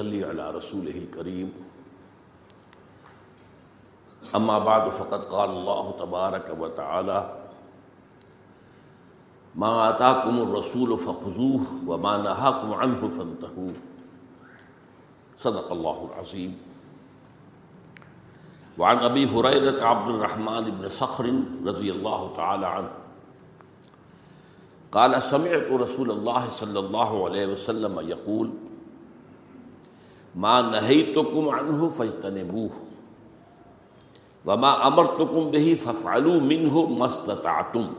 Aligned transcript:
نحمده 0.00 0.16
ونصلي 0.16 0.24
على 0.24 0.50
رسوله 0.56 0.96
الكريم 0.98 1.52
أما 4.34 4.58
بعد 4.58 4.90
فقد 4.90 5.24
قال 5.24 5.50
الله 5.50 5.94
تبارك 5.98 6.56
وتعالى 6.58 7.36
ما 9.54 9.90
آتاكم 9.90 10.38
الرسول 10.38 10.98
فخذوه 10.98 11.60
وما 11.86 12.16
نهاكم 12.16 12.74
عنه 12.74 13.08
فانتهوا. 13.08 13.72
صدق 15.38 15.72
الله 15.72 16.08
العظيم 16.12 16.58
وعن 18.78 18.96
أبي 18.96 19.26
هريرة 19.26 19.84
عبد 19.84 20.08
الرحمن 20.08 20.64
بن 20.80 20.88
صخر 20.88 21.26
رضي 21.66 21.90
الله 21.92 22.36
تعالى 22.36 22.66
عنه 22.66 22.92
قال 24.92 25.22
سمعت 25.22 25.68
رسول 25.72 26.10
الله 26.10 26.50
صلى 26.50 26.78
الله 26.78 27.24
عليه 27.24 27.46
وسلم 27.46 28.00
يقول 28.00 28.69
ما 30.34 30.62
نهيتكم 30.62 31.48
عنه 31.48 31.88
فاجتنبوه 31.90 32.70
وما 34.46 34.86
امرتكم 34.86 35.50
به 35.50 35.74
فافعلوا 35.74 36.40
منه 36.40 36.86
ما 36.86 37.06
استطعتم 37.06 37.92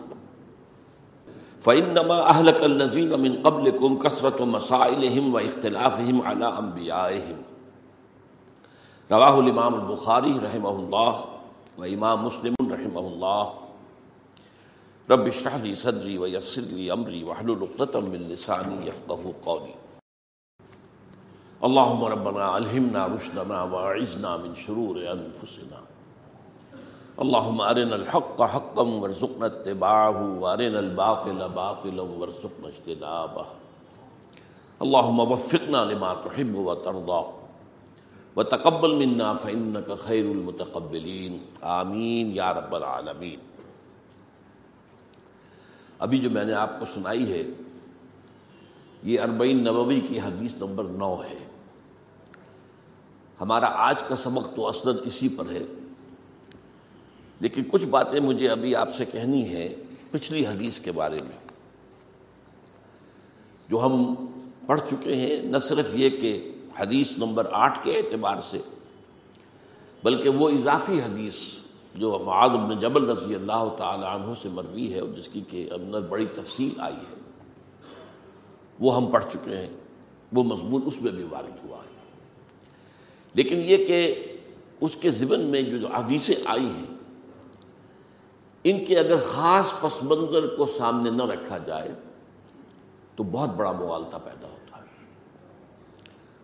فانما 1.59 2.30
اهلك 2.30 2.64
الذين 2.64 3.20
من 3.20 3.44
قبلكم 3.44 4.00
كثرة 4.00 4.46
مسائلهم 4.46 5.34
واختلافهم 5.34 6.22
على 6.22 6.58
انبيائهم 6.59 7.38
رواه 9.12 9.40
الامام 9.40 9.74
البخاري 9.76 10.40
رحمه 10.40 10.70
الله 10.70 11.26
وامام 11.78 12.26
مسلم 12.26 12.56
رحمه 12.62 13.00
الله 13.00 13.54
رب 15.12 15.28
اشرح 15.28 15.56
لي 15.56 15.76
صدري 15.76 16.18
ويسر 16.18 16.62
لي 16.62 16.94
امري 16.94 17.24
واحلل 17.24 17.68
عقدة 17.68 18.00
من 18.00 18.20
لساني 18.32 18.88
يفقهوا 18.88 19.34
قولي 19.46 19.76
اللهم 21.64 22.06
ربنا 22.06 22.58
الهمنا 22.58 23.08
رشدنا 23.08 23.64
واعذنا 23.64 24.38
من 24.38 24.56
شرور 24.56 24.95
انفسنا. 24.95 25.80
اللهم 27.18 27.62
ارنا 27.62 27.95
الحق 27.95 28.42
حقا 28.42 28.81
وارزقنا 28.81 29.45
اتباعه، 29.45 30.23
وارنا 30.40 30.80
الباطل 30.80 31.48
باطلا 31.53 32.02
وارزقنا 32.02 32.68
اجتنابه. 32.68 33.44
اللهم 34.81 35.20
وفقنا 35.20 35.86
لما 35.86 36.14
تحب 36.14 36.56
وترضى. 36.56 37.22
وتقبل 38.36 38.96
منا 38.96 39.34
فانك 39.34 39.92
خير 40.00 40.25
المتقبلين. 40.25 41.38
آمین 41.62 42.31
یا 42.34 42.53
رب 42.53 42.75
العالمین 42.75 43.40
ابھی 46.00 46.20
جو 46.20 46.30
میں 46.30 46.46
نے 46.46 46.53
آپ 46.53 46.80
کو 46.80 46.86
سنائی 46.94 47.31
ہے، 47.31 47.44
یہ 49.03 49.19
اربعین 49.19 49.63
نبوی 49.63 50.00
کی 50.00 50.19
حدیث 50.19 50.53
نمبر 50.56 50.84
نو 50.84 51.16
ہے۔ 51.16 51.50
ہمارا 53.41 53.66
آج 53.66 54.03
کا 54.03 54.16
سبق 54.16 54.56
تو 54.56 54.68
اصل 54.68 54.90
اسی 55.06 55.29
پر 55.29 55.52
ہے۔ 55.52 55.63
لیکن 57.40 57.63
کچھ 57.72 57.85
باتیں 57.85 58.19
مجھے 58.19 58.50
ابھی 58.50 58.75
آپ 58.75 58.90
سے 58.97 59.06
کہنی 59.06 59.50
ہے 59.50 59.75
پچھلی 60.12 60.46
حدیث 60.46 60.79
کے 60.79 60.91
بارے 60.91 61.22
میں۔ 61.22 61.51
جو 63.69 63.85
ہم 63.85 64.16
پڑھ 64.66 64.81
چکے 64.90 65.16
ہیں 65.16 65.41
نہ 65.44 65.57
صرف 65.57 65.85
یہ 65.94 66.09
کہ 66.09 66.56
حدیث 66.80 67.18
نمبر 67.18 67.47
آٹھ 67.51 67.80
کے 67.84 67.97
اعتبار 67.97 68.38
سے، 68.50 68.62
بلکہ 70.03 70.30
وہ 70.30 70.50
اضافی 70.50 71.00
حدیث 71.00 71.35
جو 71.94 72.19
معاذ 72.25 72.50
بن 72.50 72.80
جبل 72.80 73.09
رضی 73.09 73.35
اللہ 73.35 73.75
تعالی 73.78 74.06
عنہ 74.06 74.34
سے 74.41 74.50
مروی 74.50 74.94
ہے 74.94 75.00
اور 75.00 75.09
جس 75.09 75.28
کی 75.28 75.41
کہ 75.50 75.69
اندر 75.72 76.01
بڑی 76.01 76.25
تفصیل 76.34 76.80
آئی 76.80 76.96
ہے۔ 76.96 77.16
وہ 78.80 78.96
ہم 78.96 79.06
پڑھ 79.06 79.25
چکے 79.34 79.56
ہیں، 79.56 79.69
وہ 80.34 80.44
مضمون 80.44 80.81
اس 80.85 81.01
میں 81.01 81.12
بھی 81.12 81.24
وارد 81.24 81.66
ہوا 81.66 81.78
ہے۔ 81.78 81.91
لیکن 83.36 83.62
یہ 83.66 83.86
کہ 83.86 84.00
اس 84.81 84.96
کے 85.02 85.12
ذمن 85.12 85.42
میں 85.52 85.62
جو 85.62 85.88
حدیثیں 85.88 86.36
آئی 86.46 86.66
ہیں، 86.66 86.96
ان 88.66 88.84
کے 88.86 88.97
اگر 89.00 89.18
خاص 89.18 89.74
پس 89.81 90.02
منظر 90.03 90.47
کو 90.56 90.66
سامنے 90.68 91.09
نہ 91.09 91.24
رکھا 91.24 91.58
جائے، 91.58 91.94
تو 93.16 93.24
بہت 93.24 93.50
بڑا 93.50 93.72
موالتہ 93.72 94.18
پیدا 94.24 94.47
ہوتا 94.47 94.78
ہے۔ 94.78 94.84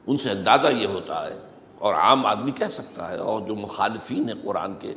ان 0.08 0.18
سے 0.18 0.30
اندازہ 0.30 0.68
یہ 0.68 0.88
ہوتا 0.88 1.26
ہے، 1.26 1.38
اور 1.78 1.94
عام 1.94 2.26
آدمی 2.26 2.52
کہہ 2.52 2.72
سکتا 2.72 3.10
ہے، 3.12 3.18
اور 3.18 3.42
جو 3.42 3.56
مخالفین 3.56 4.30
ہیں 4.30 4.36
قرآن 4.44 4.76
کے، 4.80 4.94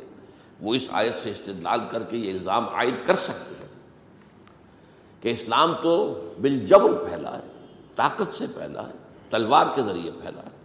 وہ 0.61 0.73
اس 0.75 0.87
آیت 0.91 1.17
سے 1.17 1.31
استدلال 1.31 1.79
کر 1.89 2.03
کے 2.03 2.17
یہ 2.17 2.31
الزام 2.31 2.69
عائد 2.69 3.05
کر 3.05 3.15
سکتے 3.15 3.55
ہیں 3.59 3.69
کہ 5.21 5.29
اسلام 5.29 5.73
تو 5.83 5.93
بالجبر 6.41 6.93
پھیلا 7.03 7.37
ہے، 7.37 7.45
طاقت 7.95 8.33
سے 8.33 8.47
پھیلا 8.53 8.87
ہے، 8.87 8.93
تلوار 9.29 9.67
کے 9.75 9.81
ذریعے 9.81 10.11
پھیلا 10.11 10.41
ہے۔ 10.41 10.59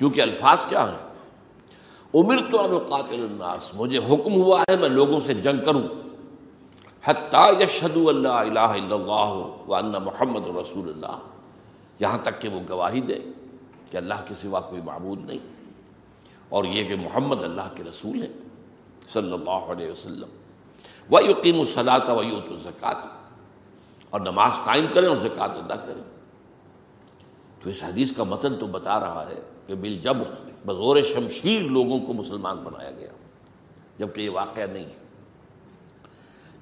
کیونکہ 0.00 0.20
الفاظ 0.20 0.66
کیا 0.66 0.92
ہیں؟ 0.92 0.98
عمر 2.14 2.36
تو 2.52 2.78
قاتل 2.78 3.26
الناس، 3.30 3.70
مجھے 3.74 3.98
حکم 3.98 4.34
ہوا 4.34 4.62
ہے 4.62 4.76
میں 4.76 4.88
لوگوں 4.88 5.20
سے 5.20 5.34
جنگ 5.34 5.64
کروں۔ 5.64 5.82
حتیٰ 7.04 7.60
یشہد 7.60 7.96
اللہ 7.96 8.28
الہ 8.28 8.58
الا 8.58 8.94
اللہ 8.94 9.50
وان 9.66 9.90
محمد 9.90 10.46
رسول 10.46 10.88
اللہ 10.88 11.18
یہاں 11.98 12.18
تک 12.22 12.40
کہ 12.40 12.48
وہ 12.48 12.60
گواہی 12.70 13.00
دے 13.00 13.18
کہ 13.90 13.96
اللہ 13.96 14.14
کے 14.28 14.34
سوا 14.42 14.60
کوئی 14.60 14.82
معبود 14.82 15.24
نہیں۔ 15.24 15.38
اور 16.48 16.64
یہ 16.64 16.84
کہ 16.84 16.96
محمد 16.96 17.44
اللہ 17.44 17.68
کے 17.74 17.82
رسول 17.88 18.22
ہے 18.22 18.28
صلی 19.12 19.32
اللہ 19.32 19.72
علیہ 19.72 19.90
وسلم۔ 19.90 20.28
وہ 21.10 21.22
یقین 21.22 21.58
الصلاۃ 21.58 22.08
و 22.08 22.22
یوت 22.22 22.50
الزکات 22.50 22.96
اور 24.10 24.20
نماز 24.20 24.52
قائم 24.64 24.86
کریں 24.94 25.08
اور 25.08 25.16
زکوٰۃ 25.16 25.48
ادا 25.48 25.76
کریں۔ 25.76 26.02
تو 27.62 27.70
اس 27.70 27.82
حدیث 27.82 28.12
کا 28.12 28.24
متن 28.24 28.54
تو 28.54 28.66
بتا 28.66 29.00
رہا 29.00 29.24
ہے 29.28 29.42
کہ 29.70 29.76
بالجبر 29.76 30.28
بزور 30.66 30.96
شمشیر 31.14 31.62
لوگوں 31.62 31.98
کو 32.00 32.12
مسلمان 32.12 32.56
بنایا 32.56 32.90
گیا، 32.90 33.12
جبکہ 33.98 34.20
یہ 34.20 34.30
واقعہ 34.30 34.66
نہیں 34.66 34.84
ہے۔ 34.84 34.98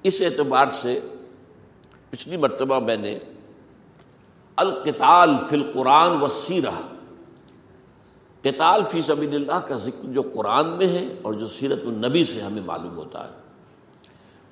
اس 0.03 0.21
اعتبار 0.21 0.67
سے 0.81 0.99
پچھلی 2.09 2.37
مرتبہ 2.37 2.79
میں 2.79 2.97
نے 2.97 3.17
القتال 4.57 5.35
فی 5.49 5.55
القرآن 5.55 6.21
و 6.21 6.27
سیرہ 6.27 6.79
قتال 8.41 8.83
فی 8.83 9.01
سبیل 9.01 9.35
اللہ 9.35 9.59
کا 9.67 9.75
ذکر 9.77 10.07
جو 10.13 10.21
قرآن 10.33 10.69
میں 10.69 10.87
ہے 10.87 11.05
اور 11.21 11.33
جو 11.33 11.47
سیرت 11.47 11.81
النبی 11.85 12.23
سے 12.23 12.41
ہمیں 12.41 12.61
معلوم 12.65 12.95
ہوتا 12.95 13.23
ہے، 13.25 13.33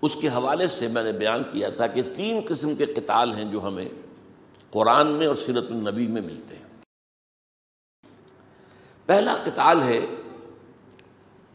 اس 0.02 0.16
کے 0.22 0.28
حوالے 0.28 0.68
سے 0.68 0.88
میں 0.88 1.04
نے 1.04 1.12
بیان 1.12 1.44
کیا 1.52 1.70
تھا 1.70 1.88
کہ 1.88 2.02
تین 2.16 2.42
قسم 2.48 2.76
کے 2.76 2.86
قتال 2.86 3.34
ہیں 3.34 3.46
جو 3.46 3.68
ہمیں 3.68 3.88
قرآن 4.72 5.08
میں 5.08 5.28
اور 5.28 5.36
سیرت 5.36 5.72
النبی 5.72 6.08
میں 6.08 6.22
ملتے 6.22 6.56
ہیں۔ 6.56 6.67
پہلا 9.08 9.34
قتال 9.44 9.82
ہے 9.82 10.00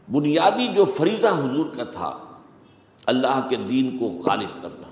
بنیادی 0.07 0.67
جو 0.75 0.85
فریضہ 0.97 1.27
حضور 1.35 1.65
کا 1.75 1.83
تھا، 1.91 2.11
اللہ 3.07 3.47
کے 3.49 3.55
دین 3.69 3.97
کو 3.97 4.07
غالب 4.25 4.61
کرنا۔ 4.61 4.89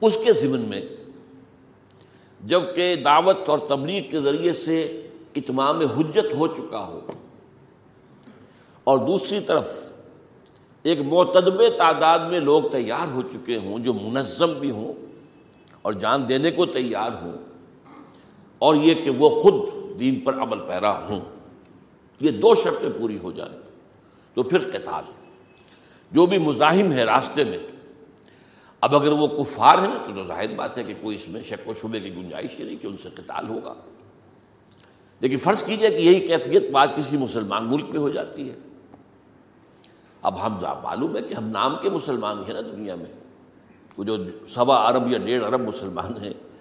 اس 0.00 0.16
کے 0.24 0.32
ضمن 0.32 0.60
میں 0.68 0.80
جبکہ 2.40 2.94
دعوت 3.04 3.48
اور 3.48 3.58
تبلیغ 3.68 4.10
کے 4.10 4.20
ذریعے 4.20 4.52
سے 4.52 4.80
اتمام 5.36 5.80
حجت 5.96 6.34
ہو 6.38 6.46
چکا 6.48 6.86
ہو، 6.86 7.00
اور 8.86 8.98
دوسری 9.06 9.40
طرف 9.46 9.72
ایک 10.84 11.00
معتدب 11.02 11.62
تعداد 11.78 12.18
میں 12.30 12.40
لوگ 12.40 12.62
تیار 12.72 13.12
ہو 13.14 13.22
چکے 13.22 13.56
ہوں، 13.56 13.78
جو 13.78 13.92
منظم 13.94 14.52
بھی 14.60 14.70
ہوں 14.70 14.92
اور 15.82 15.92
جان 15.94 16.28
دینے 16.28 16.50
کو 16.50 16.66
تیار 16.68 17.22
ہوں، 17.22 17.36
اور 18.60 18.76
یہ 18.76 18.94
کہ 18.94 19.10
وہ 19.18 19.28
خود 19.32 19.54
دین 20.00 20.20
پر 20.20 20.38
عمل 20.42 20.58
پیرا 20.58 21.06
ہوں۔ 21.08 21.20
یہ 22.20 22.30
دو 22.30 22.54
شرطیں 22.54 22.88
پوری 22.98 23.18
ہو 23.22 23.32
جائیں 23.32 23.58
تو 24.34 24.42
پھر 24.42 24.70
قتال 24.70 25.04
جو 26.12 26.26
بھی 26.26 26.38
مزاحم 26.38 26.92
ہے 26.92 27.04
راستے 27.04 27.44
میں۔ 27.44 27.58
اب 28.80 28.96
اگر 28.96 29.12
وہ 29.12 29.26
کفار 29.26 29.78
ہیں 29.78 30.14
تو 30.14 30.26
ظاہر 30.26 30.54
بات 30.54 30.78
ہے 30.78 30.84
کہ 30.84 30.94
کوئی 31.00 31.16
اس 31.16 31.28
میں 31.28 31.42
شک 31.42 31.68
و 31.68 31.74
شبے 31.74 32.00
کی 32.00 32.14
گنجائش 32.14 32.58
ہی 32.58 32.64
نہیں 32.64 32.76
کہ 32.76 32.86
ان 32.86 32.96
سے 32.96 33.08
قتال 33.14 33.48
ہوگا۔ 33.48 33.74
لیکن 35.20 35.36
فرض 35.36 35.64
کیجیے 35.64 35.90
کہ 35.90 35.94
یہی 35.94 36.26
کیفیت 36.26 36.70
بعض 36.70 36.88
کسی 36.96 37.16
مسلمان 37.16 37.68
ملک 37.70 37.84
میں 37.84 37.98
ہو 37.98 38.08
جاتی 38.08 38.50
ہے۔ 38.50 38.54
اب 40.22 40.46
ہم 40.46 40.58
معلوم 40.82 41.16
ہے 41.16 41.22
کہ 41.22 41.34
ہم 41.34 41.48
نام 41.48 41.76
کے 41.82 41.90
مسلمان 41.90 42.38
ہیں 42.38 42.54
نا 42.54 42.60
دنیا 42.60 42.94
میں۔ 42.94 43.12
وہ 43.96 44.04
جو 44.04 44.16
سوا 44.54 44.88
ارب 44.88 45.12
یا 45.12 45.18
ڈیڑھ 45.18 45.44
ارب 45.44 45.60
مسلمان 45.60 46.24
ہیں۔ 46.24 46.51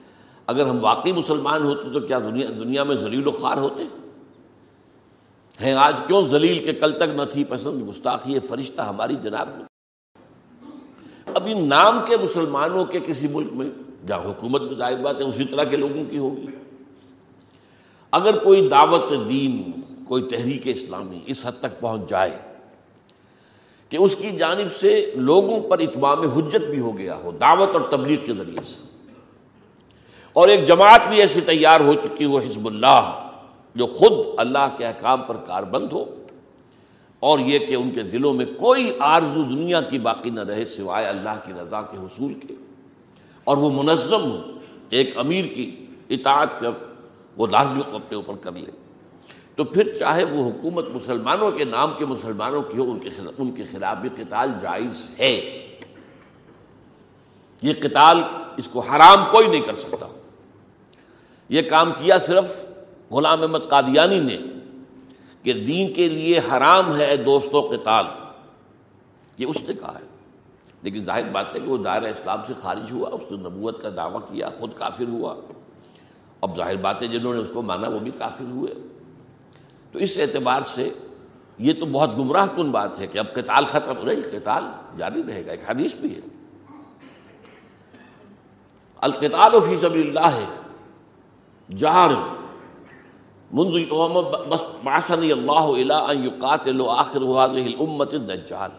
اگر 0.47 0.65
ہم 0.65 0.77
واقعی 0.81 1.11
مسلمان 1.11 1.63
ہوتے 1.63 1.93
تو 1.93 1.99
کیا 1.99 2.19
دنیا 2.19 2.47
دنیا 2.47 2.83
میں 2.83 2.95
ذلیل 2.95 3.27
و 3.27 3.31
خوار 3.31 3.57
ہوتے؟ 3.57 3.83
ہیں 5.61 5.73
آج 5.73 5.95
کیوں 6.07 6.27
ذلیل 6.27 6.63
کے 6.63 6.73
کل 6.73 6.91
تک 6.91 7.09
نہ 7.15 7.21
تھی؟ 7.31 7.43
پسند 7.43 7.89
گستاخی 7.89 8.39
فرشتہ 8.39 8.81
ہماری 8.81 9.15
جناب 9.23 9.47
میں۔ 9.47 9.65
اب 11.35 11.43
ان 11.45 11.67
نام 11.67 11.99
کے 12.07 12.15
مسلمانوں 12.23 12.85
کے 12.85 12.99
کسی 13.05 13.27
ملک 13.27 13.53
میں، 13.53 13.69
جہاں 14.07 14.25
حکومت 14.25 14.61
میں 14.61 14.75
ظاہر 14.75 14.97
بات 14.97 15.19
ہے، 15.19 15.25
اسی 15.25 15.43
طرح 15.43 15.63
کے 15.63 15.77
لوگوں 15.77 16.03
کی 16.09 16.17
ہوگی۔ 16.17 16.45
اگر 18.11 18.37
کوئی 18.37 18.69
دعوت 18.69 19.29
دین، 19.29 19.71
کوئی 20.05 20.23
تحریک 20.23 20.61
اسلامی 20.65 21.19
اس 21.25 21.45
حد 21.45 21.51
تک 21.59 21.79
پہنچ 21.79 22.09
جائے 22.09 22.39
کہ 23.89 23.97
اس 23.97 24.15
کی 24.15 24.37
جانب 24.37 24.73
سے 24.79 25.11
لوگوں 25.15 25.69
پر 25.69 25.79
اتمام 25.79 26.21
حجت 26.21 26.61
بھی 26.61 26.79
ہو 26.79 26.97
گیا 26.97 27.15
ہو، 27.15 27.31
دعوت 27.31 27.69
اور 27.73 27.81
تبلیغ 27.91 28.25
کے 28.25 28.33
ذریعے 28.33 28.61
سے 28.63 28.90
اور 30.33 30.47
ایک 30.47 30.67
جماعت 30.67 31.01
بھی 31.09 31.17
ایسی 31.17 31.41
تیار 31.41 31.81
ہو 31.81 31.93
چکی 31.93 32.25
ہو، 32.25 32.37
حزب 32.37 32.67
اللہ، 32.67 33.29
جو 33.75 33.85
خود 33.85 34.25
اللہ 34.37 34.67
کے 34.77 34.85
احکام 34.85 35.21
پر 35.21 35.37
کار 35.37 35.63
بند 35.63 35.87
ہو۔ 35.91 36.05
اور 37.19 37.39
یہ 37.39 37.59
کہ 37.59 37.75
ان 37.75 37.91
کے 37.91 38.03
دلوں 38.03 38.33
میں 38.33 38.45
کوئی 38.45 38.91
آرزو 38.99 39.41
دنیا 39.41 39.81
کی 39.81 39.99
باقی 39.99 40.29
نہ 40.29 40.39
رہے 40.39 40.65
سوائے 40.65 41.05
اللہ 41.05 41.39
کی 41.45 41.53
رضا 41.63 41.81
کے 41.81 41.97
حصول 41.97 42.33
کے۔ 42.33 42.53
اور 43.43 43.57
وہ 43.57 43.83
منظم 43.83 44.31
ہو، 44.31 44.41
ایک 44.89 45.17
امیر 45.17 45.45
کی 45.45 45.85
اطاعت 46.09 46.59
کر، 46.59 46.71
وہ 47.37 47.47
لازمی 47.47 47.81
اپنے 47.93 48.15
اوپر 48.15 48.33
کر 48.41 48.51
لے۔ 48.51 48.71
تو 49.55 49.63
پھر 49.63 49.93
چاہے 49.99 50.23
وہ 50.23 50.49
حکومت 50.49 50.85
مسلمانوں 50.93 51.51
کے 51.51 51.63
نام 51.63 51.91
کے 51.97 52.05
مسلمانوں 52.05 52.61
کی 52.61 52.77
ہو، 52.77 52.91
ان 52.91 52.99
کے 52.99 53.09
خلاف 53.09 53.33
ان 53.37 53.51
کے 53.51 53.63
خلاف 53.63 53.97
بھی 53.97 54.09
قتال 54.15 54.51
جائز 54.61 55.07
ہے۔ 55.19 55.67
یہ 57.61 57.73
قتال 57.73 58.21
اس 58.57 58.67
کو 58.67 58.79
حرام 58.79 59.23
کوئی 59.31 59.47
نہیں 59.47 59.61
کر 59.61 59.73
سکتا۔ 59.73 60.20
یہ 61.51 61.61
کام 61.61 61.91
کیا 61.91 62.19
صرف 62.19 62.65
غلام 63.11 63.41
احمد 63.41 63.59
قادیانی 63.69 64.19
نے 64.19 64.37
کہ 65.43 65.53
دین 65.53 65.93
کے 65.93 66.09
لیے 66.09 66.39
حرام 66.39 66.95
ہے 66.95 67.17
دوستوں 67.17 67.61
قتال۔ 67.61 68.05
یہ 69.37 69.45
اس 69.45 69.61
نے 69.67 69.73
کہا 69.73 69.99
ہے۔ 69.99 70.05
لیکن 70.81 71.05
ظاہر 71.05 71.29
بات 71.31 71.55
ہے 71.55 71.59
کہ 71.59 71.67
وہ 71.67 71.77
دائرہ 71.77 72.05
اسلام 72.05 72.39
سے 72.47 72.53
خارج 72.53 72.91
ہوا، 72.91 73.09
اس 73.11 73.23
نے 73.31 73.37
نبوت 73.37 73.81
کا 73.81 73.89
دعویٰ 73.95 74.19
کیا، 74.19 74.49
خود 74.59 74.73
کافر 74.75 75.03
ہوا۔ 75.07 75.35
اب 76.41 76.57
ظاہر 76.57 76.75
بات 76.75 77.01
ہے 77.01 77.07
جنہوں 77.07 77.33
نے 77.33 77.39
اس 77.39 77.51
کو 77.53 77.61
مانا 77.61 77.87
وہ 77.87 77.99
بھی 77.99 78.11
کافر 78.17 78.45
ہوئے۔ 78.45 78.73
تو 79.91 79.99
اس 79.99 80.17
اعتبار 80.17 80.61
سے 80.61 80.89
یہ 81.57 81.73
تو 81.79 81.85
بہت 81.85 82.17
گمراہ 82.17 82.47
کن 82.55 82.71
بات 82.71 82.99
ہے 82.99 83.07
کہ 83.07 83.19
اب 83.19 83.33
قتال 83.33 83.65
ختم 83.65 83.97
ہو 83.97 84.05
رہی 84.05 84.21
قتال 84.21 84.63
جاری 84.97 85.23
رہے 85.27 85.45
گا، 85.45 85.51
ایک 85.51 85.69
حدیث 85.69 85.95
بھی 85.95 86.15
ہے۔ 86.15 86.19
القتال 88.97 89.51
فی 89.69 89.77
سبیل 89.77 90.17
اللہ 90.17 90.35
ہے۔ 90.35 90.60
جہر، 91.77 92.11
منذ 93.51 93.89
بس 94.49 94.63
باسنی 94.83 95.31
اللہ 95.31 95.91
ان 95.91 96.25
یقاتل 96.25 96.81
آخر 96.87 97.21
هذه 97.21 97.65
الامت 97.65 98.13
الدجال۔ 98.13 98.69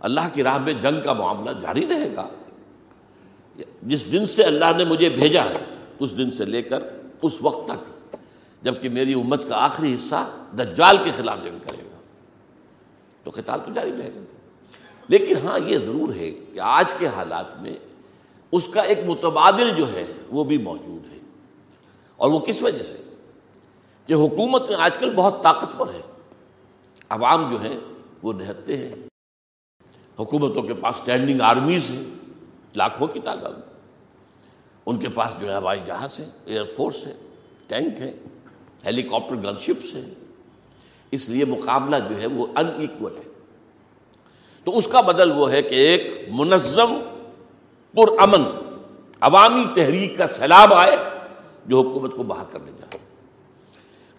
اللہ 0.00 0.20
کی 0.32 0.42
راہ 0.42 0.58
میں 0.58 0.72
جنگ 0.72 1.04
کا 1.04 1.12
معاملہ 1.12 1.50
جاری 1.60 1.86
رہے 1.88 2.16
گا۔ 2.16 2.28
جس 3.82 4.12
دن 4.12 4.26
سے 4.26 4.44
اللہ 4.44 4.64
نے 4.76 4.84
مجھے 4.84 5.08
بھیجا 5.08 5.44
ہے، 5.44 5.74
اس 5.98 6.18
دن 6.18 6.30
سے 6.30 6.44
لے 6.44 6.62
کر 6.62 6.78
اس 7.22 7.32
وقت 7.40 7.68
تک، 7.68 8.16
جبکہ 8.62 8.88
میری 8.88 9.14
امت 9.14 9.48
کا 9.48 9.64
آخری 9.64 9.94
حصہ 9.94 10.30
دجال 10.56 10.96
کے 11.04 11.10
خلاف 11.16 11.42
جنگ 11.44 11.58
کرے 11.68 11.82
گا۔ 11.84 11.98
تو 13.24 13.30
قتال 13.34 13.60
تو 13.66 13.72
جاری 13.72 13.90
رہے 13.90 14.10
گا۔ 14.14 14.20
لیکن 15.08 15.34
ہاں 15.44 15.58
یہ 15.66 15.78
ضرور 15.78 16.14
ہے 16.14 16.30
کہ 16.30 16.60
آج 16.60 16.94
کے 16.94 17.06
حالات 17.06 17.62
میں 17.62 17.76
اس 18.52 18.68
کا 18.68 18.80
ایک 18.80 18.98
متبادل 19.06 19.70
جو 19.70 19.92
ہے، 19.92 20.12
وہ 20.30 20.44
بھی 20.44 20.58
موجود 20.58 21.12
ہے۔ 21.12 21.19
اور 22.20 22.30
وہ 22.30 22.38
کس 22.38 22.62
وجہ 22.62 22.82
سے؟ 22.82 22.96
کہ 24.06 24.14
حکومت 24.14 24.68
میں 24.68 24.76
آج 24.78 24.98
کل 24.98 25.12
بہت 25.14 25.42
طاقتور 25.42 25.86
ہے۔ 25.94 26.00
عوام 27.08 27.50
جو 27.50 27.60
ہیں، 27.60 27.76
وہ 28.22 28.32
نہتے 28.32 28.76
ہیں۔ 28.76 28.90
حکومتوں 30.18 30.62
کے 30.62 30.74
پاس 30.74 30.94
اسٹینڈنگ 30.96 31.40
آرمیز 31.40 31.90
ہیں، 31.90 32.02
لاکھوں 32.76 33.06
کی 33.06 33.20
تعداد 33.20 33.50
ان 34.86 34.98
کے 34.98 35.08
پاس 35.08 35.40
جو 35.40 35.50
ہے 35.50 35.56
ہوائی 35.56 35.80
جہاز 35.86 36.20
ہے 36.20 36.28
ایئر 36.44 36.64
فورس 36.64 37.06
ہے 37.06 37.14
ٹینک 37.66 38.00
ہے 38.00 38.14
ہیلی 38.86 39.02
کاپٹر 39.02 39.36
گن 39.36 39.58
شپس 39.58 39.94
ہیں۔ 39.94 40.14
اس 41.10 41.28
لیے 41.28 41.44
مقابلہ 41.44 41.96
جو 42.08 42.20
ہے 42.20 42.26
وہ 42.26 42.46
ان 42.56 42.66
ایکول 42.78 43.16
ہے۔ 43.16 43.32
تو 44.64 44.78
اس 44.78 44.88
کا 44.92 45.00
بدل 45.00 45.30
وہ 45.30 45.50
ہے 45.50 45.62
کہ 45.62 45.74
ایک 45.74 46.28
منظم 46.28 47.00
پر 47.94 48.18
امن 48.18 48.42
عوامی 49.20 49.64
تحریک 49.74 50.18
کا 50.18 50.26
سیلاب 50.26 50.74
آئے 50.74 50.96
جو 51.70 51.80
حکومت 51.80 52.14
کو 52.16 52.22
بہا 52.22 52.44
کر 52.44 52.58
لے 52.60 52.72
جائے 52.78 52.98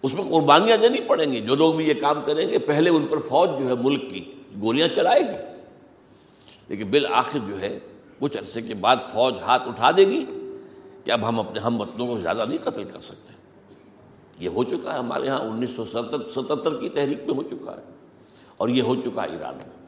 اس 0.02 0.14
میں 0.14 0.24
قربانیاں 0.24 0.76
دینی 0.76 1.00
پڑیں 1.00 1.32
گی۔ 1.32 1.40
جو 1.40 1.54
لوگ 1.54 1.74
بھی 1.74 1.88
یہ 1.88 1.94
کام 1.94 2.22
کریں 2.24 2.48
گے، 2.48 2.58
پہلے 2.58 2.90
ان 2.90 3.06
پر 3.06 3.18
فوج 3.18 3.48
جو 3.58 3.68
ہے، 3.68 3.74
ملک 3.74 4.14
کی 4.14 4.32
گولیاں 4.60 4.88
چلائے 4.88 5.20
گی۔ 5.20 5.60
لیکن 6.68 6.90
بالآخر 6.90 7.38
جو 7.48 7.60
ہے، 7.60 7.78
کچھ 8.18 8.36
عرصے 8.36 8.62
کے 8.62 8.74
بعد 8.74 8.96
فوج 9.12 9.34
ہاتھ 9.42 9.68
اٹھا 9.68 9.90
دے 9.90 10.06
گی 10.06 10.24
کہ 11.04 11.10
اب 11.10 11.28
ہم 11.28 11.40
اپنے، 11.40 11.60
ہم 11.60 11.80
وطنوں 11.80 12.06
کو 12.06 12.20
زیادہ 12.20 12.44
نہیں 12.48 12.58
قتل 12.58 12.84
کر 12.84 12.98
سکتے۔ 12.98 13.32
یہ 14.38 14.48
ہو 14.48 14.64
چکا 14.64 14.94
ہے 14.94 14.98
ہمارے 14.98 15.28
ہاں 15.28 15.38
انیس 15.38 15.70
سو 15.70 15.84
ستتر 16.28 16.80
کی 16.80 16.88
تحریک 16.88 17.18
میں 17.26 17.34
ہو 17.34 17.42
چکا 17.42 17.72
ہے۔ 17.72 17.82
اور 18.56 18.68
یہ 18.68 18.82
ہو 18.82 18.96
چکا 18.96 19.22
ہے 19.22 19.28
ایران 19.28 19.54
میں۔ 19.54 19.86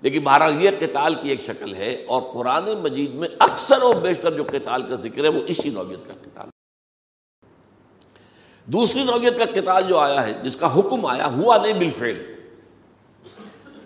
لیکن 0.00 0.20
بہرحال 0.20 0.64
یہ 0.64 0.70
قتال 0.78 1.14
کی 1.14 1.28
ایک 1.28 1.40
شکل 1.40 1.74
ہے 1.74 2.04
اور 2.08 2.22
قرآن 2.32 2.64
مجید 2.82 3.14
میں 3.14 3.28
اکثر 3.38 3.82
اور 3.82 3.94
بیشتر 3.94 4.32
جو 4.32 4.42
قتال 4.42 4.82
کا 4.82 4.94
ذکر 4.94 5.24
ہے، 5.24 5.28
وہ 5.28 5.40
اسی 5.46 5.70
نوعیت 5.70 6.06
کا 6.06 6.12
قتال 6.12 6.48
دوسری 8.64 9.04
نوعیت 9.04 9.38
کا 9.38 9.44
قتال 9.44 9.82
جو 9.88 9.98
آیا 9.98 10.26
ہے، 10.26 10.32
جس 10.42 10.56
کا 10.56 10.78
حکم 10.78 11.06
آیا، 11.06 11.26
ہوا 11.26 11.56
نہیں 11.56 11.72
بالفعل۔ 11.72 12.22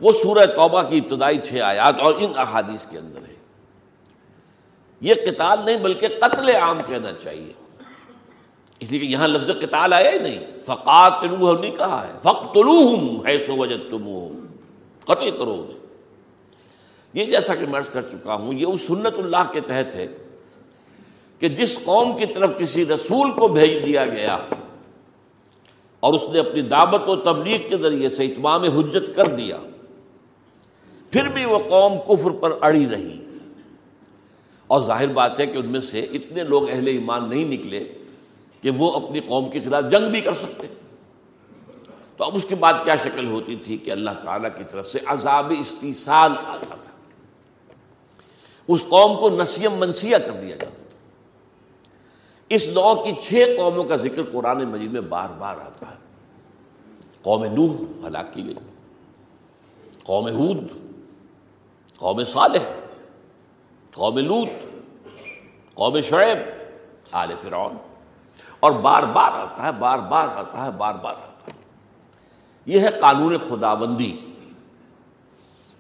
وہ 0.01 0.13
سورہ 0.23 0.47
توبہ 0.47 0.83
کی 0.83 0.99
ابتدائی 0.99 1.39
چھ 1.39 1.55
آیات 1.55 1.95
اور 2.01 2.15
ان 2.15 2.33
احادیث 2.37 2.87
کے 2.87 2.99
اندر 2.99 3.23
ہے۔ 3.29 3.35
یہ 5.01 5.15
قتال 5.15 5.59
نہیں، 5.65 5.77
بلکہ 5.77 6.07
قتل 6.21 6.49
عام 6.49 6.79
کہنا 6.87 7.13
چاہیے۔ 7.13 7.53
اس 8.81 8.91
لیے 8.91 9.01
کہ 9.01 9.07
یہاں 9.07 9.29
لفظ 9.29 9.51
قتال 9.61 9.93
آیا 9.93 10.11
ہی 10.11 10.19
نہیں۔ 10.19 10.41
فقات 10.67 11.13
نہیں 11.59 11.77
کہا 11.77 12.07
ہے۔ 12.07 12.13
فق 12.19 12.57
ہے 13.27 13.39
سو 13.39 13.57
وجد 13.57 13.91
تم 13.91 14.31
قتل 15.05 15.31
کرو 15.31 15.73
یہ 17.15 17.25
جیسا 17.25 17.55
کہ 17.55 17.67
میں 17.67 17.81
کر 17.93 18.03
چکا 18.03 18.35
ہوں، 18.35 18.53
یہ 18.53 18.67
اس 18.67 18.81
سنت 18.87 19.15
اللہ 19.19 19.53
کے 19.53 19.61
تحت 19.61 19.95
ہے 19.95 20.07
کہ 21.39 21.49
جس 21.49 21.79
قوم 21.85 22.19
کی 22.19 22.27
طرف 22.27 22.59
کسی 22.59 22.87
رسول 22.87 23.33
کو 23.33 23.49
بھیج 23.49 23.87
دیا 23.87 24.07
گیا 24.07 24.39
اور 26.07 26.15
اس 26.15 26.23
نے 26.33 26.41
اپنی 26.41 26.61
دعوت 26.61 27.11
و 27.11 27.17
تبلیغ 27.17 27.69
کے 27.69 27.79
ذریعے 27.79 28.09
سے 28.09 28.25
اتمام 28.27 28.63
حجت 28.63 29.17
کر 29.17 29.27
دیا۔ 29.27 29.57
پھر 31.11 31.29
بھی 31.29 31.45
وہ 31.45 31.59
قوم 31.59 31.93
کفر 31.99 32.31
پر 32.31 32.53
اڑی 32.61 32.87
رہی۔ 32.91 33.25
اور 34.67 34.83
ظاہر 34.87 35.07
بات 35.07 35.41
ہے 35.41 35.47
کہ 35.47 35.59
ان 35.59 35.67
میں 35.67 35.81
سے 35.81 36.01
اتنے 36.01 36.43
لوگ 36.43 36.71
اہل 36.71 36.87
ایمان 36.87 37.31
نہیں 37.31 37.45
نکلے 37.45 37.93
کہ 38.63 38.71
وہ 38.71 38.93
اپنی 38.93 39.21
قوم 39.21 39.51
کے 39.51 39.61
خلاف 39.61 39.85
جنگ 39.91 40.11
بھی 40.11 40.21
کر 40.21 40.33
سکتے۔ 40.33 40.69
تو 42.17 42.25
اب 42.25 42.37
اس 42.37 42.47
کے 42.49 42.55
بعد 42.55 42.75
کیا 42.85 42.97
شکل 42.97 43.27
ہوتی 43.27 43.57
تھی 43.57 43.77
کہ 43.77 43.91
اللہ 43.91 44.11
تعالیٰ 44.25 44.51
کی 44.59 44.65
طرف 44.71 44.87
سے 44.87 44.99
عذاب 45.07 45.53
استیصال 45.61 46.33
آتا 46.47 46.75
تھا۔ 46.83 46.93
اس 48.69 48.85
قوم 48.89 49.21
کو 49.21 49.43
نسیم 49.43 49.73
منسیہ 49.73 50.17
کر 50.17 50.31
دیا 50.31 50.57
جاتا 50.57 50.71
تھا۔ 50.71 50.86
اس 52.49 52.69
نو 52.69 52.95
کی 52.95 53.13
چھ 53.23 53.55
قوموں 53.57 53.85
کا 53.85 53.97
ذکر 53.97 54.23
قرآن 54.33 54.65
مجید 54.65 54.93
میں 54.93 55.01
بار 55.01 55.29
بار 55.39 55.57
آتا 55.57 55.91
ہے۔ 55.91 55.97
قوم 57.23 57.45
نوح 57.45 57.77
ہلاک 58.07 58.33
کی 58.33 58.47
گئی۔ 58.47 58.55
قوم 60.03 60.29
ہود، 60.29 60.65
قوم 61.97 62.25
صالح، 62.25 62.75
قوم 63.95 64.19
لوت 64.19 64.49
قوم 65.75 66.01
شعیب، 66.01 66.39
آل 67.13 67.29
فرعون۔ 67.43 67.77
اور 68.61 68.73
بار 68.73 69.03
بار 69.03 69.31
آتا 69.33 69.63
ہے، 69.63 69.73
بار 69.73 69.99
بار 69.99 70.29
آتا 70.29 70.67
ہے، 70.67 70.71
بار 70.71 70.95
بار 70.95 71.15
آتا 71.15 71.53
ہے۔ 71.53 71.61
یہ 72.67 72.81
ہے 72.81 72.89
قانون 73.01 73.39
خداوندی، 73.49 74.17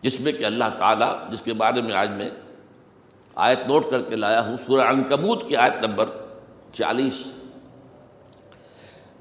جس 0.02 0.20
میں 0.20 0.32
کہ 0.32 0.44
اللہ 0.44 0.64
تعالیٰ، 0.78 1.30
جس 1.30 1.42
کے 1.42 1.54
بارے 1.54 1.82
میں 1.82 1.96
آج 1.96 2.10
میں 2.10 2.30
آیت 3.34 3.58
نوٹ 3.66 3.84
کر 3.90 4.02
کے 4.02 4.16
لایا 4.16 4.40
ہوں، 4.40 4.56
سورہ 4.66 4.88
عنکبوت 4.88 5.48
کی 5.48 5.56
آیت 5.56 5.84
نمبر 5.84 6.25
چالیس۔ 6.78 7.26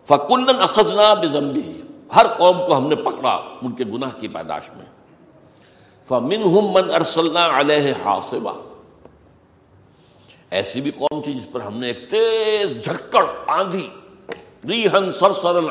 فکن 0.08 0.50
اخذنا 0.60 1.14
بزمبی 1.14 1.82
ہر 2.16 2.26
قوم 2.38 2.58
کو 2.58 2.78
ہم 2.78 2.88
نے 2.88 2.96
پکڑا 2.96 3.36
ان 3.62 3.72
کے 3.72 3.84
گناہ 3.84 4.10
کی 4.20 4.28
پیداش 4.28 4.70
میں۔ 4.78 4.86
فمن 6.08 6.44
ہم 6.44 6.72
من 6.72 6.94
ارسلنا 6.94 7.60
علیہ 7.60 7.94
حاصبہ 8.06 8.54
ایسی 10.50 10.82
بھی 10.82 10.92
قوم 10.92 11.22
تھی 11.22 11.34
جس 11.34 11.52
پر 11.52 11.60
ہم 11.60 11.78
نے 11.78 11.88
ایک 11.88 12.10
تیز 12.10 12.86
جھکڑ 12.86 13.26
آندھی 13.48 13.90
ریہن 14.70 15.12
سر 15.12 15.32
سرن 15.32 15.68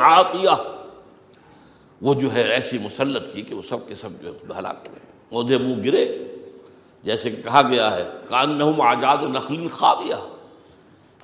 وہ 2.01 2.15
جو 2.15 2.33
ہے 2.35 2.43
ایسی 2.43 2.79
مسلط 2.79 3.35
کی 3.35 3.43
کہ 3.43 3.55
وہ 3.55 3.63
سب 3.69 3.89
کے 3.89 3.95
سب 3.95 4.09
جو 4.23 4.33
ہے 4.33 4.59
ہلاک 4.59 4.89
ہوئے 4.91 5.01
عہدے 5.33 5.59
منہ 5.59 5.85
گرے۔ 5.85 6.05
جیسے 7.03 7.31
کہ 7.31 7.43
کہا 7.43 7.63
گیا 7.63 7.93
ہے 7.93 8.11
کان 8.29 8.51
نہ 8.51 8.65
آزاد 8.65 9.17
و 9.17 9.29
نخلی 9.29 9.69
خاویہ 9.69 10.15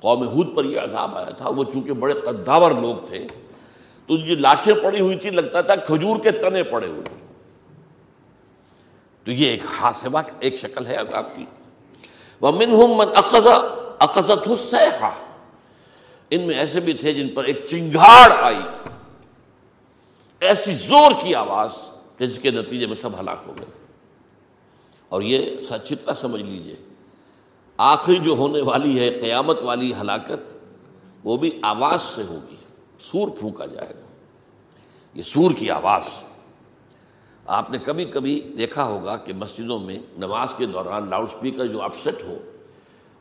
قوم 0.01 0.27
ہود 0.27 0.55
پر 0.55 0.65
یہ 0.65 0.79
عذاب 0.79 1.17
آیا 1.17 1.29
تھا، 1.29 1.49
وہ 1.49 1.63
چونکہ 1.63 1.93
بڑے 1.93 2.13
قداور 2.13 2.71
لوگ 2.71 3.07
تھے، 3.07 3.27
تو 4.07 4.17
یہ 4.17 4.35
لاشیں 4.35 4.73
پڑی 4.83 5.01
ہوئی 5.01 5.15
تھی 5.15 5.29
لگتا 5.29 5.61
تھا 5.61 5.75
کھجور 5.75 6.17
کے 6.17 6.31
تنے 6.31 6.63
پڑے 6.63 6.87
ہوئے 6.87 7.01
تھے 7.01 7.15
تو 9.23 9.31
یہ 9.31 9.47
ایک 9.47 9.61
حاصبہ 9.79 10.21
ایک 10.39 10.55
شکل 10.55 10.85
ہے 10.85 10.95
عذاب 10.95 11.35
کی۔ 11.35 11.45
وہ 12.41 12.51
منہم 12.51 12.97
من 12.97 13.07
اقضا 13.15 14.35
ان 16.29 16.47
میں 16.47 16.55
ایسے 16.55 16.79
بھی 16.79 16.93
تھے 16.93 17.13
جن 17.13 17.27
پر 17.27 17.43
ایک 17.43 17.65
چنگاڑ 17.65 18.31
آئی۔ 18.41 18.87
ایسی 20.39 20.73
زور 20.73 21.11
کی 21.23 21.35
آواز 21.35 21.69
جس 22.19 22.39
کے 22.39 22.51
نتیجے 22.51 22.85
میں 22.85 22.95
سب 23.01 23.19
ہلاک 23.19 23.37
ہو 23.47 23.53
گئے۔ 23.59 23.87
اور 25.09 25.21
یہ 25.21 25.61
سچی 25.61 25.95
طرح 25.95 26.13
سمجھ 26.13 26.41
لیجیے۔ 26.41 26.75
آخری 27.83 28.19
جو 28.19 28.31
ہونے 28.31 28.61
والی 28.61 28.99
ہے، 28.99 29.21
قیامت 29.21 29.57
والی 29.61 29.93
ہلاکت، 30.01 30.53
وہ 31.23 31.37
بھی 31.37 31.59
آواز 31.63 32.01
سے 32.01 32.23
ہوگی۔ 32.23 32.55
سور 32.99 33.27
پھونکا 33.39 33.65
جائے 33.65 33.93
گا۔ 33.95 34.05
یہ 35.13 35.23
سور 35.23 35.51
کی 35.51 35.71
آواز۔ 35.71 36.03
آپ 37.45 37.71
نے 37.71 37.77
کبھی 37.77 38.05
کبھی 38.05 38.41
دیکھا 38.57 38.83
ہوگا 38.83 39.17
کہ 39.17 39.33
مسجدوں 39.33 39.79
میں 39.79 39.99
نماز 40.17 40.53
کے 40.53 40.65
دوران 40.65 41.09
لاؤڈ 41.09 41.27
اسپیکر 41.27 41.65
جو 41.65 41.81
اپسٹ 41.81 42.23
ہو 42.23 42.37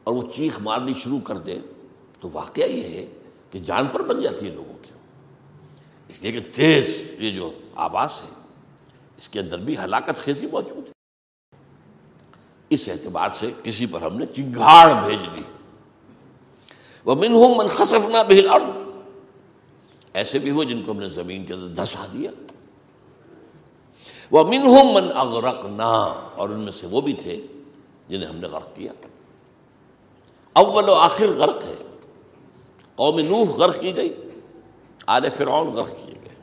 اور 0.04 0.14
وہ 0.14 0.22
چیخ 0.34 0.60
مارنی 0.60 0.94
شروع 0.94 1.20
کر 1.20 1.38
دے، 1.38 1.58
تو 2.20 2.28
واقعہ 2.32 2.64
یہ 2.64 2.82
ہے 2.82 3.06
کہ 3.50 3.58
جان 3.58 3.86
پر 3.86 4.02
بن 4.02 4.22
جاتی 4.22 4.48
ہے 4.48 4.54
لوگوں 4.54 4.78
کی۔ 4.82 4.90
اس 6.08 6.22
لیے 6.22 6.32
کہ 6.32 6.40
تیز 6.54 7.02
یہ 7.18 7.30
جو 7.30 7.52
آواز 7.74 8.08
ہے، 8.24 8.34
اس 9.18 9.28
کے 9.28 9.40
اندر 9.40 9.58
بھی 9.58 9.78
ہلاکت 9.78 10.16
خیزی 10.16 10.46
موجود 10.46 10.86
ہے۔ 10.86 10.99
اس 12.70 12.88
اعتبار 12.88 13.30
سے 13.30 13.50
کسی 13.62 13.86
پر 13.86 14.02
ہم 14.02 14.16
نے 14.16 14.26
چنگاڑ 14.26 15.06
بھیج 15.06 15.38
دی۔ 15.38 15.42
وہ 17.04 17.14
من 17.14 17.32
ہوں 17.34 17.54
من 17.54 17.66
خصفنا 17.66 18.22
بہل 18.22 18.48
ایسے 20.14 20.38
بھی 20.38 20.50
ہوئے 20.50 20.66
جن 20.66 20.82
کو 20.82 20.92
ہم 20.92 20.98
نے 20.98 21.08
زمین 21.08 21.44
کے 21.44 21.54
اندر 21.54 21.82
دھسا 21.82 22.06
دیا۔ 22.12 22.30
وہ 24.30 24.44
من 24.44 24.62
ہوں 24.62 24.94
من 24.94 25.08
اغرقنا۔ 25.14 25.94
اور 26.34 26.48
ان 26.48 26.60
میں 26.60 26.72
سے 26.72 26.86
وہ 26.86 27.00
بھی 27.00 27.12
تھے 27.12 27.46
جنہیں 28.08 28.30
ہم 28.30 28.36
نے 28.36 28.48
غرق 28.48 28.76
کیا۔ 28.76 28.92
اول 30.52 30.88
و 30.88 30.94
آخر 30.94 31.26
غرق 31.36 31.64
ہے۔ 31.64 31.76
قوم 32.94 33.18
نوح 33.18 33.56
غرق 33.56 33.80
کی 33.80 33.96
گئی۔ 33.96 34.14
آل 35.06 35.30
فرعون 35.30 35.66
غرق 35.66 35.90
کیے 35.90 36.14
گئے۔ 36.24 36.34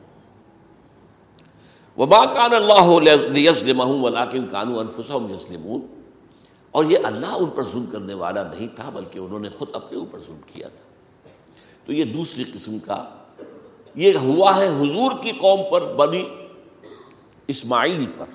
وما 1.98 2.24
کان 2.24 2.54
اللہ 2.54 3.00
لیظلمہم 3.28 4.04
ولکن 4.04 4.46
کانوا 4.46 4.80
انفسہم 4.80 5.30
یظلمون۔ 5.30 5.97
اور 6.70 6.84
یہ 6.84 6.98
اللہ 7.04 7.26
ان 7.26 7.46
پر 7.46 7.62
ظلم 7.62 7.86
کرنے 7.86 8.14
والا 8.14 8.42
نہیں 8.42 8.68
تھا، 8.76 8.88
بلکہ 8.88 9.18
انہوں 9.18 9.38
نے 9.38 9.48
خود 9.48 9.68
اپنے 9.72 9.98
اوپر 9.98 10.18
ظلم 10.18 10.40
کیا 10.46 10.68
تھا۔ 10.68 10.88
تو 11.86 11.92
یہ 11.92 12.04
دوسری 12.04 12.44
قسم 12.44 12.78
کا، 12.78 13.04
یہ 13.94 14.12
ہوا 14.22 14.56
ہے 14.56 14.68
حضور 14.68 15.12
کی 15.22 15.30
قوم 15.30 15.60
پر، 15.70 15.94
بنی 15.94 16.28
اسماعیل 17.48 18.04
پر۔ 18.18 18.26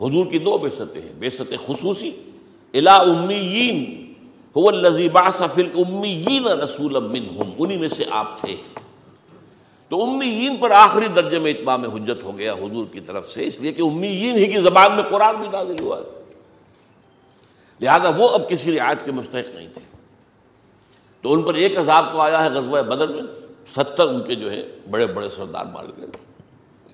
حضور 0.00 0.26
کی 0.26 0.38
دو 0.38 0.58
بےستیں 0.58 1.02
ہیں 1.02 1.12
بےست 1.18 1.52
خصوصی، 1.66 2.10
الا 2.74 2.96
امیین، 2.96 4.06
هو 4.58 4.68
الذی 4.68 5.08
بعث 5.08 5.42
فی 5.54 5.62
الامیین 5.62 6.46
رسولا 6.46 6.98
منہم۔ 6.98 7.52
انہی 7.58 7.76
میں 7.76 7.88
سے 7.88 8.04
آپ 8.10 8.40
تھے۔ 8.40 8.56
تو 9.88 10.02
امیین 10.02 10.56
پر 10.56 10.70
آخری 10.70 11.08
درجے 11.08 11.38
میں 11.38 11.50
اتمام 11.50 11.84
حجت 11.84 12.22
ہو 12.22 12.38
گیا 12.38 12.52
حضور 12.52 12.86
کی 12.92 13.00
طرف 13.00 13.28
سے، 13.28 13.46
اس 13.46 13.60
لیے 13.60 13.72
کہ 13.72 13.82
امیین 13.82 14.36
ہی 14.36 14.52
کی 14.52 14.60
زبان 14.60 14.92
میں 14.92 15.02
قرآن 15.02 15.36
بھی 15.36 15.48
نازل 15.48 15.76
ہوا 15.80 15.98
ہے۔ 15.98 16.15
لہذا 17.80 18.08
وہ 18.16 18.28
اب 18.28 18.48
کسی 18.48 18.78
رعایت 18.78 19.04
کے 19.04 19.12
مستحق 19.12 19.54
نہیں 19.54 19.68
تھے۔ 19.74 19.96
تو 21.20 21.32
ان 21.32 21.42
پر 21.42 21.54
ایک 21.54 21.78
عذاب 21.78 22.12
تو 22.12 22.20
آیا 22.20 22.44
ہے 22.44 22.48
غزوہ 22.48 22.82
بدر 22.82 23.08
میں، 23.08 23.22
ستر 23.74 24.08
ان 24.08 24.24
کے 24.24 24.34
جو 24.34 24.50
ہے 24.50 24.62
بڑے 24.90 25.06
بڑے 25.06 25.30
سردار 25.30 25.64
مار 25.64 25.84
گئے۔ 25.84 26.06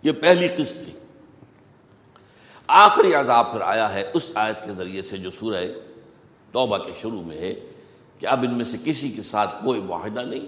یہ 0.03 0.13
پہلی 0.13 0.49
قسط 0.49 0.85
تھی۔ 0.85 0.93
آخری 2.67 3.15
عذاب 3.15 3.53
پھر 3.53 3.61
آیا 3.61 3.95
ہے 3.95 4.11
اس 4.15 4.33
آیت 4.35 4.65
کے 4.65 4.71
ذریعے 4.73 5.03
سے 5.03 5.17
جو 5.17 5.31
سورہ 5.39 5.65
توبہ 6.53 6.79
کے 6.79 6.93
شروع 7.01 7.23
میں 7.23 7.39
ہے 7.39 7.55
کہ 8.19 8.27
اب 8.27 8.45
ان 8.49 8.55
میں 8.55 8.65
سے 8.65 8.77
کسی 8.85 9.11
کے 9.11 9.23
ساتھ 9.23 9.65
کوئی 9.65 9.81
معاہدہ 9.81 10.21
نہیں۔ 10.21 10.47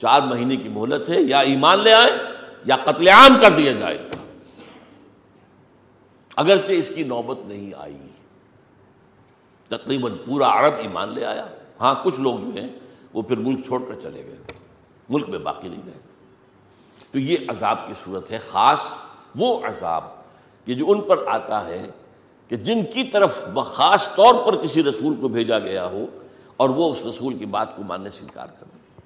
چار 0.00 0.20
مہینے 0.20 0.56
کی 0.56 0.68
مہلت 0.68 1.10
ہے، 1.10 1.20
یا 1.20 1.38
ایمان 1.38 1.80
لے 1.80 1.92
آئے 1.92 2.10
یا 2.64 2.76
قتل 2.76 3.08
عام 3.08 3.36
کر 3.40 3.50
دیا 3.50 3.72
جائے۔ 3.72 3.98
گا 3.98 4.22
اگرچہ 6.36 6.72
اس 6.72 6.92
کی 6.94 7.02
نوبت 7.02 7.38
نہیں 7.46 7.70
آئی۔ 7.76 8.03
تقریباً 9.68 10.12
پورا 10.26 10.58
عرب 10.58 10.74
ایمان 10.74 11.12
لے 11.12 11.24
آیا۔ 11.24 11.46
ہاں 11.80 11.94
کچھ 12.04 12.20
لوگ 12.20 12.38
جو 12.38 12.60
ہیں، 12.60 12.68
وہ 13.12 13.22
پھر 13.22 13.36
ملک 13.36 13.64
چھوڑ 13.66 13.82
کر 13.88 14.00
چلے 14.00 14.24
گئے۔ 14.24 14.36
ملک 15.08 15.28
میں 15.28 15.38
باقی 15.38 15.68
نہیں 15.68 15.82
رہے۔ 15.86 16.00
تو 17.10 17.18
یہ 17.18 17.36
عذاب 17.48 17.86
کی 17.86 17.92
صورت 18.04 18.30
ہے۔ 18.30 18.38
خاص 18.38 18.80
وہ 19.36 19.66
عذاب 19.66 20.04
کہ 20.64 20.74
جو 20.74 20.90
ان 20.90 21.00
پر 21.00 21.26
آتا 21.26 21.64
ہے 21.64 21.90
کہ 22.48 22.56
جن 22.56 22.84
کی 22.94 23.04
طرف 23.04 23.48
خاص 23.66 24.14
طور 24.14 24.46
پر 24.46 24.62
کسی 24.62 24.82
رسول 24.82 25.14
کو 25.20 25.28
بھیجا 25.28 25.58
گیا 25.58 25.86
ہو 25.86 26.06
اور 26.56 26.68
وہ 26.68 26.92
اس 26.92 27.02
رسول 27.06 27.38
کی 27.38 27.46
بات 27.46 27.76
کو 27.76 27.82
ماننے 27.82 28.10
سے 28.10 28.22
انکار 28.22 28.46
کر 28.46 28.66
دیں۔ 28.74 29.00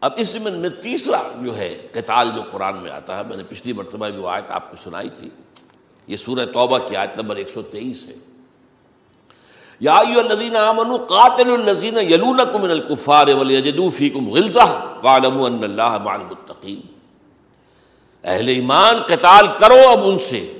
اب 0.00 0.12
اس 0.16 0.34
میں 0.34 0.68
تیسرا 0.82 1.22
جو 1.42 1.56
ہے 1.56 1.86
قتال 1.92 2.30
جو 2.36 2.42
قرآن 2.50 2.76
میں 2.76 2.90
آتا 2.90 3.18
ہے، 3.18 3.22
میں 3.24 3.36
نے 3.36 3.42
پچھلی 3.48 3.72
مرتبہ 3.72 4.08
جو 4.08 4.26
آیت 4.26 4.50
آپ 4.50 4.70
کو 4.70 4.76
سنائی 4.84 5.08
تھی، 5.18 5.30
یہ 6.06 6.16
سورہ 6.16 6.46
توبہ 6.46 6.78
کی 6.78 6.96
آیت 6.96 7.10
نمبر 7.16 7.36
ایک 7.36 7.48
سو 7.54 7.62
تیئیس 7.62 8.06
ہے۔ 8.06 8.14
یا 9.80 9.96
الذین 9.96 10.56
آمنوا 10.56 10.96
قاتلوا 10.96 11.54
الذین 11.54 11.98
یلونکم 11.98 12.62
من 12.62 12.70
الکفار 12.70 13.28
ولیجدوا 13.28 13.90
فیکم 13.90 14.30
غلظہ 14.30 14.98
واعلموا 15.02 15.46
ان 15.46 15.64
اللہ 15.64 15.98
مع 15.98 16.14
المتقین۔ 16.14 16.80
اہل 18.24 18.48
ایمان 18.48 19.02
قتال 19.06 19.46
کرو 19.58 19.88
اب 19.88 20.00
ان 20.04 20.18
سے 20.18 20.58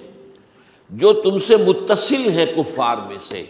جو 0.90 1.12
تم 1.12 1.38
سے 1.38 1.56
متصل 1.56 2.30
ہے 2.30 2.46
کفار 2.56 2.96
میں 3.06 3.16
سے۔ 3.20 3.44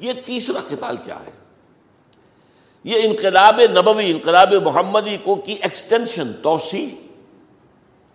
یہ 0.00 0.12
تیسرا 0.24 0.58
قتال 0.68 0.96
کیا 0.96 1.20
ہے؟ 1.26 1.30
یہ 2.84 2.94
انقلاب 3.02 3.60
نبوی، 3.78 4.10
انقلاب 4.10 4.54
محمدی 4.64 5.16
کو 5.16 5.34
کی 5.34 5.52
ایکسٹینشن 5.52 6.32
توسیع۔ 6.42 6.88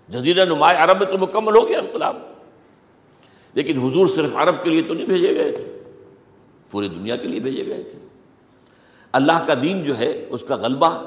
جزیرہ 0.10 0.46
نمایاں 0.46 0.84
عرب 0.84 1.04
میں 1.04 1.12
تو 1.12 1.18
مکمل 1.18 1.56
ہو 1.56 1.68
گیا 1.68 1.80
انقلاب۔ 1.80 2.18
لیکن 3.54 3.78
حضور 3.78 4.08
صرف 4.08 4.36
عرب 4.36 4.64
کے 4.64 4.70
لیے 4.70 4.82
تو 4.82 4.94
نہیں 4.94 5.06
بھیجے 5.06 5.36
گئے 5.36 5.52
تھے۔ 5.52 5.79
پوری 6.72 6.90
دنیا 6.90 7.16
کے 7.16 7.28
لیے 7.28 7.40
بھیجے 7.40 7.66
گئے 7.66 7.84
تھے۔ 7.84 8.00
اللہ 9.12 9.46
کا 9.48 9.54
دین 9.64 9.84
جو 9.84 9.98
ہے، 9.98 10.26
اس 10.30 10.44
کا 10.48 10.56
غلبہ 10.56 11.04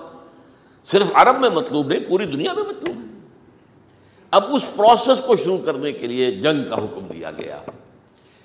صرف 0.85 1.07
عرب 1.15 1.41
میں 1.41 1.51
مطلوب 1.51 1.87
نہیں، 1.87 2.01
پوری 2.01 2.27
دنیا 2.27 2.53
میں 2.53 2.63
مطلوب 2.63 2.97
ہے۔ 2.97 3.19
اب 4.31 4.45
اس 4.49 4.71
پروسیس 4.77 5.23
کو 5.27 5.37
شروع 5.37 5.59
کرنے 5.59 5.93
کے 5.93 6.07
لیے 6.07 6.31
جنگ 6.31 6.69
کا 6.69 6.75
حکم 6.75 7.07
دیا 7.13 7.31
گیا۔ 7.31 7.59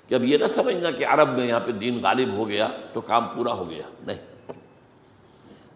کہ 0.08 0.14
اب 0.14 0.24
یہ 0.24 0.38
نہ 0.38 0.44
سمجھنا 0.54 0.90
کہ 0.90 1.06
عرب 1.06 1.28
میں 1.28 1.46
یہاں 1.46 1.60
پہ 1.60 1.70
دین 1.70 2.00
غالب 2.02 2.32
ہو 2.32 2.48
گیا 2.48 2.68
تو 2.92 3.00
کام 3.00 3.26
پورا 3.34 3.52
ہو 3.52 3.70
گیا۔ 3.70 3.82
نہیں۔ 4.06 4.52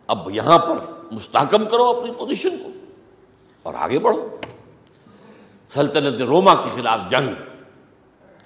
اب 0.07 0.31
یہاں 0.31 0.59
پر 0.59 0.77
مستحکم 1.13 1.65
کرو 1.65 1.85
اپنی 1.85 2.13
پوزیشن 2.19 2.51
کو 2.51 2.71
اور 3.63 3.75
آگے 3.75 3.99
بڑھو۔ 3.99 4.37
سلطنت 5.69 6.23
روما 6.23 6.55
کے 6.55 6.69
خلاف 6.75 7.01
جنگ، 7.11 7.29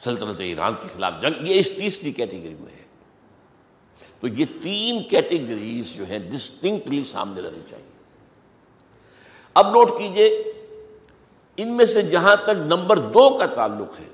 سلطنت 0.01 0.41
ایران 0.41 0.75
کے 0.83 0.89
خلاف 0.95 1.13
جنگ، 1.21 1.49
یہ 1.49 1.59
اس 1.59 1.71
تیسری 1.71 2.13
کیٹیگری 2.13 2.55
میں 2.61 2.73
ہے۔ 2.73 2.86
تو 4.21 4.29
یہ 4.29 4.45
تین 4.63 5.03
کیٹیگریز 5.03 5.93
جو 5.95 6.05
ہیں 6.05 6.19
ڈسٹنکٹلی 6.19 7.03
سامنے 7.05 7.41
رہنی 7.41 7.63
چاہیے۔ 7.71 7.95
اب 9.55 9.71
نوٹ 9.71 9.91
کیجیے، 9.99 10.27
ان 11.59 11.77
میں 11.77 11.85
سے 11.87 12.03
جہاں 12.03 12.37
تک 12.37 12.67
نمبر 12.67 12.99
دو 12.99 13.29
کا 13.39 13.47
تعلق 13.47 14.01
ہے، 14.01 14.09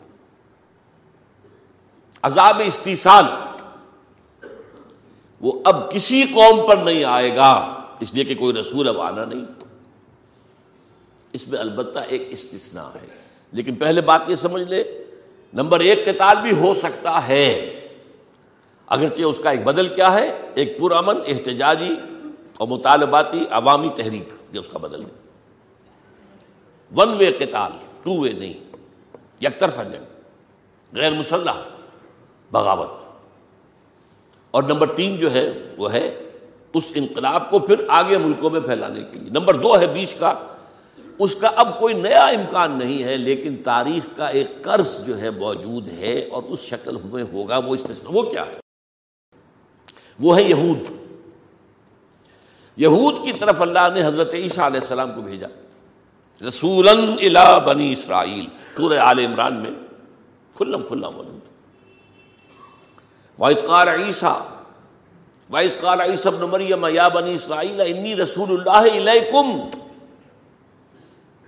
عذاب 2.22 2.60
استیصال 2.66 3.24
وہ 5.40 5.52
اب 5.64 5.90
کسی 5.92 6.22
قوم 6.34 6.66
پر 6.68 6.76
نہیں 6.76 7.04
آئے 7.04 7.34
گا، 7.36 7.52
اس 8.00 8.14
لیے 8.14 8.24
کہ 8.24 8.34
کوئی 8.34 8.54
رسول 8.54 8.88
اب 8.88 9.00
آنا 9.00 9.24
نہیں۔ 9.24 9.44
اس 11.32 11.48
میں 11.48 11.58
البتہ 11.58 11.98
ایک 12.08 12.26
استثناء 12.30 12.88
ہے، 12.94 13.06
لیکن 13.52 13.74
پہلے 13.74 14.00
بات 14.00 14.20
یہ 14.28 14.36
سمجھ 14.36 14.62
لے، 14.62 14.82
نمبر 15.52 15.80
ایک 15.80 16.04
قتال 16.04 16.36
بھی 16.42 16.52
ہو 16.56 16.74
سکتا 16.74 17.28
ہے۔ 17.28 17.78
اگرچہ 18.92 19.22
اس 19.22 19.40
کا 19.42 19.50
ایک 19.50 19.64
بدل 19.64 19.88
کیا 19.88 20.12
ہے، 20.12 20.50
ایک 20.54 20.78
پرامن، 20.78 21.16
احتجاجی 21.26 21.94
اور 22.56 22.68
مطالباتی 22.68 23.44
عوامی 23.50 23.88
تحریک 23.88 24.28
یہ 24.52 24.60
اس 24.60 24.68
کا 24.68 24.78
بدل 24.78 25.00
ہے۔ 25.00 25.10
ون 26.96 27.08
وے 27.18 27.32
قتال 27.32 27.72
ٹو 28.02 28.20
وے 28.20 28.32
نہیں، 28.32 28.76
یک 29.40 29.60
طرفہ 29.60 29.80
جنگ، 29.80 30.04
غیر 30.92 31.12
مسلح، 31.12 31.62
بغاوت۔ 32.50 32.90
اور 34.50 34.62
نمبر 34.62 34.86
تین 34.86 35.16
جو 35.16 35.32
ہے، 35.32 35.74
وہ 35.78 35.92
ہے 35.92 36.20
اس 36.74 36.84
انقلاب 36.94 37.50
کو 37.50 37.58
پھر 37.58 37.84
آگے 37.88 38.18
ملکوں 38.18 38.50
میں 38.50 38.60
پھیلانے 38.60 39.02
کے 39.12 39.18
لیے۔ 39.18 39.30
نمبر 39.30 39.54
دو 39.54 39.80
ہے 39.80 39.86
بیچ 39.86 40.14
کا، 40.14 40.34
اس 41.18 41.34
کا 41.34 41.48
اب 41.48 41.80
کوئی 41.80 41.94
نیا 41.94 42.26
امکان 42.26 42.78
نہیں 42.78 43.04
ہے، 43.04 43.16
لیکن 43.16 43.56
تاریخ 43.56 44.16
کا 44.16 44.26
ایک 44.26 44.62
قرض 44.62 45.06
جو 45.06 45.18
ہے 45.18 45.30
موجود 45.30 45.88
ہے 45.88 46.28
اور 46.32 46.42
اس 46.42 46.60
شکل 46.60 46.96
میں 47.04 47.24
ہوگا، 47.32 47.58
وہ 47.58 47.74
استثنا 47.74 48.10
وہ 48.12 48.22
کیا 48.22 48.46
ہے؟ 48.46 48.61
وہ 50.20 50.36
ہے 50.36 50.42
یہود۔ 50.42 50.78
یہود 52.76 53.24
کی 53.24 53.32
طرف 53.32 53.62
اللہ 53.62 53.88
نے 53.94 54.06
حضرت 54.06 54.34
عیسیٰ 54.34 54.64
علیہ 54.64 54.80
السلام 54.80 55.12
کو 55.12 55.22
بھیجا۔ 55.22 55.46
رسول 56.48 56.88
بنی 57.66 57.92
اسرائیل۔ 57.92 58.46
پورے 58.76 58.96
عال 58.96 59.18
عمران 59.18 59.54
میں 59.54 59.70
کھلم 60.54 60.82
کھلا 60.88 61.10
موجود 61.10 61.40
وائس 63.38 63.62
قال 63.66 63.88
عیسیٰ 63.88 64.40
وائس 65.50 65.76
قال 65.80 66.00
عیسیٰ 66.00 66.32
ابن 66.32 66.40
مریم 66.40 66.86
یا 66.90 67.08
بنی 67.08 67.34
اسرائیل 67.34 67.80
انی 67.80 68.16
رسول 68.16 68.60
اللہ 68.60 68.96
علیکم 68.96 69.78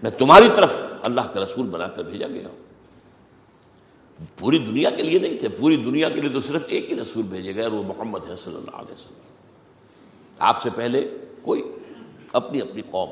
میں 0.02 0.10
تمہاری 0.10 0.48
طرف 0.54 0.72
اللہ 1.02 1.20
کا 1.20 1.40
رسول 1.40 1.66
بنا 1.66 1.86
کر 1.86 2.02
بھیجا 2.02 2.26
گیا۔ 2.26 2.48
ہوں 2.48 2.63
پوری 4.38 4.58
دنیا 4.58 4.90
کے 4.90 5.02
لیے 5.02 5.18
نہیں 5.18 5.38
تھے، 5.38 5.48
پوری 5.48 5.76
دنیا 5.76 6.08
کے 6.08 6.20
لیے 6.20 6.30
تو 6.30 6.40
صرف 6.40 6.64
ایک 6.68 6.92
ہی 6.92 6.96
رسول 7.00 7.22
بھیجے 7.22 7.54
گئے 7.54 7.64
اور 7.64 7.72
وہ 7.72 7.82
محمد 7.82 8.28
ہے 8.28 8.36
صلی 8.36 8.54
اللہ 8.54 8.76
علیہ 8.76 8.94
وسلم۔ 8.94 9.18
آپ 10.38 10.62
سے 10.62 10.70
پہلے 10.70 11.16
کوئی 11.42 11.62
اپنی 12.32 12.60
اپنی 12.60 12.82
قوم۔ 12.90 13.10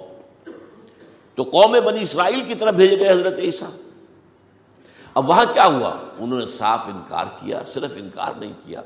تو 1.34 1.42
قوم 1.42 1.76
بنی 1.86 2.02
اسرائیل 2.02 2.40
کی 2.48 2.54
طرف 2.54 2.74
بھیجے 2.74 2.98
گئے 2.98 3.10
حضرت 3.10 3.38
عیسیٰ۔ 3.38 3.68
اب 5.14 5.28
وہاں 5.28 5.44
کیا 5.52 5.66
ہوا؟ 5.66 6.00
انہوں 6.18 6.38
نے 6.38 6.46
صاف 6.46 6.88
انکار 6.88 7.24
کیا، 7.24 7.64
صرف 7.64 7.90
انکار 7.96 8.32
نہیں 8.40 8.52
کیا۔ 8.64 8.82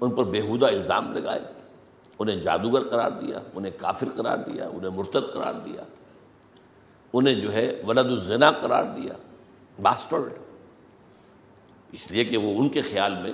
ان 0.00 0.10
پر 0.10 0.24
بےحودہ 0.24 0.66
الزام 0.66 1.12
لگائے، 1.12 1.40
انہیں 2.18 2.36
جادوگر 2.36 2.88
قرار 2.88 3.10
دیا، 3.10 3.38
انہیں 3.54 3.72
کافر 3.78 4.08
قرار 4.16 4.36
دیا، 4.36 4.68
انہیں 4.68 4.90
مرتد 4.90 5.34
قرار 5.34 5.54
دیا۔ 5.54 5.84
انہیں 7.12 7.34
جو 7.34 7.52
ہے 7.52 7.82
ولد 7.86 8.06
الزنا 8.06 8.50
قرار 8.50 8.84
دیا۔ 8.84 9.12
باسٹرڈ 9.82 10.43
اس 11.94 12.10
لیے 12.10 12.24
کہ 12.24 12.36
وہ 12.36 12.58
ان 12.58 12.68
کے 12.68 12.80
خیال 12.80 13.12
میں 13.22 13.32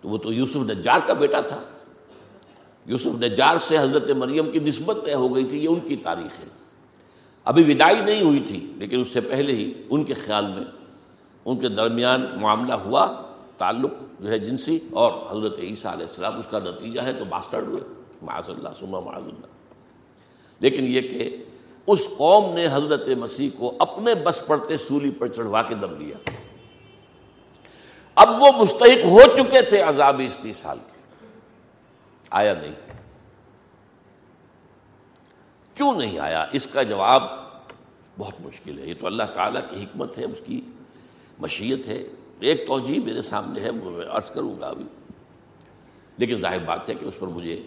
تو 0.00 0.08
وہ 0.08 0.18
تو 0.18 0.32
یوسف 0.32 0.56
نجار 0.56 0.98
کا 1.06 1.12
بیٹا 1.12 1.40
تھا۔ 1.40 1.62
یوسف 2.86 3.06
نجار 3.06 3.58
سے 3.58 3.78
حضرت 3.78 4.10
مریم 4.10 4.50
کی 4.50 4.58
نسبت 4.58 4.96
طے 5.04 5.14
ہو 5.14 5.34
گئی 5.34 5.44
تھی، 5.44 5.64
یہ 5.64 5.68
ان 5.68 5.80
کی 5.88 5.96
تاریخ 5.96 6.40
ہے۔ 6.40 6.44
ابھی 7.44 7.74
ودائی 7.74 8.00
نہیں 8.00 8.22
ہوئی 8.22 8.40
تھی، 8.40 8.72
لیکن 8.76 9.00
اس 9.00 9.08
سے 9.08 9.20
پہلے 9.20 9.52
ہی 9.52 9.72
ان 9.90 10.04
کے 10.04 10.14
خیال 10.14 10.46
میں 10.46 10.64
ان 11.44 11.58
کے 11.58 11.68
درمیان 11.68 12.26
معاملہ 12.42 12.72
ہوا، 12.72 13.22
تعلق 13.58 13.90
جو 14.20 14.28
ہے 14.28 14.38
جنسی، 14.38 14.78
اور 14.90 15.38
حضرت 15.38 15.58
عیسیٰ 15.58 15.92
علیہ 15.92 16.06
السلام، 16.06 16.38
اس 16.38 16.46
کا 16.50 16.58
نتیجہ 16.58 17.00
ہے 17.00 17.12
تو 17.12 17.24
ماسٹرڈ 17.24 17.64
ہوئے۔ 17.64 18.02
معاذ 18.22 18.50
اللہ 18.50 18.68
سما 18.80 19.00
معاذ 19.00 19.22
اللہ۔ 19.22 19.46
لیکن 20.60 20.84
یہ 20.84 21.00
کہ 21.00 21.36
اس 21.86 22.08
قوم 22.16 22.54
نے 22.54 22.66
حضرت 22.72 23.08
مسیح 23.08 23.50
کو 23.58 23.74
اپنے 23.78 24.14
بس 24.14 24.46
پڑتے 24.46 24.76
سولی 24.76 25.10
پر 25.10 25.28
چڑھوا 25.28 25.62
کے 25.62 25.74
دم 25.74 25.96
لیا۔ 25.98 26.30
اب 28.14 28.42
وہ 28.42 28.48
مستحق 28.52 29.04
ہو 29.04 29.20
چکے 29.36 29.62
تھے 29.62 29.82
عذاب 29.82 30.20
استی 30.24 30.52
سال 30.52 30.78
کے۔ 30.78 31.26
آیا 32.30 32.54
نہیں۔ 32.54 32.74
کیوں 35.74 35.94
نہیں 35.94 36.18
آیا؟ 36.18 36.46
اس 36.52 36.66
کا 36.66 36.82
جواب 36.82 37.22
بہت 38.18 38.34
مشکل 38.40 38.78
ہے۔ 38.78 38.86
یہ 38.86 38.94
تو 39.00 39.06
اللہ 39.06 39.22
تعالیٰ 39.34 39.60
کی 39.70 39.84
حکمت 39.84 40.18
ہے، 40.18 40.24
اس 40.24 40.38
کی 40.46 40.60
مشیت 41.38 41.88
ہے۔ 41.88 42.02
ایک 42.40 42.66
توجہ 42.66 43.04
میرے 43.04 43.22
سامنے 43.22 43.60
ہے، 43.60 43.70
وہ 43.70 43.90
میں 43.90 44.06
عرض 44.06 44.30
کروں 44.30 44.60
گا 44.60 44.68
ابھی۔ 44.68 44.84
لیکن 46.16 46.40
ظاہر 46.40 46.58
بات 46.58 46.88
ہے 46.88 46.94
کہ 46.94 47.04
اس 47.04 47.14
پر 47.18 47.26
مجھے 47.26 47.62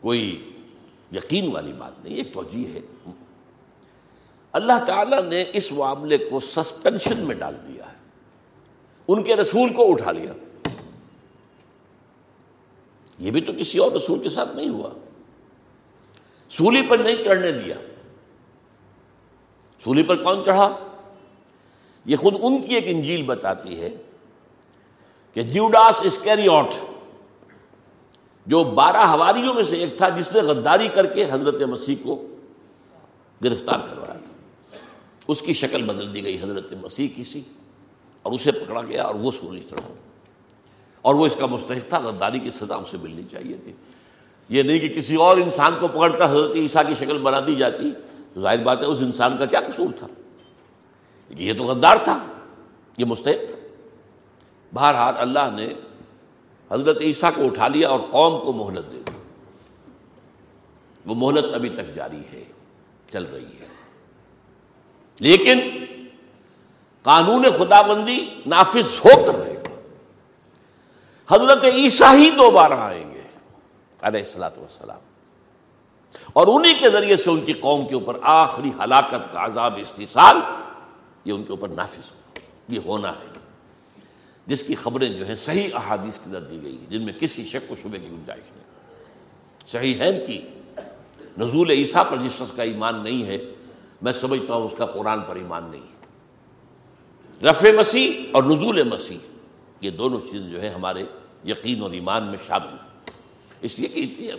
کوئی 0.00 0.52
یقین 1.12 1.52
والی 1.52 1.72
بات 1.72 2.04
نہیں، 2.04 2.14
ایک 2.14 2.34
توجہ 2.34 2.74
ہے۔ 2.74 2.80
اللہ 4.52 4.84
تعالیٰ 4.86 5.22
نے 5.22 5.44
اس 5.52 5.72
معاملے 5.72 6.18
کو 6.18 6.40
سسپینشن 6.40 7.18
میں 7.18 7.34
ڈال 7.34 7.54
دیا 7.68 7.92
ہے۔ 7.92 7.95
ان 9.08 9.22
کے 9.22 9.36
رسول 9.36 9.72
کو 9.72 9.92
اٹھا 9.92 10.12
لیا۔ 10.12 10.32
یہ 13.18 13.30
بھی 13.30 13.40
تو 13.40 13.52
کسی 13.58 13.78
اور 13.78 13.92
رسول 13.92 14.22
کے 14.22 14.28
ساتھ 14.28 14.56
نہیں 14.56 14.68
ہوا۔ 14.68 14.90
سولی 16.50 16.82
پر 16.88 16.98
نہیں 16.98 17.22
چڑھنے 17.22 17.52
دیا۔ 17.52 17.74
سولی 19.84 20.02
پر 20.02 20.22
کون 20.22 20.44
چڑھا؟ 20.44 20.76
یہ 22.04 22.16
خود 22.16 22.34
ان 22.42 22.62
کی 22.62 22.74
ایک 22.74 22.84
انجیل 22.86 23.22
بتاتی 23.22 23.80
ہے 23.80 23.96
کہ 25.34 25.42
جیوڈاس 25.42 26.02
اسکیریوٹ 26.02 26.66
جو 28.46 28.64
بارہ 28.64 28.96
ہواریوں 28.96 29.54
میں 29.54 29.62
سے 29.62 29.76
ایک 29.76 29.98
تھا، 29.98 30.08
جس 30.08 30.32
نے 30.32 30.40
غداری 30.40 30.88
کر 30.88 31.06
کے 31.06 31.24
حضرت 31.30 31.54
مسیح 31.54 31.96
کو 32.02 32.26
گرفتار 33.44 33.78
کروایا 33.78 34.18
تھا۔ 34.18 34.76
اس 35.28 35.40
کی 35.40 35.54
شکل 35.54 35.82
بدل 35.82 36.14
دی 36.14 36.24
گئی، 36.24 36.38
حضرت 36.42 36.72
مسیح 36.72 37.08
کی 37.16 37.24
سی۔ 37.24 37.40
اور 38.26 38.34
اسے 38.34 38.52
پکڑا 38.52 38.82
گیا 38.82 39.02
اور 39.02 39.14
وہ 39.14 39.30
سولی 39.30 39.60
چڑھا 39.70 39.94
اور 41.02 41.14
وہ 41.14 41.26
اس 41.26 41.36
کا 41.36 41.46
مستحق 41.46 41.88
تھا، 41.88 41.98
غداری 41.98 42.38
کی 42.38 42.50
سزا 42.50 42.74
اسے 42.74 42.96
ملنی 42.96 43.22
چاہیے 43.30 43.56
تھی۔ 43.64 43.72
یہ 44.48 44.62
نہیں 44.62 44.78
کہ 44.78 44.88
کسی 44.88 45.16
اور 45.16 45.36
انسان 45.36 45.74
کو 45.80 45.88
پکڑ 45.88 46.16
کر 46.16 46.24
حضرت 46.24 46.50
عیسیٰ 46.54 46.82
کی 46.88 46.94
شکل 46.94 47.18
بنا 47.18 47.40
دی 47.46 47.54
جاتی۔ 47.54 47.92
تو 48.34 48.40
ظاہر 48.40 48.62
بات 48.62 48.80
ہے، 48.80 48.84
اس 48.84 48.98
انسان 49.00 49.36
کا 49.36 49.46
کیا 49.46 49.60
قصور 49.60 49.88
تھا؟ 49.98 50.06
یہ 51.28 51.52
تو 51.54 51.62
غدار 51.64 51.96
تھا، 52.04 52.26
یہ 52.98 53.04
مستحق 53.04 53.38
تھا۔ 53.38 53.68
بہرحال 54.72 55.14
اللہ 55.16 55.50
نے 55.54 55.68
حضرت 56.70 56.98
عیسیٰ 57.00 57.30
کو 57.34 57.44
اٹھا 57.44 57.68
لیا 57.68 57.88
اور 57.88 58.00
قوم 58.10 58.40
کو 58.40 58.52
مہلت 58.52 58.92
دے 58.92 59.02
دی۔ 59.06 59.12
وہ 61.06 61.14
مہلت 61.14 61.54
ابھی 61.54 61.68
تک 61.68 61.94
جاری 61.94 62.20
ہے، 62.32 62.44
چل 63.12 63.24
رہی 63.24 63.44
ہے۔ 63.44 63.66
لیکن 65.20 65.60
قانون 67.06 67.42
خدا 67.58 67.82
بندی 67.82 68.28
نافذ 68.46 69.00
ہو 69.04 69.26
کر 69.26 69.38
رہے 69.38 69.54
گا 69.54 69.74
حضرت 71.34 71.64
عیسیٰ 71.64 72.14
ہی 72.14 72.30
دوبارہ 72.30 72.72
آئیں 72.72 73.14
گے، 73.14 73.22
علیہ 74.02 74.20
السلاۃ 74.20 74.50
والسلام۔ 74.56 74.98
اور 76.32 76.46
انہی 76.46 76.74
کے 76.74 76.90
ذریعے 76.90 77.16
سے 77.16 77.30
ان 77.30 77.44
کی 77.44 77.52
قوم 77.52 77.88
کے 77.88 77.94
اوپر 77.94 78.18
آخری 78.22 78.70
ہلاکت 78.84 79.32
کا 79.32 79.44
عذاب 79.44 79.74
استحصال 79.80 80.36
یہ 81.24 81.32
ان 81.32 81.42
کے 81.42 81.50
اوپر 81.50 81.68
نافذ 81.68 82.12
ہو۔ 82.12 82.40
یہ 82.68 82.80
ہونا 82.84 83.10
ہے۔ 83.10 83.38
جس 84.46 84.64
کی 84.64 84.74
خبریں 84.74 85.08
جو 85.08 85.26
ہیں 85.26 85.36
صحیح 85.36 85.70
احادیث 85.74 86.18
کی 86.18 86.30
در 86.30 86.40
دی 86.40 86.62
گئی 86.62 86.78
جن 86.88 87.02
میں 87.02 87.12
کسی 87.12 87.46
شک 87.46 87.72
و 87.72 87.76
شبے 87.82 87.98
کی 87.98 88.10
گنجائش 88.10 88.52
نہیں۔ 88.56 88.64
صحیح 89.72 89.98
ہے 89.98 90.26
کی۔ 90.26 90.40
نزول 91.38 91.70
عیسیٰ 91.70 92.02
پر 92.10 92.16
جس 92.16 92.32
شخص 92.32 92.52
کا 92.52 92.62
ایمان 92.62 93.04
نہیں 93.04 93.26
ہے، 93.26 93.38
میں 94.02 94.12
سمجھتا 94.12 94.54
ہوں 94.54 94.66
اس 94.66 94.74
کا 94.78 94.86
قرآن 94.86 95.20
پر 95.20 95.36
ایمان 95.36 95.64
نہیں 95.70 95.80
ہے۔ 95.80 95.95
رف 97.42 97.64
مسیح 97.76 98.10
اور 98.32 98.42
نزول 98.42 98.82
مسیح. 98.82 99.18
یہ 99.80 99.90
دونوں 99.90 100.20
چیزیں 100.30 100.50
جو 100.50 100.62
ہے 100.62 100.68
ہمارے 100.68 101.04
یقین 101.44 101.82
اور 101.82 101.90
ایمان 101.90 102.24
میں 102.24 102.38
شامل 102.46 102.76
اس 103.60 103.78
لیے 103.78 103.88
کہ 103.88 104.30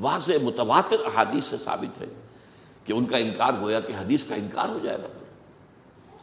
واضح 0.00 0.32
متواتر 0.42 0.96
احادیث 1.04 1.44
سے 1.44 1.56
ثابت 1.64 2.00
ہے 2.00 2.06
کہ 2.84 2.92
ان 2.92 3.04
کا 3.04 3.16
انکار 3.16 3.52
گویا 3.60 3.80
کہ 3.80 3.92
حدیث 3.92 4.24
کا 4.24 4.34
انکار 4.34 4.68
ہو 4.68 4.78
جائے 4.82 4.98
گا. 4.98 5.08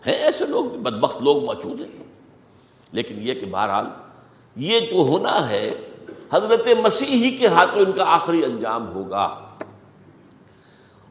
ہے 0.07 0.11
ایسے 0.11 0.45
لوگ 0.45 0.65
بدبخت 0.65 1.21
لوگ 1.21 1.45
موجود 1.45 1.81
ہیں. 1.81 2.03
لیکن 2.91 3.15
یہ 3.19 3.33
کہ 3.33 3.45
بہرحال 3.45 3.85
یہ 4.55 4.79
جو 4.79 4.95
ہونا 4.95 5.49
ہے، 5.49 5.69
حضرت 6.33 6.67
مسیح 6.81 7.23
ہی 7.23 7.37
کے 7.37 7.47
ہاتھوں 7.47 7.81
ان 7.81 7.91
کا 7.91 8.03
آخری 8.07 8.43
انجام 8.43 8.93
ہوگا. 8.93 9.41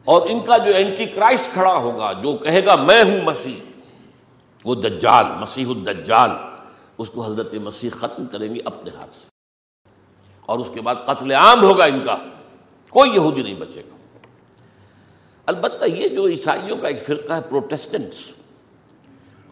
اور 0.03 0.29
ان 0.29 0.39
کا 0.39 0.57
جو 0.57 0.75
اینٹی 0.75 1.05
کرائسٹ 1.05 1.53
کھڑا 1.53 1.75
ہوگا، 1.75 2.13
جو 2.13 2.37
کہے 2.37 2.65
گا، 2.65 2.75
میں 2.75 3.03
ہوں 3.03 3.21
مسیح. 3.21 3.74
وہ 4.65 4.75
دجال، 4.75 5.25
مسیح 5.39 5.65
الدجال، 5.67 6.29
اس 6.97 7.09
کو 7.09 7.25
حضرت 7.25 7.53
مسیح 7.53 7.89
ختم 7.89 8.25
کریں 8.25 8.55
گے 8.55 8.59
اپنے 8.65 8.91
ہاتھ 8.95 9.15
سے۔ 9.15 9.27
اور 10.45 10.59
اس 10.59 10.69
کے 10.73 10.81
بعد 10.81 10.95
قتل 11.05 11.31
عام 11.31 11.63
ہوگا 11.63 11.85
ان 11.85 11.99
کا، 12.05 12.17
کوئی 12.89 13.11
یہودی 13.11 13.41
نہیں 13.43 13.55
بچے 13.55 13.81
گا۔ 13.81 13.95
البتہ 15.45 15.85
یہ 15.85 16.07
جو 16.07 16.27
عیسائیوں 16.27 16.77
کا 16.77 16.87
ایک 16.87 17.01
فرقہ 17.01 17.33
ہے، 17.33 17.41
پروٹیسٹنٹس، 17.41 18.17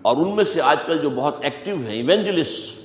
اور 0.01 0.17
ان 0.17 0.35
میں 0.35 0.43
سے 0.43 0.61
آج 0.61 0.83
کل 0.83 0.97
جو 0.97 1.09
بہت 1.09 1.35
ایکٹیو 1.41 1.75
ہیں، 1.75 1.93
ایونجلسٹ، 1.93 2.79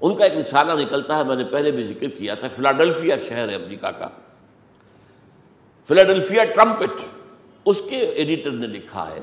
ان 0.00 0.16
کا 0.16 0.24
ایک 0.24 0.36
رسالہ 0.36 0.72
نکلتا 0.72 1.16
ہے، 1.16 1.24
میں 1.24 1.36
نے 1.36 1.44
پہلے 1.44 1.70
بھی 1.70 1.86
ذکر 1.86 2.08
کیا 2.08 2.34
تھا 2.34 2.48
فلاڈلفیا 2.48 3.16
شہر 3.28 3.48
ہے 3.48 3.54
امریکہ 3.54 3.90
کا۔ 3.90 4.08
فلاڈلفیا 5.88 6.44
ٹرمپٹ، 6.44 7.00
اس 7.64 7.82
کے 7.90 7.96
ایڈیٹر 7.96 8.50
نے 8.50 8.66
لکھا 8.66 9.10
ہے 9.10 9.20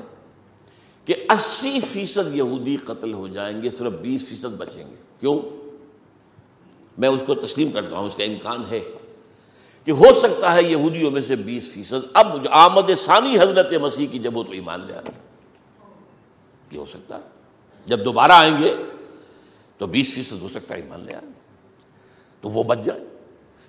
کہ 1.04 1.14
اسی 1.30 1.80
فیصد 1.80 2.36
یہودی 2.36 2.76
قتل 2.76 3.12
ہو 3.12 3.28
جائیں 3.28 3.62
گے، 3.62 3.70
صرف 3.70 3.92
بیس 3.92 4.28
فیصد 4.28 4.44
بچیں 4.44 4.90
گے۔ 4.90 4.94
کیوں؟ 5.20 5.38
میں 6.98 7.08
اس 7.08 7.22
کو 7.26 7.34
تسلیم 7.34 7.70
کرتا 7.70 7.96
ہوں، 7.96 8.06
اس 8.06 8.14
کا 8.14 8.24
امکان 8.24 8.62
ہے 8.70 8.80
کہ 9.84 9.90
ہو 9.90 10.12
سکتا 10.12 10.54
ہے 10.54 10.62
یہودیوں 10.62 11.10
میں 11.10 11.20
سے 11.20 11.36
بیس 11.36 11.72
فیصد۔ 11.72 12.06
اب 12.12 12.46
آمد 12.50 12.90
ثانی 12.98 13.38
حضرت 13.38 13.72
مسیح 13.72 14.06
کی 14.06 14.18
جب 14.18 14.36
وہ 14.36 14.42
تو 14.42 14.52
ایمان 14.52 14.80
لے 14.86 14.94
آئے 14.94 15.12
یہ 16.70 16.78
ہو 16.78 16.84
سکتا 16.86 17.16
ہے۔ 17.16 17.28
جب 17.86 18.04
دوبارہ 18.04 18.32
آئیں 18.32 18.58
گے 18.58 18.76
تو 19.78 19.86
بیس 19.86 20.14
فیصد 20.14 20.40
ہو 20.40 20.48
سکتا 20.48 20.74
ہے 20.74 20.80
ایمان 20.80 21.00
لے 21.00 21.14
آئیں۔ 21.14 21.32
تو 22.40 22.48
وہ 22.48 22.62
بچ 22.62 22.78
جائے 22.84 23.00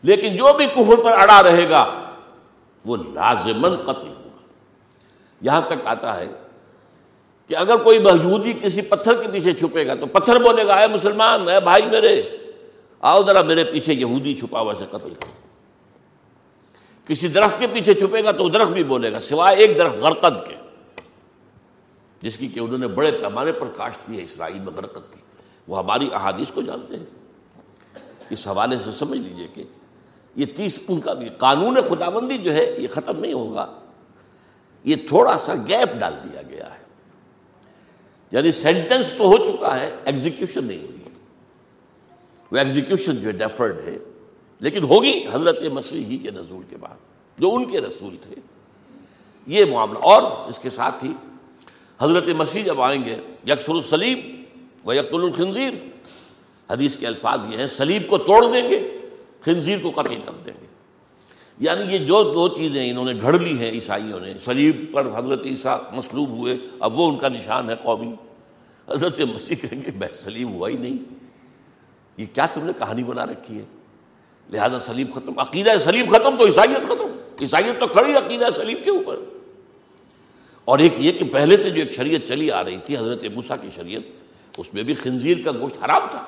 لیکن 0.02 0.36
جو 0.36 0.54
بھی 0.58 0.66
کفر 0.66 1.04
پر 1.06 1.12
اڑا 1.12 1.44
رہے 1.44 1.70
گا، 1.70 2.12
وہ 2.86 2.98
لازمن 2.98 3.76
قتل 3.76 4.08
ہوگا۔ 4.08 4.38
یہاں 5.42 5.62
تک 5.62 5.86
آتا 5.86 6.16
ہے 6.16 6.28
کہ 7.48 7.58
اگر 7.58 7.78
کوئی 7.78 8.00
بہجودی 8.00 8.54
کسی 8.62 8.82
پتھر 8.82 9.14
کے 9.14 9.28
پیچھے 9.32 9.54
چھپے 9.54 9.88
گا 9.88 9.94
تو 9.94 10.06
پتھر 10.06 10.36
بولے 10.36 10.68
گا، 10.68 10.76
اے 10.76 10.88
مسلمان، 10.88 11.50
اے 11.50 11.60
بھائی 11.60 11.86
میرے، 11.86 12.22
آؤ 13.00 13.24
ذرا 13.24 13.42
میرے 13.42 13.64
پیچھے 13.64 13.94
یہودی 13.94 14.36
چھپا 14.36 14.60
ہوا 14.60 14.74
سے 14.80 14.86
قتل 14.90 15.10
کر 15.10 15.26
کسی 17.08 17.28
درخت 17.28 17.60
کے 17.60 17.68
پیچھے 17.68 17.94
چھپے 17.94 18.24
گا 18.24 18.32
تو 18.32 18.50
درخت 18.50 18.72
بھی 18.72 18.84
بولے 18.84 19.12
گا، 19.16 19.20
سوائے 19.20 19.58
ایک 19.58 19.78
درخت 19.78 19.96
غرقد 19.96 20.48
کے، 20.48 20.56
جس 22.22 22.38
کی 22.38 22.48
کہ 22.48 22.60
انہوں 22.60 22.78
نے 22.78 22.88
بڑے 22.88 23.12
پیمانے 23.12 23.52
پر 23.52 23.68
کاشت 23.68 24.08
کی 24.08 24.18
ہے، 24.18 24.24
اسرائیل 24.24 24.60
میں 24.60 24.74
غرقد 24.76 25.14
کی۔ 25.14 25.20
وہ 25.68 25.78
ہماری 25.78 26.10
احادیث 26.14 26.52
کو 26.52 26.62
جانتے 26.62 26.96
ہیں۔ 26.96 27.06
اس 28.30 28.48
حوالے 28.48 28.78
سے 28.86 28.92
سمجھ 28.92 29.20
لیجیے 29.20 29.46
کہ 29.54 29.64
یہ 30.36 30.46
تیس، 30.46 30.80
ان 30.88 31.02
کا 31.02 31.14
بھی 31.14 31.30
قانون 31.38 31.78
خدا 31.90 32.10
بندی 32.10 32.38
جو 32.38 32.54
ہے، 32.54 32.76
یہ 32.78 32.88
ختم 32.88 33.20
نہیں 33.20 33.34
ہوگا۔ 33.34 33.80
یہ 34.84 34.96
تھوڑا 35.08 35.38
سا 35.38 35.54
گیپ 35.56 36.00
ڈال 36.00 36.14
دیا 36.24 36.42
گیا 36.42 36.66
ہے۔ 36.66 36.85
یعنی 38.32 38.52
سینٹنس 38.52 39.14
تو 39.14 39.28
ہو 39.28 39.38
چکا 39.38 39.80
ہے 39.80 39.96
ایگزیکیوشن 40.06 40.64
نہیں 40.64 40.78
ہوئی۔ 40.78 41.04
وہ 42.52 42.58
ایگزیکیوشن 42.58 43.16
جو 43.16 43.28
ہے 43.28 43.32
ڈیفرڈ 43.32 43.88
ہے، 43.88 43.98
لیکن 44.60 44.84
ہوگی 44.84 45.26
حضرت 45.32 45.64
مسیح 45.64 46.06
ہی 46.06 46.18
کے 46.18 46.32
نزول 46.32 46.64
کے 46.70 46.78
بعد، 46.78 47.40
جو 47.40 47.54
ان 47.54 47.66
کے 47.66 47.82
رسول 47.82 48.16
تھے۔ 48.22 48.36
یہ 49.48 49.66
معاملہ، 49.66 50.00
اور 50.00 50.50
اس 50.50 50.60
کے 50.60 50.70
ساتھ 50.70 51.06
ہی 51.06 51.12
حضرت 52.02 52.28
مسیح 52.28 52.64
جب 52.64 52.82
آئیں 52.82 53.04
گے، 53.06 53.18
یکسر 53.48 53.74
السلیم 53.74 54.20
و 54.86 54.94
یکت 54.94 55.14
الخنزیر۔ 55.14 55.74
حدیث 56.70 56.98
کے 56.98 57.08
الفاظ 57.08 57.46
یہ 57.50 57.58
ہیں، 57.58 57.68
سلیب 57.68 58.08
کو 58.08 58.18
توڑ 58.18 58.44
دیں 58.54 58.70
گے، 58.70 58.80
خنزیر 59.42 59.80
کو 59.84 59.92
قتل 59.92 60.16
کر 60.16 60.32
دیں 60.46 60.54
گے۔ 60.62 60.66
یعنی 61.60 61.94
یہ 61.94 61.98
جو 61.98 62.24
دو 62.24 62.48
چیزیں 62.48 62.90
انہوں 62.90 63.14
نے 63.14 63.22
گھڑ 63.22 63.40
لی 63.40 63.60
ہیں 63.60 63.72
عیسائیوں 63.72 64.20
نے 64.20 64.34
سلیب 64.46 64.86
پر 64.94 65.08
حضرت 65.16 65.42
عیسیٰ 65.46 65.78
مصلوب 65.92 66.30
ہوئے، 66.30 66.58
اب 66.80 67.00
وہ 67.00 67.10
ان 67.10 67.18
کا 67.18 67.30
نشان 67.30 67.70
ہے 67.70 67.76
قومی۔ 67.76 68.14
حضرت 68.90 69.20
مسیح 69.20 69.56
کہیں 69.56 69.82
گے، 69.86 69.92
میں 69.96 70.08
سلیم 70.14 70.54
ہوا 70.54 70.70
ہی 70.70 70.78
نہیں۔ 70.78 70.98
یہ 72.18 72.26
کیا 72.34 72.46
تم 72.46 72.66
نے 72.66 72.74
کہانی 72.78 73.04
بنا 73.04 73.26
رکھی 73.26 73.58
ہے؟ 73.58 73.66
لہذا 74.54 74.80
سلیم 74.80 75.08
ختم۔ 75.14 75.40
عقیدہ 75.40 75.70
سلیم 75.80 76.06
ختم 76.10 76.38
تو 76.38 76.46
عیسائیت 76.46 76.84
ختم۔ 76.84 77.08
عیسائیت 77.42 77.80
تو 77.80 77.88
کھڑی، 77.88 78.14
عقیدہ 78.14 78.46
سلیم 78.56 78.78
کے 78.84 78.90
اوپر۔ 78.92 79.16
اور 80.66 80.80
ایک 80.80 80.94
یہ 80.98 81.12
کہ 81.12 81.26
پہلے 81.26 81.58
سے 81.58 81.70
جو 81.70 81.82
ایک 81.82 81.92
شریعت 81.92 82.28
چلی 82.28 82.52
آ 82.52 82.64
رہی 82.64 82.78
تھی، 82.86 82.98
حضرت 82.98 83.24
موسیٰ 83.24 83.58
کی 83.62 83.68
شریعت، 83.76 84.02
اس 84.58 84.74
میں 84.74 84.84
بھی 84.84 84.94
خنزیر 84.94 85.38
کا 85.46 85.52
گوشت 85.52 85.86
حرام 85.86 86.02
تھا۔ 86.12 86.26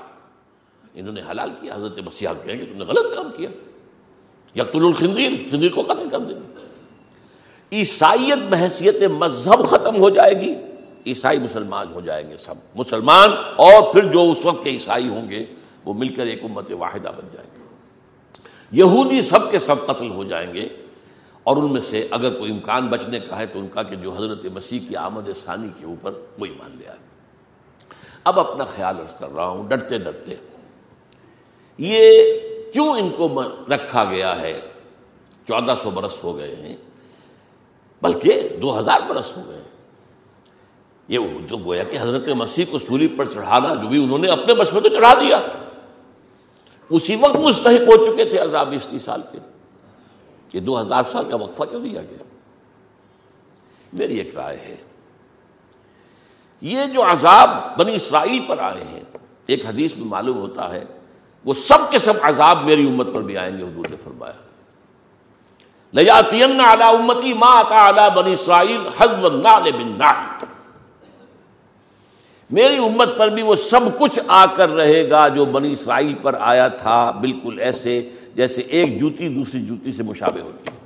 انہوں 0.93 1.13
نے 1.13 1.21
حلال 1.31 1.49
کیا، 1.61 1.75
حضرت 1.75 1.99
مسیح 1.99 2.29
کہیں 2.43 2.57
کہ 2.57 2.65
تم 2.65 2.77
نے 2.77 2.85
غلط 2.85 3.15
کام 3.15 3.31
کیا۔ 3.37 3.49
یقل 4.57 4.85
الخنزیر، 4.85 5.31
خنزیر 5.51 5.71
کو 5.71 5.81
قتل 5.81 6.09
کر 6.09 6.19
دیں 6.19 6.35
گے 6.35 6.57
عیسائیت 7.71 8.37
بحثیت 8.49 9.03
مذہب 9.03 9.69
ختم 9.69 10.01
ہو 10.01 10.09
جائے 10.09 10.41
گی، 10.41 10.55
عیسائی 11.07 11.39
مسلمان 11.39 11.93
ہو 11.93 12.01
جائیں 12.01 12.29
گے 12.29 12.37
سب۔ 12.37 12.55
مسلمان 12.75 13.29
اور 13.55 13.93
پھر 13.93 14.11
جو 14.11 14.31
اس 14.31 14.45
وقت 14.45 14.63
کے 14.63 14.69
عیسائی 14.69 15.07
ہوں 15.07 15.29
گے، 15.29 15.45
وہ 15.85 15.93
مل 15.93 16.15
کر 16.15 16.25
ایک 16.25 16.43
امت 16.43 16.71
واحدہ 16.71 17.09
بن 17.17 17.27
جائیں 17.33 17.49
گے۔ 17.55 17.61
یہودی 18.71 19.21
سب 19.21 19.51
کے 19.51 19.59
سب 19.59 19.85
قتل 19.85 20.11
ہو 20.11 20.23
جائیں 20.23 20.53
گے 20.53 20.67
اور 21.43 21.57
ان 21.57 21.73
میں 21.73 21.81
سے 21.81 22.07
اگر 22.11 22.33
کوئی 22.33 22.51
امکان 22.51 22.87
بچنے 22.87 23.19
کا 23.19 23.37
ہے 23.37 23.45
تو 23.45 23.59
ان 23.59 23.67
کا 23.67 23.83
کہ 23.83 23.95
جو 23.95 24.11
حضرت 24.11 24.45
مسیح 24.45 24.79
کی 24.89 24.95
آمد 24.95 25.29
ثانی 25.45 25.69
کے 25.77 25.85
اوپر 25.85 26.11
وہی 26.39 26.51
مان 26.51 26.71
لیا 26.77 26.91
ہے 26.91 26.97
اب 28.23 28.39
اپنا 28.39 28.65
خیال 28.65 28.95
عرض 28.99 29.13
کر 29.19 29.29
رہا 29.35 29.47
ہوں، 29.47 29.69
ڈرتے 29.69 29.97
ڈرتے۔ 29.97 30.35
یہ 31.77 32.23
کیوں 32.73 32.97
ان 32.97 33.09
کو 33.17 33.41
رکھا 33.69 34.03
گیا 34.03 34.41
ہے؟ 34.41 34.61
چودہ 35.47 35.73
سو 35.77 35.89
برس 35.89 36.23
ہو 36.23 36.37
گئے 36.37 36.55
ہیں، 36.55 36.77
بلکہ 38.01 38.57
دو 38.61 38.79
ہزار 38.79 38.99
برس 39.09 39.37
ہو 39.37 39.43
گئے 39.47 39.57
ہیں۔ 39.57 39.63
یہ 41.07 41.19
تو 41.49 41.57
گویا 41.57 41.83
کہ 41.83 41.97
حضرت 42.01 42.27
مسیح 42.27 42.65
کو 42.71 42.79
سولی 42.79 43.07
پر 43.07 43.25
چڑھانا 43.29 43.73
جو 43.73 43.87
بھی 43.87 44.03
انہوں 44.03 44.17
نے 44.17 44.27
اپنے 44.27 44.53
بس 44.53 44.73
میں 44.73 44.81
تو 44.81 44.89
چڑھا 44.89 45.13
دیا۔ 45.13 45.41
اسی 46.89 47.15
وقت 47.15 47.35
مستحق 47.35 47.87
ہو 47.87 48.05
چکے 48.05 48.25
تھے 48.25 48.37
عذاب 48.37 48.69
بیس 48.69 48.87
سال 49.01 49.21
کے۔ 49.31 49.39
یہ 50.53 50.59
دو 50.59 50.81
ہزار 50.81 51.03
سال 51.11 51.29
کا 51.29 51.35
وقفہ 51.35 51.63
کیوں 51.63 51.81
دیا 51.81 52.01
گیا؟ 52.01 52.23
میری 53.93 54.17
ایک 54.17 54.35
رائے 54.35 54.57
ہے۔ 54.57 54.75
یہ 56.61 56.85
جو 56.93 57.03
عذاب 57.03 57.49
بنی 57.79 57.95
اسرائیل 57.95 58.45
پر 58.47 58.57
آئے 58.57 58.83
ہیں، 58.83 59.03
ایک 59.45 59.65
حدیث 59.65 59.95
میں 59.97 60.07
معلوم 60.07 60.37
ہوتا 60.37 60.73
ہے 60.73 60.85
وہ 61.47 61.53
سب 61.53 61.91
کے 61.91 61.97
سب 61.97 62.13
عذاب 62.21 62.65
میری 62.65 62.87
امت 62.87 63.07
پر 63.13 63.21
بھی 63.21 63.37
آئیں 63.37 63.57
گے، 63.57 63.63
حضور 63.63 63.85
نے 63.89 63.95
فرمایا۔ 63.95 64.33
امتی 66.87 67.33
ما 67.33 67.61
بنی 68.15 68.33
اسرائیل 68.33 68.81
بن 68.99 70.05
میری 72.49 72.77
امت 72.77 73.17
پر 73.17 73.29
بھی 73.29 73.41
وہ 73.41 73.55
سب 73.55 73.99
کچھ 73.99 74.19
آ 74.27 74.45
کر 74.45 74.69
رہے 74.69 75.09
گا 75.09 75.27
جو 75.27 75.45
بنی 75.45 75.71
اسرائیل 75.71 76.15
پر 76.21 76.35
آیا 76.39 76.67
تھا، 76.67 77.11
بالکل 77.11 77.59
ایسے 77.59 78.09
جیسے 78.35 78.61
ایک 78.61 78.99
جوتی 78.99 79.29
دوسری 79.29 79.61
جوتی 79.61 79.91
سے 79.91 80.03
مشابہ 80.03 80.41
ہوتی۔ 80.41 80.71
ہے 80.71 80.77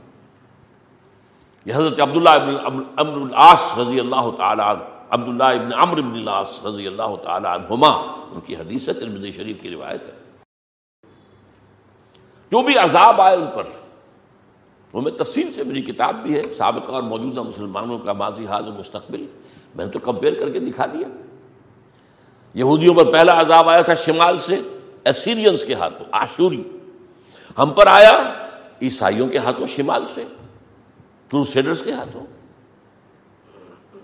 یہ 1.65 1.73
حضرت 1.73 1.99
عبداللہ 1.99 2.29
ابن 2.29 2.83
امر 2.97 3.13
العاص 3.13 3.77
رضی 3.77 3.99
اللہ 3.99 4.29
تعالیٰ 4.37 4.75
عبداللہ 5.09 5.43
ابن 5.43 5.73
عمر 5.73 5.97
ابن 5.97 6.13
العاص 6.13 6.65
رضی 6.65 6.87
اللہ 6.87 7.15
تعالیٰ 7.23 7.51
عنہما، 7.51 7.89
ان 8.31 8.39
کی 8.45 8.55
حدیث 8.55 8.89
ہے، 8.89 8.93
ترمذی 8.93 9.31
شریف 9.31 9.61
کی 9.61 9.69
روایت 9.69 10.01
ہے۔ 10.01 10.20
جو 12.51 12.61
بھی 12.61 12.77
عذاب 12.77 13.21
آئے 13.21 13.35
ان 13.35 13.47
پر۔ 13.55 13.63
وہ 14.93 15.01
میں 15.01 15.11
تفصیل 15.11 15.53
سے 15.53 15.63
میری 15.63 15.81
کتاب 15.81 16.15
بھی 16.15 16.35
ہے، 16.35 16.41
سابقہ 16.57 16.91
اور 16.91 17.03
موجودہ 17.03 17.41
مسلمانوں 17.41 17.99
کا 17.99 18.13
ماضی، 18.13 18.45
حال 18.45 18.67
و 18.67 18.71
مستقبل۔ 18.71 19.25
میں 19.75 19.85
نے 19.85 19.91
تو 19.91 19.99
کمپیئر 19.99 20.33
کر 20.33 20.49
کے 20.49 20.59
دکھا 20.59 20.85
دیا۔ 20.85 21.07
یہودیوں 22.53 22.95
پر 22.95 23.13
پہلا 23.13 23.41
عذاب 23.41 23.69
آیا 23.69 23.81
تھا 23.81 23.93
شمال 23.93 24.37
سے 24.37 24.59
ایسیرینس 25.05 25.65
کے 25.65 25.73
ہاتھوں 25.73 26.05
آشوری 26.11 26.63
ہم 27.57 27.69
پر 27.69 27.87
آیا 27.87 28.33
عیسائیوں 28.81 29.27
کے 29.27 29.37
ہاتھوں 29.37 29.65
شمال 29.65 30.05
سے 30.13 30.23
کروسیڈرز 31.31 31.83
کے 31.83 31.91
ہاتھوں۔ 31.91 32.25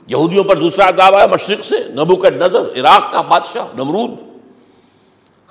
یہودیوں 0.07 0.43
پر 0.43 0.55
دوسرا 0.55 0.89
عذاب 0.89 1.15
آیا 1.15 1.27
مشرق 1.31 1.65
سے 1.65 1.83
نبو 1.83 2.15
کا 2.15 2.29
نظر 2.29 2.59
عراق 2.59 3.13
کا 3.13 3.21
بادشاہ، 3.21 3.65
نمرود۔ 3.73 4.11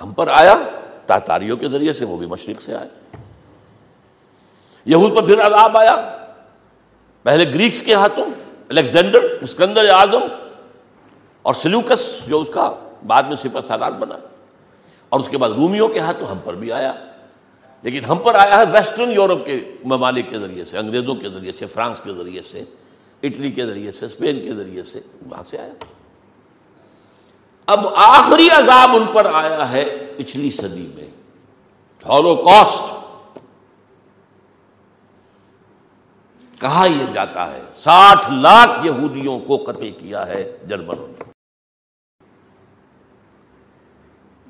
ہم 0.02 0.12
پر 0.12 0.28
آیا 0.28 0.58
تاتاریوں 1.06 1.56
کے 1.56 1.68
ذریعے 1.68 1.92
سے 1.92 2.04
وہ 2.04 2.16
بھی 2.16 2.26
مشرق 2.26 2.62
سے 2.62 2.74
آئے۔ 2.74 2.88
یہود 4.84 5.16
پر 5.16 5.26
پھر 5.26 5.46
عذاب 5.46 5.78
آیا۔ 5.78 6.16
پہلے 7.22 7.54
گریکس 7.54 7.82
کے 7.82 7.94
ہاتھوں 7.94 8.24
الیگزینڈر 8.68 9.22
اسکندر 9.40 9.88
اعظم 9.88 10.22
اور 11.42 11.54
سلوکس 11.54 12.26
جو 12.26 12.40
اس 12.40 12.48
کا 12.54 12.74
بعد 13.06 13.22
میں 13.22 13.36
سپر 13.36 13.60
سالار 13.60 13.90
بنا۔ 13.90 14.14
اور 15.08 15.20
اس 15.20 15.28
کے 15.28 15.38
بعد 15.38 15.50
رومیوں 15.50 15.88
کے 15.88 15.98
ہاتھوں 15.98 16.28
ہم 16.28 16.38
پر 16.44 16.54
بھی 16.54 16.72
آیا۔ 16.72 16.92
لیکن 17.82 18.04
ہم 18.04 18.16
پر 18.16 18.34
آیا 18.34 18.58
ہے 18.58 18.64
ویسٹرن 18.72 19.12
یورپ 19.12 19.46
کے 19.46 19.74
ممالک 19.84 20.28
کے 20.28 20.38
ذریعے 20.38 20.64
سے، 20.64 20.78
انگریزوں 20.78 21.14
کے 21.14 21.28
ذریعے 21.28 21.52
سے، 21.52 21.66
فرانس 21.66 22.00
کے 22.00 22.12
ذریعے 22.12 22.42
سے، 22.42 22.64
اٹلی 23.22 23.50
کے 23.50 23.66
ذریعے 23.66 23.92
سے 23.92 24.06
اسپین 24.06 24.42
کے 24.42 24.54
ذریعے 24.54 24.82
سے، 24.82 25.00
وہاں 25.30 25.42
سے 25.42 25.58
آیا۔ 25.58 25.72
اب 27.66 27.86
آخری 27.94 28.48
عذاب 28.48 28.90
ان 28.94 29.04
پر 29.12 29.26
آیا 29.32 29.72
ہے۔ 29.72 30.05
پچھلی 30.16 30.50
صدی 30.50 30.86
میں۔ 30.94 31.10
ہالو 32.06 32.36
کاسٹ 32.36 32.94
کہا 36.60 36.86
یہ 36.86 37.12
جاتا 37.14 37.52
ہے؟ 37.52 37.62
ساٹھ 37.74 38.30
لاکھ 38.30 38.86
یہودیوں 38.86 39.38
کو 39.40 39.56
قتل 39.56 39.90
کیا 39.90 40.26
ہے 40.26 40.58
جرمنوں 40.68 41.08
نے۔ 41.08 41.24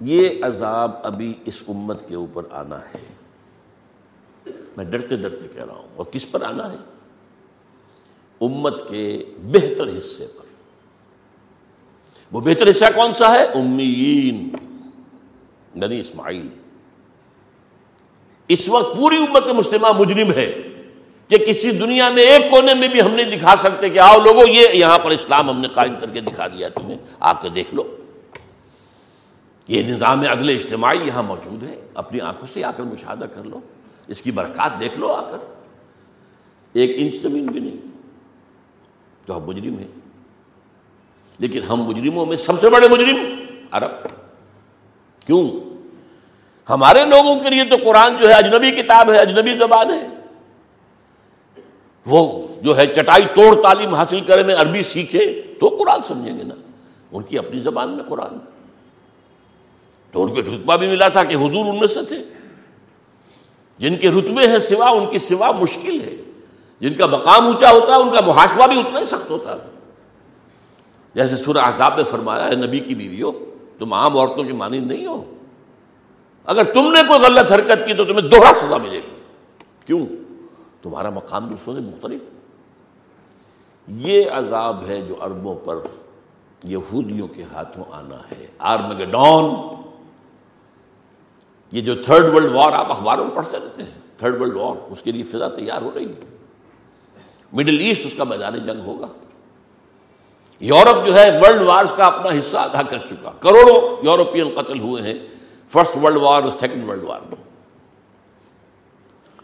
یہ 0.01 0.45
عذاب 0.45 0.91
ابھی 1.05 1.35
اس 1.45 1.63
امت 1.69 2.09
کے 2.09 2.15
اوپر 2.15 2.43
آنا 2.51 2.79
ہے۔ 2.79 3.15
میں 4.77 4.85
ڈرتے 4.85 5.17
ڈرتے 5.17 5.49
کہہ 5.49 5.65
رہا 5.65 5.75
ہوں، 5.75 5.89
اور 5.97 6.07
کس 6.07 6.31
پر 6.31 6.43
آنا 6.43 6.73
ہے؟ 6.73 6.77
امت 8.41 8.89
کے 8.89 9.25
بہتر 9.43 9.99
حصے 9.99 10.27
پر۔ 10.27 10.45
وہ 12.33 12.41
بہتر 12.41 12.71
حصہ 12.71 12.85
کون 12.95 13.13
سا 13.13 13.35
ہے؟ 13.35 13.45
امیین۔ 13.45 14.49
ننی 15.77 16.01
اسماعیل۔ 16.01 16.49
اس 18.49 18.69
وقت 18.69 18.97
پوری 18.97 19.17
امت 19.17 19.47
مسلمہ 19.47 19.93
مجرم 19.99 20.33
ہے 20.33 20.63
کہ 21.29 21.37
کسی 21.39 21.71
دنیا 21.71 22.11
میں 22.11 22.23
ایک 22.23 22.51
کونے 22.51 22.75
میں 22.75 22.89
بھی 22.89 23.03
ہم 23.03 23.15
نہیں 23.15 23.37
دکھا 23.37 23.57
سکتے 23.57 23.91
کہ 23.91 23.99
آؤ 23.99 24.21
لوگوں، 24.21 24.49
یہ 24.49 24.69
یہاں 24.73 24.99
پر 24.99 25.11
اسلام 25.11 25.51
ہم 25.51 25.61
نے 25.61 25.69
قائم 25.69 25.95
کر 26.01 26.11
کے 26.11 26.21
دکھا 26.21 26.47
دیا 26.47 26.69
تمہیں 26.69 26.99
آ 27.21 27.33
کے 27.33 27.49
دیکھ 27.49 27.75
لو۔ 27.75 27.97
یہ 29.69 29.83
نظام 29.83 30.21
عدل 30.21 30.49
اجتماعی 30.49 30.99
یہاں 31.05 31.23
موجود 31.23 31.63
ہے، 31.63 31.87
اپنی 31.95 32.21
آنکھوں 32.21 32.49
سے 32.53 32.65
آ 32.65 32.71
کر 32.71 32.83
مشاہدہ 32.83 33.25
کر 33.25 33.43
لو، 33.45 33.61
اس 34.07 34.23
کی 34.23 34.31
برکات 34.31 34.81
دیکھ 34.81 34.99
لو 34.99 35.13
آ 35.13 35.31
کر۔ 35.31 35.39
ایک 36.73 36.91
انچ 36.95 37.15
زمین 37.23 37.47
بھی 37.47 37.61
نہیں، 37.61 37.77
جو 39.29 39.37
ہم 39.37 39.43
مجرم 39.43 39.79
ہیں۔ 39.79 39.89
لیکن 41.39 41.63
ہم 41.63 41.83
مجرموں 41.83 42.27
میں 42.27 42.37
سب 42.37 42.61
سے 42.61 42.71
بڑے 42.71 42.89
مجرم 42.89 43.17
عرب۔ 43.71 43.91
کیوں؟ 45.27 45.51
ہمارے 46.71 47.05
لوگوں 47.05 47.41
کے 47.41 47.51
لیے 47.51 47.65
تو 47.65 47.77
قرآن 47.85 48.17
جو 48.17 48.29
ہے 48.29 48.35
اجنبی 48.35 48.71
کتاب 48.71 49.11
ہے، 49.11 49.19
اجنبی 49.19 49.59
زبان 49.59 49.91
ہے۔ 49.91 50.07
وہ 52.07 52.47
جو 52.63 52.77
ہے 52.77 52.87
چٹائی 52.87 53.25
توڑ 53.35 53.63
تعلیم 53.63 53.95
حاصل 53.95 54.21
کرے، 54.21 54.43
میں 54.43 54.55
عربی 54.55 54.83
سیکھے، 54.83 55.43
تو 55.61 55.69
قرآن 55.69 56.03
سمجھیں 56.03 56.39
گے 56.39 56.43
نا۔ 56.43 56.55
ان 57.13 57.23
کی 57.23 57.39
اپنی 57.39 57.61
زبان 57.61 57.91
میں 57.91 58.05
قرآن۔ 58.05 58.39
تو 60.13 60.23
ان 60.23 60.31
کو 60.31 60.37
ایک 60.37 60.49
رتبہ 60.49 60.77
بھی 60.77 60.87
ملا 60.87 61.09
تھا 61.09 61.25
کہ 61.25 61.35
حضور 61.35 61.67
ان 61.67 61.79
میں 61.79 61.87
سے 61.87 62.03
تھے۔ 62.03 62.25
جن 63.79 63.97
کے 63.97 64.11
رتبے 64.11 64.49
ہیں 64.49 64.59
سوا، 64.59 64.91
ان 64.91 65.07
کی 65.11 65.19
سوا 65.19 65.51
مشکل 65.51 66.01
ہے۔ 66.01 66.17
جن 66.81 66.95
کا 66.95 67.07
مقام 67.07 67.47
اونچا 67.47 67.71
ہوتا 67.71 67.87
ہے 67.87 68.01
ان 68.01 68.11
کا 68.11 68.21
محاسبہ 68.27 68.67
بھی 68.67 68.81
اتنا 68.81 69.01
ہی 69.01 69.07
سخت 69.07 69.31
ہوتا۔ 69.31 69.53
ہے 69.53 69.71
جیسے 71.15 71.37
سورہ 71.37 71.59
احزاب 71.59 71.97
میں 71.97 72.05
فرمایا 72.05 72.49
ہے، 72.49 72.55
نبی 72.55 72.81
کی 72.81 72.95
بیویوں 72.95 73.33
تم 73.79 73.93
عام 73.93 74.19
عورتوں 74.19 74.45
کی 74.45 74.53
مانند 74.53 74.87
نہیں 74.87 75.07
ہو۔ 75.07 75.25
اگر 76.45 76.65
تم 76.65 76.93
نے 76.93 77.01
کوئی 77.09 77.21
غلط 77.21 77.53
حرکت 77.53 77.87
کی 77.87 77.95
تو 77.95 78.05
تمہیں 78.05 78.29
دوہرا 78.29 78.53
سزا 78.55 78.77
ملے 78.77 78.99
گی۔ 78.99 79.23
کیوں؟ 79.87 80.07
تمہارا 80.83 81.11
مقام 81.11 81.47
دوسروں 81.47 81.75
سے 81.75 81.81
مختلف 81.81 82.21
یہ 83.89 84.31
عذاب 84.31 84.87
ہے 84.87 85.01
جو 85.01 85.15
اربوں 85.23 85.55
پر 85.65 85.77
یہودیوں 86.65 87.29
کے 87.29 87.43
ہاتھوں 87.43 87.85
آنا 87.93 88.17
ہے۔ 88.17 88.47
آرمگڈون، 88.59 89.75
یہ 91.73 91.81
جو 91.81 92.03
تھرڈ 92.03 92.35
ورلڈ 92.35 92.53
وار 92.53 92.73
آپ 92.73 92.91
اخباروں 92.91 93.25
میں 93.25 93.35
پڑھتے 93.35 93.57
رہتے 93.59 93.83
ہیں، 93.83 93.91
تھرڈ 94.19 94.41
ورلڈ 94.41 94.57
وار، 94.57 94.93
اس 94.93 95.03
کے 95.03 95.13
لیے 95.13 95.23
فضا 95.23 95.49
تیار 95.49 95.83
ہو 95.83 95.91
رہی 95.95 96.07
ہے۔ 96.07 96.37
مڈل 97.53 97.79
ایسٹ، 97.81 98.07
اس 98.07 98.15
کا 98.17 98.25
میدان 98.25 98.59
جنگ 98.59 98.81
ہوگا۔ 98.87 99.07
یورپ 100.61 101.07
جو 101.07 101.15
ہے 101.15 101.39
ورلڈ 101.41 101.63
وارز 101.63 101.93
کا 101.93 102.07
اپنا 102.07 102.39
حصہ 102.39 102.57
ادا 102.57 102.83
کر 102.83 102.99
چکا۔ 102.99 103.31
کروڑوں 103.41 104.05
یورپین 104.05 104.51
قتل 104.55 104.81
ہوئے 104.81 105.03
ہیں۔ 105.03 105.15
فرسٹ 105.69 105.97
ورلڈ 105.97 106.17
وار 106.17 106.43
اور 106.43 106.51
سیکنڈ 106.51 106.91
ورلڈ 106.91 107.03
وار۔ 107.03 107.21
میں 107.21 107.45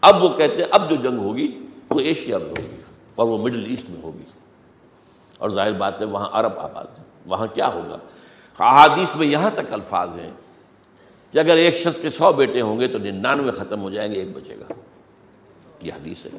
اب 0.01 0.23
وہ 0.23 0.29
کہتے 0.29 0.55
ہیں، 0.55 0.69
اب 0.71 0.89
جو 0.89 0.95
جنگ 0.95 1.19
ہوگی، 1.19 1.65
وہ 1.89 1.99
ایشیا 1.99 2.37
میں 2.37 2.49
ہوگی 2.49 2.81
اور 3.15 3.27
وہ 3.27 3.37
مڈل 3.37 3.65
ایسٹ 3.69 3.89
میں 3.89 4.01
ہوگی۔ 4.01 4.23
اور 5.37 5.49
ظاہر 5.49 5.71
بات 5.71 6.01
ہے، 6.01 6.05
وہاں 6.05 6.29
عرب 6.31 6.59
آباد 6.59 6.99
ہے 6.99 7.03
وہاں 7.25 7.47
کیا 7.47 7.67
ہوگا؟ 7.67 7.97
احادیث 8.59 9.15
میں 9.15 9.27
یہاں 9.27 9.49
تک 9.49 9.73
الفاظ 9.73 10.17
ہیں 10.17 10.31
کہ 11.31 11.39
اگر 11.39 11.55
ایک 11.57 11.75
شخص 11.75 11.99
کے 11.99 12.09
سو 12.09 12.31
بیٹے 12.31 12.61
ہوں 12.61 12.79
گے 12.79 12.87
تو 12.87 12.97
ننانوے 12.97 13.51
ختم 13.51 13.81
ہو 13.81 13.89
جائیں 13.89 14.11
گے، 14.11 14.19
ایک 14.19 14.37
بچے 14.37 14.55
گا۔ 14.55 14.73
یہ 15.81 15.93
حدیث 15.93 16.25
ہے۔ 16.25 16.31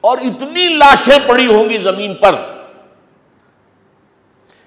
اور 0.00 0.18
اتنی 0.18 0.68
لاشیں 0.68 1.18
پڑی 1.26 1.46
ہوں 1.46 1.70
گی 1.70 1.78
زمین 1.78 2.14
پر 2.14 2.51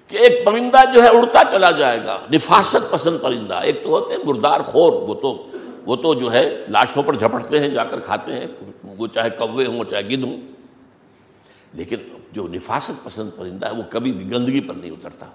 کہ 0.08 0.16
ایک 0.16 0.44
پرندہ 0.44 0.80
جو 0.94 1.02
ہے 1.02 1.08
اڑتا 1.08 1.42
چلا 1.50 1.70
جائے 1.70 1.98
گا۔ 2.06 2.18
نفاست 2.32 2.90
پسند 2.90 3.18
پرندہ۔ 3.22 3.54
ایک 3.54 3.82
تو 3.82 3.88
ہوتے 3.88 4.14
ہیں 4.14 4.24
مردار 4.24 4.60
خور، 4.60 4.92
وہ 4.92 5.14
تو 5.14 5.46
وہ 5.86 5.96
تو 5.96 6.14
جو 6.14 6.32
ہے 6.32 6.64
لاشوں 6.68 7.02
پر 7.02 7.14
جھپٹتے 7.14 7.60
ہیں، 7.60 7.68
جا 7.68 7.84
کر 7.84 8.00
کھاتے 8.00 8.34
ہیں۔ 8.34 8.46
وہ 8.84 9.06
چاہے 9.06 9.30
کوے 9.30 9.66
ہوں 9.66 9.84
چاہے 9.84 10.02
گد 10.02 10.24
ہوں۔ 10.24 10.36
لیکن 11.74 11.96
جو 12.32 12.48
نفاست 12.48 13.04
پسند 13.04 13.30
پرندہ 13.36 13.66
ہے، 13.66 13.72
وہ 13.72 13.82
کبھی 13.90 14.12
بھی 14.12 14.32
گندگی 14.32 14.60
پر 14.60 14.74
نہیں 14.74 14.90
اترتا۔ 14.90 15.26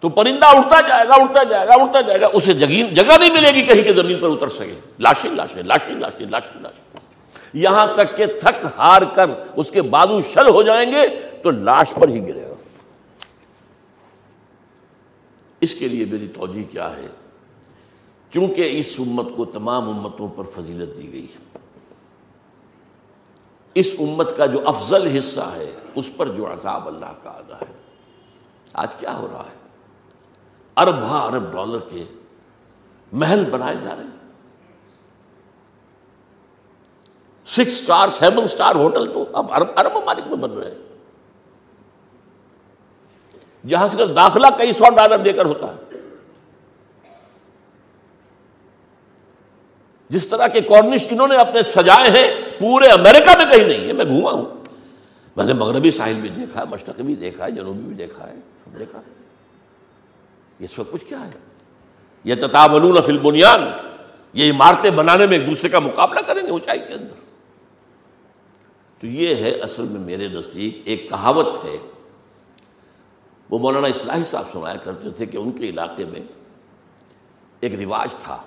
تو 0.00 0.08
پرندہ 0.08 0.46
اڑتا 0.46 0.80
جائے 0.80 1.08
گا، 1.08 1.14
اڑتا 1.14 1.42
جائے 1.42 1.68
گا، 1.68 1.74
اڑتا 1.74 2.00
جائے 2.00 2.20
گا، 2.20 2.28
اسے 2.32 2.54
جگہ 2.54 3.18
نہیں 3.20 3.32
ملے 3.32 3.50
گی 3.54 3.62
کہیں 3.62 3.82
کہ 3.82 3.92
زمین 3.92 4.18
پر 4.18 4.28
اتر 4.30 4.48
سکے۔ 4.48 4.80
لاشیں 4.98 5.30
لاشیں 5.30 5.62
لاشیں 5.62 5.94
لاشیں 5.94 6.26
لاشیں 6.26 6.60
لاشیں۔ 6.60 7.00
یہاں 7.52 7.86
تک 7.94 8.16
کہ 8.16 8.26
تھک 8.26 8.66
ہار 8.78 9.02
کر 9.02 9.30
اس 9.56 9.70
کے 9.70 9.82
بازو 9.82 10.20
شل 10.20 10.48
ہو 10.48 10.62
جائیں 10.62 10.92
گے 10.92 11.08
تو 11.42 11.50
لاش 11.50 11.94
پر 11.94 12.08
ہی 12.08 12.28
گرے۔ 12.28 12.44
گا 12.44 12.47
اس 15.60 15.74
کے 15.74 15.88
لیے 15.88 16.04
میری 16.04 16.28
توجہ 16.28 16.72
کیا 16.72 16.96
ہے؟ 16.96 17.06
کیونکہ 18.30 18.78
اس 18.78 18.94
امت 18.98 19.26
کو 19.36 19.44
تمام 19.44 19.88
امتوں 19.88 20.28
پر 20.28 20.44
فضیلت 20.44 20.98
دی 20.98 21.12
گئی 21.12 21.24
ہے۔ 21.24 21.58
اس 23.74 23.94
امت 23.98 24.36
کا 24.36 24.46
جو 24.46 24.68
افضل 24.68 25.16
حصہ 25.18 25.52
ہے، 25.56 25.74
اس 25.94 26.10
پر 26.16 26.28
جو 26.28 26.52
عذاب 26.52 26.88
اللہ 26.88 27.12
کا 27.22 27.30
آدھا 27.30 27.56
ہے۔ 27.56 27.72
آج 28.72 28.96
کیا 28.96 29.18
ہو 29.18 29.28
رہا 29.32 29.44
ہے؟ 29.44 29.68
ارب 30.76 30.98
ہاں 31.02 31.26
ارب 31.26 31.52
ڈالر 31.52 31.78
کے 31.78 32.04
محل 33.12 33.50
بنائے 33.50 33.76
جا 33.84 33.96
رہے 33.96 34.04
ہیں۔ 34.04 34.18
Six 37.46 37.72
star 37.72 38.08
seven 38.08 38.48
star 38.48 38.74
hotel 38.74 39.06
تو 39.06 39.24
اب 39.32 39.52
ارب 39.52 39.68
ارب 39.76 39.92
ممالک 40.02 40.26
میں 40.26 40.36
بن 40.36 40.50
رہے 40.50 40.70
ہیں۔ 40.70 40.87
جہاں 43.68 43.88
سے 43.88 44.06
داخلہ 44.06 44.46
کئی 44.58 44.72
سو 44.72 44.84
ڈالر 44.94 45.18
دے 45.18 45.32
کر 45.32 45.44
ہوتا 45.44 45.66
ہے۔ 45.66 45.88
جس 50.08 50.28
طرح 50.28 50.46
کے 50.46 50.60
کارنش 50.60 51.06
انہوں 51.10 51.28
نے 51.28 51.36
اپنے 51.36 51.62
سجائے 51.62 52.10
ہیں، 52.10 52.58
پورے 52.60 52.88
امریکہ 52.88 53.36
میں 53.36 53.56
کہیں 53.56 53.68
نہیں 53.68 53.88
ہے 53.88 53.92
میں 53.92 54.04
گھوما 54.04 54.30
ہوں۔ 54.30 54.44
میں 55.36 55.44
نے 55.44 55.52
مغربی 55.52 55.90
ساحل 55.90 56.14
بھی 56.14 56.28
دیکھا 56.28 56.60
ہے 56.60 56.64
مشرقی 56.70 57.02
بھی 57.02 57.14
دیکھا 57.14 57.44
ہے 57.44 57.50
جنوبی 57.50 57.82
بھی 57.82 57.94
دیکھا 57.94 58.28
ہے، 58.28 58.34
سب 58.64 58.78
دیکھا۔ 58.78 58.98
ہے 58.98 59.12
اس 60.58 60.78
وقت 60.78 60.92
کچھ 60.92 61.04
کیا 61.04 61.26
ہے؟ 61.26 61.30
یہ 62.24 62.34
تتابلون 62.34 63.02
فی 63.02 63.12
البنیان، 63.12 63.60
یہ 64.32 64.50
عمارتیں 64.52 64.90
بنانے 64.90 65.26
میں 65.26 65.38
ایک 65.38 65.46
دوسرے 65.46 65.68
کا 65.68 65.78
مقابلہ 65.78 66.20
کریں 66.20 66.42
گے 66.42 66.50
اونچائی 66.50 66.78
کے 66.78 66.94
اندر۔ 66.94 67.20
تو 69.00 69.06
یہ 69.06 69.36
ہے 69.36 69.50
اصل 69.50 69.82
میں 69.82 70.00
میرے 70.00 70.28
نزدیک 70.28 70.82
ایک 70.84 71.10
کہاوت 71.10 71.64
ہے۔ 71.64 71.97
وہ 73.50 73.58
مولانا 73.58 73.86
اصلاحی 73.86 74.24
صاحب 74.24 74.44
سنایا 74.52 74.76
کرتے 74.76 75.10
تھے 75.10 75.26
کہ 75.26 75.36
ان 75.36 75.52
کے 75.52 75.68
علاقے 75.68 76.04
میں 76.04 76.20
ایک 77.60 77.74
رواج 77.74 78.14
تھا۔ 78.24 78.42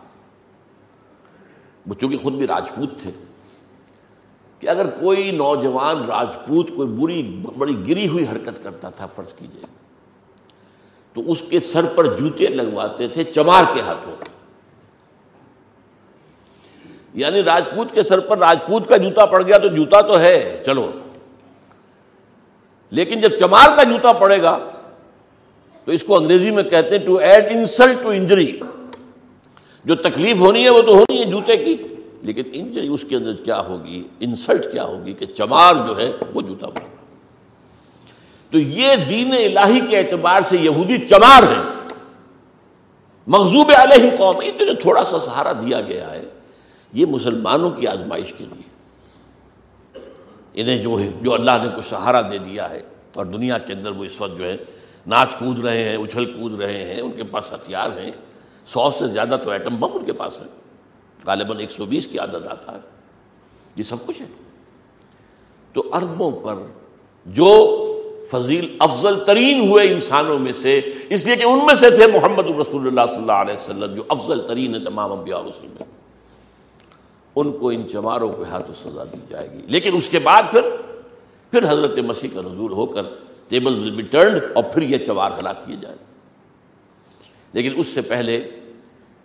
وہ 1.88 1.94
چونکہ 1.94 2.18
خود 2.18 2.34
بھی 2.34 2.48
راجپوت 2.48 3.02
تھے 3.02 3.12
کہ 4.60 4.70
اگر 4.70 4.90
کوئی 4.90 5.32
نوجوان 5.32 6.06
راجپوت 6.06 6.70
کوئی 6.76 6.88
بری، 6.88 7.44
بڑی 7.58 7.88
گری 7.88 8.08
ہوئی 8.08 8.26
حرکت 8.32 8.64
کرتا 8.64 8.90
تھا، 8.90 9.06
فرض 9.06 9.34
کیجیے، 9.34 9.66
تو 11.14 11.32
اس 11.32 11.44
کے 11.50 11.60
سر 11.60 11.86
پر 11.96 12.16
جوتے 12.18 12.48
لگواتے 12.48 13.08
تھے، 13.08 13.24
چمار 13.24 13.64
کے 13.74 13.82
ہاتھوں۔ 13.82 14.16
یعنی 17.14 17.44
راجپوت 17.44 17.88
کے 17.94 18.04
سر 18.04 18.20
پر 18.20 18.38
راجپوت 18.38 18.90
کا 18.90 18.98
جوتا 18.98 19.26
پڑ 19.26 19.42
گیا 19.42 19.58
تو 19.58 19.68
جوتا 19.68 20.02
تو 20.02 20.20
ہے، 20.20 20.64
چلو۔ 20.66 20.92
لیکن 22.90 23.22
جب 23.22 23.38
چمار 23.40 23.76
کا 23.76 23.84
جوتا 23.84 24.14
پڑے 24.14 24.42
گا 24.42 24.70
تو 25.88 25.92
اس 25.92 26.04
کو 26.04 26.18
انگریزی 26.18 26.52
میں 26.52 26.64
کہتے 26.64 26.98
ہیں 26.98 27.06
to 27.06 27.16
add 27.18 27.52
insult 27.52 28.04
to 28.04 28.10
injury 28.10 28.52
جو 29.86 29.96
تکلیف 29.96 30.40
ہونی 30.40 30.64
ہے 30.64 30.70
وہ 30.70 30.82
تو 30.82 30.96
ہونی 30.96 31.20
ہے 31.20 31.26
جوتے 31.32 31.58
کی، 31.58 31.76
لیکن 32.22 32.44
انجری 32.54 32.88
اس 32.88 33.06
کے 33.10 33.16
اندر 33.16 33.36
کیا 33.44 33.60
ہوگی؟ 33.60 34.04
انسلٹ 34.20 34.72
کیا 34.72 34.84
ہوگی 34.84 35.14
کہ 35.14 35.26
چمار 35.26 35.76
جو 35.88 35.98
ہے 35.98 36.12
وہ 36.34 36.42
جوتا 36.42 36.68
بنا۔ 36.68 36.96
تو 38.52 38.60
یہ 38.60 38.96
دین 39.10 39.34
الہی 39.34 39.80
کے 39.90 39.98
اعتبار 39.98 40.42
سے 40.42 40.58
یہودی 40.58 40.98
چمار 41.08 41.44
ہے 41.44 41.62
مغزوب 43.28 43.72
علیہ 43.78 44.10
قوم 44.18 44.42
جو 44.60 44.74
تھوڑا 44.82 45.04
سا 45.04 45.20
سہارا 45.20 45.52
دیا 45.52 45.82
گیا 45.82 46.12
ہے، 46.12 46.24
یہ 46.94 47.06
مسلمانوں 47.06 47.70
کی 47.72 47.88
آزمائش 47.88 48.34
کے 48.34 48.46
لیے۔ 48.46 48.70
انہیں 50.54 50.84
جو 50.84 51.00
ہے، 51.00 51.10
جو 51.22 51.34
اللہ 51.34 51.64
نے 51.64 51.70
کچھ 51.78 51.86
سہارا 51.86 52.22
دے 52.22 52.38
دیا 52.38 52.70
ہے 52.70 52.80
اور 53.16 53.26
دنیا 53.26 53.58
کے 53.58 53.74
اندر 53.74 53.92
وہ 53.92 54.04
اس 54.04 54.20
وقت 54.22 54.38
جو 54.38 54.46
ہے 54.46 54.56
ناچ 55.08 55.36
کود 55.36 55.60
رہے 55.60 55.84
ہیں، 55.84 55.98
اچھل 55.98 56.26
کود 56.26 56.62
رہے 56.62 56.84
ہیں، 56.84 57.02
ان 57.02 57.12
کے 57.12 57.24
پاس 57.24 57.54
ہتھیار 57.54 57.90
ہیں۔ 57.98 58.12
سو 58.66 58.92
سے 59.00 59.08
زیادہ 59.08 59.38
تو 59.44 59.52
ایٹم 59.52 59.80
بم 59.80 59.90
ان 59.94 60.06
کے 60.06 60.14
پاس 60.14 60.40
ہے 60.40 60.44
غالباً 61.26 61.60
ایک 61.60 61.72
سو 61.72 61.86
بیس 61.86 62.08
کی 62.08 62.20
عادت 62.20 62.48
آتا 62.48 62.76
ہے۔ 62.76 62.80
یہ 63.78 63.84
سب 63.84 63.96
کچھ 64.06 64.22
ہے۔ 64.22 64.28
تو 65.74 65.84
اربوں 65.94 66.32
پر 66.32 66.56
جو 67.26 67.78
فضیل 68.32 68.78
افضل 68.80 69.26
ترین 69.26 69.70
ہوئے 69.70 69.92
انسانوں 69.92 70.40
میں 70.40 70.54
سے، 70.54 70.82
اس 71.10 71.26
لیے 71.26 71.36
کہ 71.36 71.44
ان 71.44 71.60
میں 71.66 71.76
سے 71.76 71.90
تھے 71.90 72.08
محمد 72.08 72.46
الرسول 72.46 72.88
اللہ 72.88 73.02
صلی 73.08 73.22
اللہ 73.22 73.32
علیہ 73.32 73.54
وسلم، 73.54 73.96
جو 73.96 74.04
افضل 74.10 74.48
ترین 74.48 74.76
ہے 74.76 74.84
تمام 74.86 75.12
انبیاء 75.12 75.40
رسول 75.40 75.68
میں۔ 75.68 76.02
ان 77.36 77.52
کو 77.52 77.70
ان 77.70 77.90
چماروں 77.90 78.34
کے 78.34 78.44
ہاتھوں 78.44 78.92
سزا 78.92 79.04
دی 79.04 79.18
جائے 79.30 79.52
گی۔ 79.52 79.62
لیکن 79.68 79.96
اس 79.96 80.10
کے 80.10 80.20
بعد 80.20 80.44
پھر 80.52 80.62
پھر 81.52 81.70
حضرت 81.70 81.98
مسیح 81.98 82.30
کا 82.34 82.42
نزول 82.42 82.72
ہو 82.72 82.86
کر 82.86 83.04
ٹیبل 83.52 83.80
ول 83.80 83.92
بی 83.92 84.04
ٹرنڈ 84.04 84.42
اور 84.56 84.64
پھر 84.64 84.82
یہ 84.82 84.98
چوار 84.98 85.32
ہلاک 85.32 85.66
کیے 85.66 85.76
جائیں۔ 85.76 85.98
لیکن 87.54 87.74
اس 87.78 87.88
سے 87.88 88.02
پہلے 88.02 88.36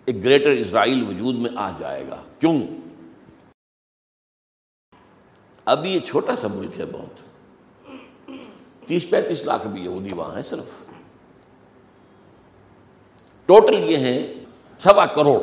ایک 0.04 0.24
گریٹر 0.24 0.50
اسرائیل 0.50 1.02
وجود 1.08 1.34
میں 1.34 1.50
آ 1.56 1.70
جائے 1.78 2.08
گا۔ 2.08 2.22
کیوں؟ 2.38 2.62
ابھی 5.64 5.90
یہ 5.90 6.00
چھوٹا 6.00 6.36
سا 6.36 6.48
ملک 6.48 6.80
ہے 6.80 6.86
بہت۔ 6.86 7.20
تیس 8.86 9.10
پینتیس 9.10 9.42
لاکھ 9.42 9.66
بھی 9.66 9.84
یہودی 9.84 10.14
وہاں 10.14 10.36
ہے 10.36 10.42
صرف۔ 10.42 10.84
ٹوٹل 13.46 13.90
یہ 13.90 13.96
ہیں 13.96 14.34
سوا 14.78 15.06
کروڑ۔ 15.06 15.42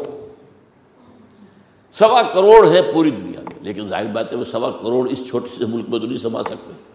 سوا 1.94 2.22
کروڑ 2.22 2.72
ہے 2.72 2.94
پوری 2.94 3.12
دنیا 3.12 3.40
میں۔ 3.40 3.60
لیکن 3.62 3.88
ظاہر 3.88 4.08
بات 4.08 4.32
ہے 4.32 4.38
وہ 4.38 4.44
سوا 4.44 4.72
کروڑ 4.72 5.10
اس 5.10 5.28
چھوٹے 5.28 5.58
سے 5.58 5.66
ملک 5.66 5.90
میں 5.90 6.00
تو 6.00 6.06
نہیں 6.06 6.18
سما 6.18 6.44
سکتے۔ 6.44 6.93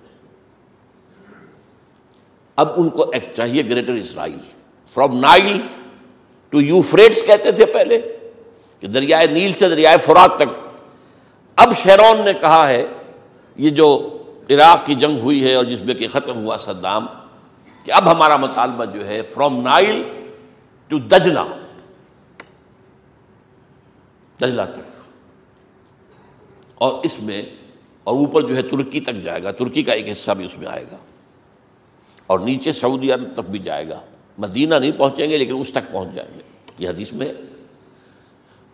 اب 2.58 2.68
ان 2.76 2.88
کو 2.88 3.10
ایک 3.10 3.24
چاہیے 3.36 3.62
greater 3.68 3.92
Israel. 3.92 4.38
From 4.90 5.18
Nile 5.18 5.60
to 6.48 6.60
Euphrates 6.82 7.22
کہتے 7.22 7.52
تھے 7.52 7.66
پہلے 7.66 8.16
کہ 8.80 8.86
دریائے 8.86 9.26
نیل 9.26 9.52
سے 9.52 9.68
دریائے 9.68 9.96
فرات 9.98 10.36
تک۔ 10.36 10.68
اب 11.56 11.72
شیرون 11.76 12.24
نے 12.24 12.32
کہا 12.32 12.68
ہے، 12.68 12.86
یہ 13.56 13.70
جو 13.70 14.18
عراق 14.50 14.86
کی 14.86 14.94
جنگ 14.94 15.18
ہوئی 15.20 15.44
ہے 15.44 15.54
اور 15.54 15.64
جس 15.64 15.80
میں 15.80 15.94
کہ 15.94 16.08
ختم 16.08 16.44
ہوا 16.44 16.56
صدام، 16.56 17.06
کہ 17.84 17.92
اب 17.92 18.12
ہمارا 18.12 18.36
مطالبہ 18.36 18.84
جو 18.84 19.06
ہے 19.06 19.22
فرام 19.22 19.60
نائل 19.60 20.02
ٹو 20.88 20.98
دجلا 20.98 21.44
دجلا 24.40 24.64
تک۔ 24.64 25.02
اور 26.74 27.04
اس 27.04 27.20
میں 27.20 27.42
اور 28.04 28.16
اوپر 28.16 28.42
جو 28.42 28.56
ہے 28.56 28.62
ترکی 28.62 29.00
تک 29.00 29.22
جائے 29.22 29.42
گا۔ 29.42 29.50
ترکی 29.50 29.82
کا 29.82 29.92
ایک 29.92 30.08
حصہ 30.08 30.30
بھی 30.30 30.44
اس 30.44 30.58
میں 30.58 30.66
آئے 30.66 30.84
گا۔ 30.92 30.96
اور 32.28 32.38
نیچے 32.38 32.72
سعودی 32.72 33.12
عرب 33.12 33.34
تک 33.34 33.50
بھی 33.50 33.58
جائے 33.58 33.88
گا۔ 33.88 34.00
مدینہ 34.38 34.74
نہیں 34.74 34.92
پہنچیں 34.92 35.30
گے، 35.30 35.36
لیکن 35.36 35.56
اس 35.58 35.70
تک 35.70 35.92
پہنچ 35.92 36.14
جائیں 36.14 36.34
گے۔ 36.34 36.42
یہ 36.78 36.88
حدیث 36.88 37.12
میں 37.12 37.32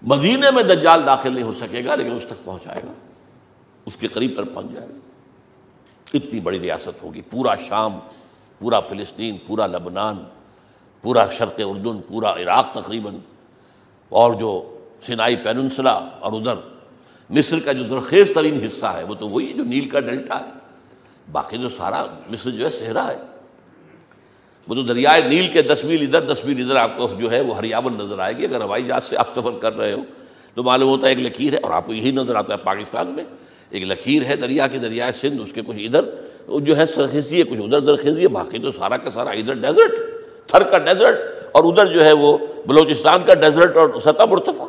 مدینے 0.03 0.51
میں 0.51 0.63
دجال 0.63 1.07
داخل 1.07 1.33
نہیں 1.33 1.43
ہو 1.43 1.53
سکے 1.53 1.85
گا، 1.85 1.95
لیکن 1.95 2.13
اس 2.13 2.27
تک 2.27 2.45
پہنچائے 2.45 2.89
گا۔ 2.89 2.93
اس 3.87 3.97
کے 3.97 4.07
قریب 4.07 4.37
پر 4.37 4.45
پہنچ 4.45 4.67
جائے 4.73 4.89
گا۔ 4.89 4.95
اتنی 6.15 6.41
بڑی 6.41 6.61
ریاست 6.61 7.03
ہوگی۔ 7.03 7.23
پورا 7.31 7.55
شام، 7.69 7.99
پورا 8.59 8.81
فلسطین، 8.81 9.37
پورا 9.47 9.67
لبنان، 9.67 10.25
پورا 11.03 11.31
شرق 11.31 11.61
اردن، 11.65 11.99
پورا 12.09 12.35
عراق 12.35 12.73
تقریباً، 12.75 13.17
اور 14.09 14.35
جو 14.35 14.79
سینائی 15.03 15.37
پیننسلا 15.37 15.93
اور 15.93 16.33
ادھر 16.33 16.55
مصر 17.31 17.59
کا 17.61 17.73
جو 17.73 17.85
درخیز 17.85 18.35
ترین 18.35 18.65
حصہ 18.65 18.87
ہے، 18.87 19.05
وہ 19.05 19.15
تو 19.15 19.29
وہی 19.29 19.53
جو 19.53 19.65
نیل 19.65 19.89
کا 19.89 20.01
ڈیلٹا 20.01 20.39
ہے۔ 20.39 20.51
باقی 21.33 21.59
جو 21.59 21.69
سارا 21.69 22.07
مصر 22.31 22.51
جو 22.51 22.67
ہے 22.67 22.71
صحرا 22.71 23.09
ہے۔ 23.09 23.34
وہ 24.69 24.75
تو 24.75 24.83
دریائے 24.83 25.23
نیل 25.23 25.47
کے 25.47 25.63
دس 25.63 25.85
میل 25.85 26.03
ادھر، 26.03 26.21
دس 26.33 26.45
میل 26.45 26.63
ادھر 26.63 26.77
آپ 26.77 26.97
کو 26.99 27.09
جو 27.19 27.31
ہے 27.31 27.41
وہ 27.41 27.57
ہریاول 27.59 27.93
نظر 27.93 28.19
آئے 28.19 28.37
گی۔ 28.37 28.45
اگر 28.45 28.61
ہوائی 28.61 28.85
جہاز 28.85 29.05
سے 29.05 29.17
آپ 29.17 29.31
سفر 29.35 29.59
کر 29.61 29.77
رہے 29.77 29.93
ہو 29.93 30.03
تو 30.57 30.63
معلوم 30.63 30.89
ہوتا 30.89 31.07
ہے 31.07 31.13
ایک 31.13 31.21
لکیر 31.21 31.53
ہے 31.53 31.59
اور 31.59 31.71
آپ 31.71 31.87
کو 31.87 31.93
یہی 31.95 32.11
نظر 32.11 32.35
آتا 32.35 32.55
ہے 32.55 32.59
پاکستان 32.65 33.11
میں۔ 33.15 33.25
ایک 33.71 33.83
لکیر 33.83 34.25
ہے 34.25 34.37
دریا 34.37 34.67
کے 34.69 34.79
دریائے 34.79 35.13
سندھ، 35.13 35.41
اس 35.43 35.53
کے 35.53 35.63
کچھ 35.67 35.77
ادھر 35.79 36.59
جو 36.61 36.77
ہے 36.77 36.87
سرخیزی 36.87 37.39
ہے، 37.39 37.43
کچھ 37.43 37.61
ادھر 37.61 37.81
درخیزی 37.81 38.23
ہے، 38.23 38.29
باقی 38.29 38.59
تو 38.59 38.71
سارا 38.73 38.97
کا 38.97 39.11
سارا 39.11 39.31
ادھر 39.31 39.55
ڈیزرٹ، 39.55 39.99
تھر 40.47 40.63
کا 40.63 40.79
ڈیزرٹ 40.79 41.19
اور 41.53 41.65
ادھر 41.65 41.87
جو 41.87 42.05
ہے 42.05 42.13
وہ 42.13 42.37
بلوچستان 42.67 43.25
کا 43.25 43.35
ڈیزرٹ 43.35 43.77
اور 43.77 44.01
سطح 44.01 44.25
مرتفع 44.31 44.65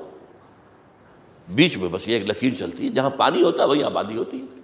بیچ 1.47 1.77
میں 1.77 1.89
بس 1.89 2.07
یہ 2.07 2.13
ایک 2.13 2.29
لکیر 2.29 2.53
چلتی 2.59 2.85
ہے، 2.85 2.89
جہاں 2.89 3.09
پانی 3.09 3.43
ہوتا 3.43 3.63
ہے 3.63 3.67
وہیں 3.67 3.83
آبادی 3.83 4.17
ہوتی 4.17 4.39
ہے۔ 4.39 4.63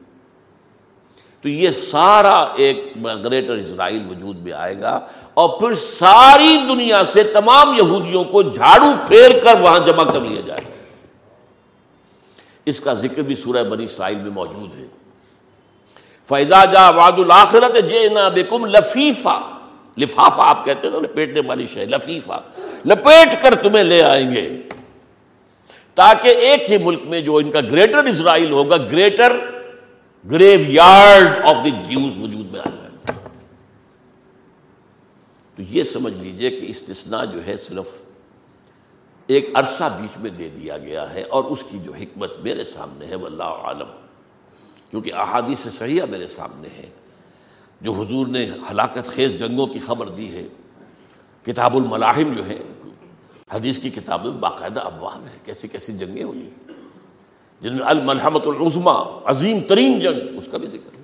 تو 1.42 1.50
یہ 1.50 1.72
سارا 1.72 2.46
ایک 2.56 2.94
گریٹر 3.24 3.54
اسرائیل 3.54 4.04
وجود 4.10 4.38
میں 4.38 4.54
آئے 4.54 4.80
گا 4.80 5.00
اور 5.34 5.50
پھر 5.60 5.74
ساری 5.76 6.58
دنیا 6.68 7.04
سے 7.06 7.24
تمام 7.24 7.76
یہودیوں 7.78 8.24
کو 8.24 8.42
جھاڑو 8.42 8.92
پھیر 9.08 9.40
کر 9.44 9.62
وہاں 9.62 9.80
جمع 9.80 10.04
کر 10.04 10.20
لیا 10.20 10.42
جائے۔ 10.42 10.66
گا 10.66 10.72
اس 12.66 12.80
کا 12.80 12.94
ذکر 12.94 13.22
بھی 13.22 13.36
سورہ 13.36 13.64
بنی 13.64 13.84
اسرائیل 13.84 14.18
میں 14.18 14.32
موجود 14.32 14.80
ہے۔ 14.80 14.86
فیضا 16.30 16.66
جا 16.66 16.90
واد 16.90 17.12
الآخرت 17.12 17.76
جے 17.90 18.10
نا 18.10 18.30
بیکم 18.30 18.66
لفیفہ 18.66 19.40
لفافہ 19.98 20.42
آپ 20.42 20.66
کہتے 20.66 20.88
ہیں 20.88 20.94
نا، 20.94 21.00
لپیٹنے 21.00 21.42
والی 21.48 21.68
شے، 21.68 21.86
لفیفہ۔ 21.86 22.40
لپیٹ 22.86 23.42
کر 23.42 23.56
تمہیں 23.56 23.84
لے 23.84 24.04
آئیں 24.04 24.32
گے۔ 24.32 24.62
تاکہ 25.96 26.28
ایک 26.28 26.72
ہی 26.72 26.78
ملک 26.78 27.00
میں 27.06 27.22
جو 27.22 27.36
ان 27.36 27.52
کا 27.52 27.62
گریٹر 27.62 28.04
اسرائیل 28.04 28.52
ہوگا، 28.52 28.78
greater 28.78 29.38
graveyard 30.72 31.28
of 31.44 31.56
the 31.64 31.72
Jews 31.72 32.18
وجود 32.18 32.52
میں 32.52 32.60
آ 32.60 32.70
جائے۔ 32.70 32.92
تو 35.56 35.62
یہ 35.62 35.84
سمجھ 35.84 36.14
لیجیے 36.14 36.50
کہ 36.50 36.66
استثناء 36.70 37.26
جو 37.26 37.46
ہے 37.48 37.58
صرف 37.58 37.98
ایک 39.28 39.50
عرصہ 39.54 39.98
بیچ 40.02 40.18
میں 40.18 40.30
دے 40.30 40.50
دیا 40.50 40.78
گیا 40.78 41.14
ہے 41.14 41.22
اور 41.22 41.44
اس 41.44 41.64
کی 41.70 41.80
جو 41.80 41.94
حکمت 41.94 42.32
میرے 42.44 42.64
سامنے 42.64 43.06
ہے 43.06 43.16
وہ 43.16 43.26
اللہ 43.26 43.44
عالم 43.44 43.88
کیونکہ 44.90 45.14
احادیث 45.14 45.68
صحیحہ 45.74 46.06
میرے 46.06 46.28
سامنے 46.28 46.68
ہے 46.78 46.90
جو 47.82 47.94
حضور 47.94 48.28
نے 48.28 48.50
ہلاکت 48.72 49.08
خیز 49.08 49.32
جنگوں 49.32 49.68
کی 49.68 49.80
خبر 49.80 50.10
دی 50.10 50.36
ہے، 50.36 50.48
کتاب 51.46 51.76
الملاحم 51.76 52.34
جو 52.34 52.48
ہے، 52.48 52.60
حدیث 53.54 53.80
کی 53.80 53.90
کتابیں 53.90 54.32
باقاعدہ 54.32 54.80
ابواب 54.80 55.26
ہے 55.26 55.38
کیسی 55.46 55.68
کیسی 55.68 55.98
جنگیں 55.98 56.24
ہوئی۔ 56.24 56.40
ہیں 56.40 56.71
جن 57.62 57.78
میں 57.78 57.86
الملحمت 57.86 58.42
العظما 58.46 59.20
عظیم 59.26 59.60
ترین 59.60 60.00
جنگ، 60.00 60.38
اس 60.38 60.48
کا 60.52 60.58
بھی 60.58 60.68
ذکر 60.68 60.98
ہے۔ 60.98 61.04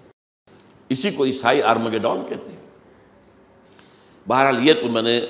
اسی 0.89 1.11
کو 1.11 1.25
عیسائی 1.25 1.61
آرمگیڈون 1.61 2.25
کہتے 2.29 2.49
ہیں۔ 2.49 2.57
بہرحال 4.27 4.67
یہ 4.67 4.73
تو 4.73 4.87
میں 4.87 5.01
نے 5.01 5.21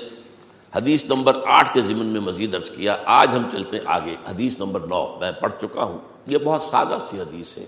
حدیث 0.76 1.04
نمبر 1.04 1.36
آٹھ 1.46 1.74
کے 1.74 1.80
ضمن 1.80 2.06
میں 2.06 2.20
مزید 2.20 2.54
عرض 2.54 2.70
کیا۔ 2.70 2.96
آج 3.04 3.28
ہم 3.34 3.42
چلتے 3.52 3.76
ہیں 3.76 3.84
آگے۔ 3.86 4.16
حدیث 4.26 4.58
نمبر 4.58 4.80
نو، 4.80 5.16
میں 5.20 5.32
پڑھ 5.32 5.52
چکا 5.60 5.82
ہوں۔ 5.82 5.98
یہ 6.26 6.38
بہت 6.38 6.62
سادہ 6.62 6.98
سی 7.00 7.20
حدیث 7.20 7.58
ہے۔ 7.58 7.64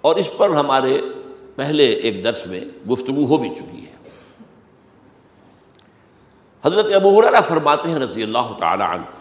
اور 0.00 0.16
اس 0.16 0.30
پر 0.36 0.50
ہمارے 0.50 1.00
پہلے 1.56 1.84
ایک 1.86 2.24
درس 2.24 2.46
میں 2.46 2.60
گفتگو 2.90 3.24
ہو 3.24 3.38
بھی 3.38 3.54
چکی 3.54 3.86
ہے۔ 3.86 3.96
حضرت 6.64 6.86
ابو 6.94 7.20
حرارہ 7.20 7.40
فرماتے 7.40 7.88
ہیں 7.88 7.98
رضی 7.98 8.22
اللہ 8.22 8.52
تعالی 8.58 8.84
عنہ 8.84 9.15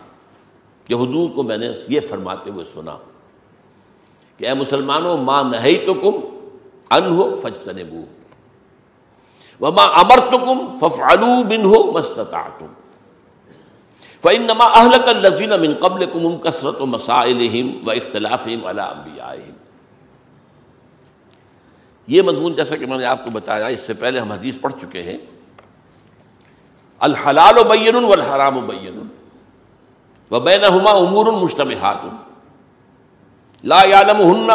کہ 0.88 0.94
حضور 0.94 1.30
کو 1.36 1.44
میں 1.44 1.58
نے 1.58 1.70
یہ 1.90 2.00
فرماتے 2.10 2.50
ہوئے 2.50 2.66
سنا 2.74 2.96
کہ 4.38 4.48
اے 4.48 4.54
مسلمانوں 4.54 5.18
ماں 5.18 5.44
نہیں 5.44 5.86
تو 5.86 5.94
کم 5.94 6.20
ان 6.92 7.06
ہو 7.18 7.34
فجتن 7.42 7.78
بو 7.90 8.04
وما 9.62 9.86
امر 10.02 10.20
تو 10.32 10.38
کم 10.46 10.60
ففالو 10.80 11.32
بن 11.50 11.66
ہو 11.66 11.84
مستتا 11.92 12.48
تم 12.60 12.74
فنما 14.24 14.66
اہلک 14.66 15.08
الزین 15.10 15.54
من 15.62 15.74
قبل 15.82 16.06
کم 16.14 16.38
کثرت 16.44 16.82
و 16.82 16.86
مسائل 16.86 17.42
و 17.88 17.92
اختلاف 17.92 18.48
یہ 22.08 22.22
مضمون 22.22 22.56
جیسا 22.56 22.76
کہ 22.76 22.86
میں 22.86 22.98
نے 22.98 23.06
آپ 23.06 23.24
کو 23.26 23.32
بتایا، 23.32 23.68
اس 23.68 23.82
سے 23.82 23.94
پہلے 23.94 24.20
ہم 24.20 24.32
حدیث 24.32 24.56
پڑھ 24.62 24.74
چکے 24.82 25.02
ہیں، 25.04 25.18
الحلال 27.02 27.58
و 27.58 27.64
بین 27.70 27.96
والحرام 27.96 28.58
و 28.58 28.62
بین 28.68 29.00
و 30.32 30.40
بینہما 30.40 30.92
امور 30.92 31.26
مشتبہات 31.26 31.98
لا 33.64 33.82
یعلمہن 33.84 34.50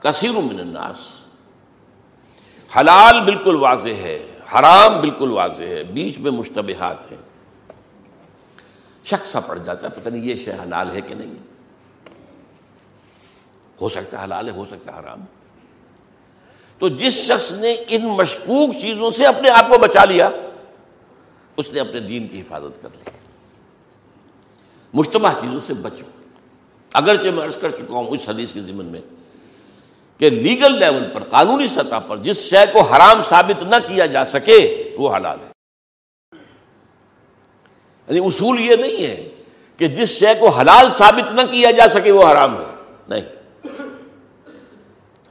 کثیر 0.00 0.32
من 0.32 0.60
الناس. 0.60 0.98
حلال 2.76 3.20
بالکل 3.20 3.56
واضح 3.56 4.02
ہے، 4.02 4.26
حرام 4.54 5.00
بالکل 5.00 5.30
واضح 5.30 5.62
ہے، 5.62 5.82
بیچ 5.82 6.18
میں 6.18 6.30
مشتبہات 6.30 7.12
ہیں. 7.12 7.18
شخص 9.04 9.28
سا 9.28 9.40
پڑ 9.40 9.58
جاتا 9.58 9.86
ہے، 9.86 10.00
پتہ 10.00 10.08
نہیں 10.08 10.24
یہ 10.24 10.36
شے 10.36 10.52
حلال 10.52 10.90
ہے 10.90 11.00
کہ 11.00 11.14
نہیں. 11.14 11.34
ہو 13.80 13.88
سکتا 13.88 14.18
ہے 14.18 14.24
حلال 14.24 14.46
ہے، 14.46 14.52
ہو 14.52 14.64
سکتا 14.64 14.94
ہے 14.94 15.00
حرام. 15.00 15.20
تو 16.78 16.88
جس 16.88 17.14
شخص 17.14 17.52
نے 17.52 17.76
ان 17.88 18.06
مشکوک 18.06 18.70
چیزوں 18.80 19.10
سے 19.10 19.26
اپنے 19.26 19.50
آپ 19.50 19.68
کو 19.68 19.78
بچا 19.78 20.04
لیا، 20.04 20.30
اس 21.56 21.70
نے 21.70 21.80
اپنے 21.80 22.00
دین 22.00 22.28
کی 22.28 22.40
حفاظت 22.40 22.82
کر 22.82 22.88
لی۔ 22.92 23.10
مشتبہ 24.94 25.32
چیزوں 25.40 25.60
سے 25.66 25.74
بچو 25.74 26.06
اگرچہ 26.92 27.28
میں 27.28 27.44
عرض 27.44 27.56
کر 27.56 27.70
چکا 27.70 27.94
ہوں 27.94 28.06
اس 28.06 28.28
حدیث 28.28 28.52
کے 28.52 28.62
ضمن 28.62 28.84
میں 28.84 29.00
کہ 30.18 30.30
لیگل 30.30 30.78
لیول 30.78 31.04
پر، 31.14 31.22
قانونی 31.22 31.68
سطح 31.68 31.98
پر 31.98 32.16
جس 32.16 32.36
شے 32.36 32.72
کو 32.72 32.80
حرام 32.80 33.22
ثابت 33.22 33.62
نہ 33.62 33.76
کیا 33.86 34.06
جا 34.06 34.24
سکے، 34.24 34.90
وہ 34.98 35.16
حلال 35.16 35.38
ہے۔ 35.40 35.50
یعنی 38.08 38.18
اصول 38.18 38.60
یہ 38.60 38.76
نہیں 38.76 39.06
ہے 39.06 39.28
کہ 39.76 39.88
جس 39.88 40.08
شے 40.08 40.34
کو 40.40 40.48
حلال 40.48 40.90
ثابت 40.90 41.32
نہ 41.32 41.40
کیا 41.50 41.70
جا 41.70 41.88
سکے، 41.88 42.10
وہ 42.10 42.32
حرام 42.32 42.60
ہے۔ 42.60 42.64
نہیں۔ 43.08 43.22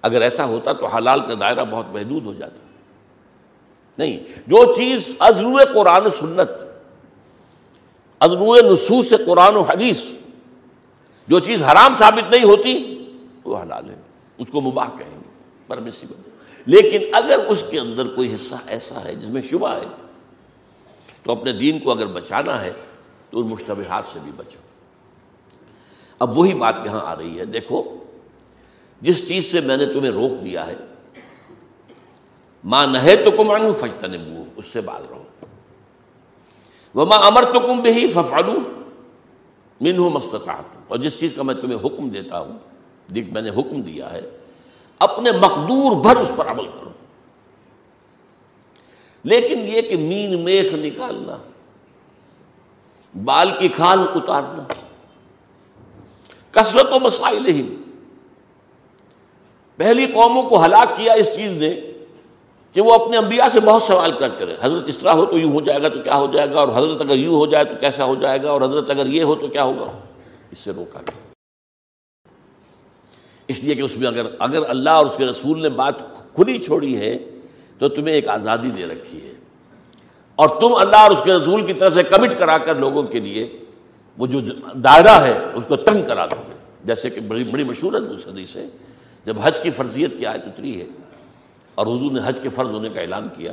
اگر 0.01 0.21
ایسا 0.21 0.45
ہوتا 0.45 0.73
تو 0.73 0.87
حلال 0.87 1.19
کا 1.19 1.33
دائرہ 1.39 1.65
بہت 1.65 1.85
محدود 1.89 2.25
ہو 2.25 2.33
جاتا۔ 2.33 2.57
نہیں۔ 3.97 4.19
جو 4.47 4.73
چیز 4.73 5.15
ازرو 5.19 5.55
قرآن 5.73 6.09
سنت 6.09 6.72
ازرو 8.23 8.55
نصوص 8.55 9.13
قرآن 9.25 9.55
و 9.55 9.61
حدیث۔ 9.61 10.05
جو 11.27 11.39
چیز 11.39 11.63
حرام 11.63 11.93
ثابت 11.97 12.31
نہیں 12.31 12.43
ہوتی، 12.43 13.05
وہ 13.43 13.57
حلال 13.57 13.89
ہے۔ 13.89 13.95
اس 14.37 14.47
کو 14.47 14.61
مباح 14.61 14.89
کہیں 14.99 15.15
گے، 15.15 15.29
پرمیسیبل۔ 15.67 16.29
لیکن 16.65 16.99
اگر 17.13 17.39
اس 17.47 17.63
کے 17.69 17.79
اندر 17.79 18.07
کوئی 18.07 18.33
حصہ 18.33 18.55
ایسا 18.67 19.03
ہے 19.03 19.15
جس 19.15 19.29
میں 19.29 19.41
شبہ 19.41 19.69
ہے، 19.69 19.85
تو 21.23 21.31
اپنے 21.31 21.51
دین 21.51 21.79
کو 21.79 21.91
اگر 21.91 22.05
بچانا 22.05 22.61
ہے، 22.61 22.71
تو 23.29 23.39
ان 23.39 23.47
مشتبہات 23.47 24.07
سے 24.07 24.19
بھی 24.23 24.31
بچو۔ 24.35 24.59
اب 26.19 26.37
وہی 26.37 26.53
بات 26.53 26.75
یہاں 26.85 27.01
آ 27.03 27.15
رہی 27.15 27.39
ہے۔ 27.39 27.45
دیکھو، 27.45 27.83
جس 29.01 29.27
چیز 29.27 29.51
سے 29.51 29.61
میں 29.61 29.77
نے 29.77 29.85
تمہیں 29.85 30.11
روک 30.11 30.45
دیا 30.45 30.67
ہے 30.67 30.75
ماں 32.63 32.87
نہ 32.87 32.97
تو 33.25 33.31
کم 33.31 33.51
انو 33.51 33.73
فجتن 33.73 34.11
بو 34.11 34.43
اس 34.55 34.65
سے 34.65 34.81
بال 34.81 35.03
رہو۔ 35.09 35.22
وہ 36.95 37.05
ماں 37.05 37.17
امر 37.17 37.43
تو 37.53 37.59
کم 37.59 37.81
بھی 37.81 38.07
ففالو 38.07 38.59
من 39.81 39.97
ہو 39.97 40.09
اور 40.87 40.97
جس 40.97 41.19
چیز 41.19 41.33
کا 41.33 41.43
میں 41.43 41.53
تمہیں 41.53 41.77
حکم 41.85 42.09
دیتا 42.09 42.39
ہوں، 42.39 42.57
دیکھ 43.15 43.29
میں 43.33 43.41
نے 43.41 43.49
حکم 43.49 43.81
دیا 43.81 44.11
ہے، 44.11 44.21
اپنے 44.99 45.31
مقدور 45.31 45.95
بھر 46.01 46.17
اس 46.17 46.31
پر 46.35 46.51
عمل 46.51 46.67
کرو۔ 46.67 46.89
لیکن 49.23 49.59
یہ 49.59 49.81
کہ 49.81 49.97
مین 49.97 50.43
میخ 50.43 50.73
نکالنا، 50.73 51.37
بال 53.15 53.51
کی 53.59 53.67
کھال 53.67 53.99
اتارنا، 54.15 54.63
کثرت 56.51 56.93
و 56.93 56.99
مسائل 56.99 57.45
ہی 57.45 57.63
پہلی 59.79 60.05
قوموں 60.05 60.43
کو 60.43 60.63
ہلاک 60.65 60.95
کیا 60.97 61.13
اس 61.13 61.35
چیز 61.35 61.51
نے 61.51 61.69
کہ 62.73 62.81
وہ 62.81 62.93
اپنے 62.93 63.17
انبیاء 63.17 63.47
سے 63.53 63.59
بہت 63.59 63.81
سوال 63.81 64.11
کرتے 64.11 64.45
رہے، 64.45 64.55
حضرت 64.61 64.87
اس 64.89 64.97
طرح 64.97 65.11
ہو 65.11 65.25
تو 65.25 65.39
یوں 65.39 65.51
ہو 65.51 65.61
جائے 65.61 65.81
گا 65.81 65.87
تو 65.87 65.99
کیا 66.01 66.15
ہو 66.15 66.27
جائے 66.33 66.51
گا، 66.51 66.59
اور 66.59 66.67
حضرت 66.75 67.01
اگر 67.01 67.17
یوں 67.17 67.35
ہو 67.35 67.45
جائے 67.45 67.65
تو 67.65 67.75
کیسا 67.79 68.05
ہو 68.05 68.15
جائے 68.15 68.41
گا، 68.43 68.49
اور 68.51 68.61
حضرت 68.61 68.89
اگر 68.89 69.05
یہ 69.05 69.23
ہو 69.23 69.35
تو 69.35 69.47
کیا 69.47 69.63
ہوگا؟ 69.63 69.91
اس 70.51 70.59
سے 70.59 70.71
روکا 70.75 70.99
گیا 70.99 71.21
اس 73.49 73.63
لیے 73.63 73.75
کہ 73.75 73.81
اس 73.81 73.97
میں 73.97 74.07
اگر 74.07 74.25
اگر 74.39 74.69
اللہ 74.69 74.89
اور 74.89 75.05
اس 75.05 75.15
کے 75.17 75.25
رسول 75.25 75.61
نے 75.61 75.69
بات 75.69 75.95
کھلی 76.35 76.57
چھوڑی 76.59 76.95
ہے، 76.97 77.17
تو 77.79 77.89
تمہیں 77.89 78.15
ایک 78.15 78.27
آزادی 78.27 78.71
دے 78.71 78.85
رکھی 78.85 79.21
ہے۔ 79.23 79.33
اور 80.35 80.49
تم 80.61 80.73
اللہ 80.75 80.95
اور 80.95 81.11
اس 81.11 81.21
کے 81.23 81.33
رسول 81.33 81.65
کی 81.65 81.73
طرف 81.73 81.93
سے 81.93 82.03
کمٹ 82.03 82.37
کرا 82.39 82.57
کر 82.57 82.75
لوگوں 82.75 83.03
کے 83.03 83.19
لیے 83.19 83.47
وہ 84.17 84.27
جو 84.27 84.39
دائرہ 84.83 85.15
ہے، 85.23 85.37
اس 85.53 85.65
کو 85.67 85.75
تنگ 85.75 86.05
کرا 86.07 86.25
دو 86.25 86.41
گے۔ 86.47 86.53
جیسے 86.85 87.09
کہ 87.09 87.21
بڑی 87.21 87.43
بڑی 87.43 87.63
مشہور 87.63 87.93
ہے 87.93 88.45
سے 88.45 88.65
جب 89.25 89.35
حج 89.41 89.59
کی 89.59 89.69
فرضیت 89.69 90.17
کی 90.19 90.25
آیت 90.25 90.43
اتری 90.45 90.79
ہے 90.81 90.85
اور 91.75 91.87
حضور 91.87 92.11
نے 92.11 92.19
حج 92.23 92.39
کے 92.43 92.49
فرض 92.49 92.69
ہونے 92.69 92.89
کا 92.89 93.01
اعلان 93.01 93.23
کیا۔ 93.37 93.51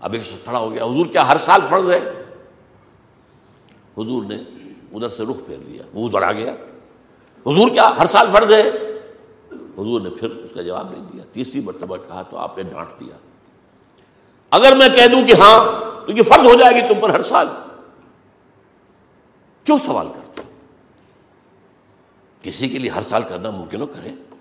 اب 0.00 0.12
ایک 0.12 0.22
کھڑا 0.44 0.58
ہو 0.58 0.72
گیا، 0.72 0.84
حضور 0.84 1.06
کیا 1.06 1.28
ہر 1.28 1.36
سال 1.38 1.60
فرض 1.68 1.90
ہے؟ 1.90 1.98
حضور 3.98 4.22
نے 4.22 4.36
ادھر 4.92 5.08
سے 5.08 5.24
رخ 5.24 5.36
پھیر 5.46 5.58
لیا، 5.58 5.82
وہ 5.94 6.08
ادھر 6.08 6.22
آ 6.22 6.32
گیا۔ 6.32 6.52
حضور 7.46 7.70
کیا 7.70 7.90
ہر 7.98 8.06
سال 8.06 8.26
فرض 8.32 8.52
ہے؟ 8.52 8.70
حضور 9.50 10.00
نے 10.00 10.10
پھر 10.10 10.30
اس 10.30 10.50
کا 10.54 10.62
جواب 10.62 10.90
نہیں 10.90 11.02
دیا۔ 11.12 11.24
تیسری 11.32 11.60
مرتبہ 11.60 11.96
کہا، 11.96 12.22
تو 12.22 12.36
آپ 12.36 12.56
نے 12.56 12.62
ڈانٹ 12.62 13.00
دیا۔ 13.00 13.16
اگر 14.50 14.76
میں 14.76 14.88
کہہ 14.88 15.06
دوں 15.06 15.26
کہ 15.26 15.32
ہاں 15.32 15.80
تو 16.06 16.12
یہ 16.12 16.22
فرض 16.22 16.46
ہو 16.46 16.54
جائے 16.54 16.74
گی 16.74 16.94
تم 16.94 17.00
پر 17.00 17.10
ہر 17.10 17.22
سال۔ 17.22 17.48
کیوں 19.64 19.78
سوال 19.86 20.08
کرتے 20.08 20.42
کسی 22.42 22.68
کے 22.68 22.78
لیے 22.78 22.90
ہر 22.90 23.02
سال 23.02 23.22
کرنا 23.22 23.50
ممکن 23.50 23.80
ہو 23.80 23.86
کرے۔ 23.86 24.31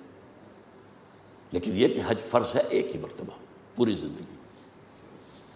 لیکن 1.51 1.71
یہ 1.75 1.87
کہ 1.87 2.01
حج 2.07 2.19
فرض 2.19 2.55
ہے، 2.55 2.61
ایک 2.69 2.95
ہی 2.95 2.99
مرتبہ، 2.99 3.31
پوری 3.75 3.95
زندگی۔ 3.95 4.35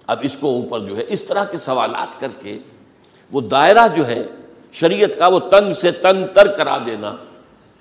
اب 0.07 0.19
اس 0.21 0.37
کو 0.39 0.47
اوپر 0.47 0.79
جو 0.79 0.97
ہے، 0.97 1.05
اس 1.07 1.23
طرح 1.23 1.43
کے 1.43 1.57
سوالات 1.57 2.19
کر 2.19 2.27
کے 2.39 2.59
وہ 3.31 3.41
دائرہ 3.41 3.87
جو 3.95 4.07
ہے، 4.07 4.27
شریعت 4.71 5.09
کا 5.17 5.27
وہ 5.27 5.39
تنگ 5.39 5.73
سے 5.73 5.91
تنگ 5.91 6.33
تر 6.33 6.55
کرا 6.55 6.77
دینا، 6.85 7.15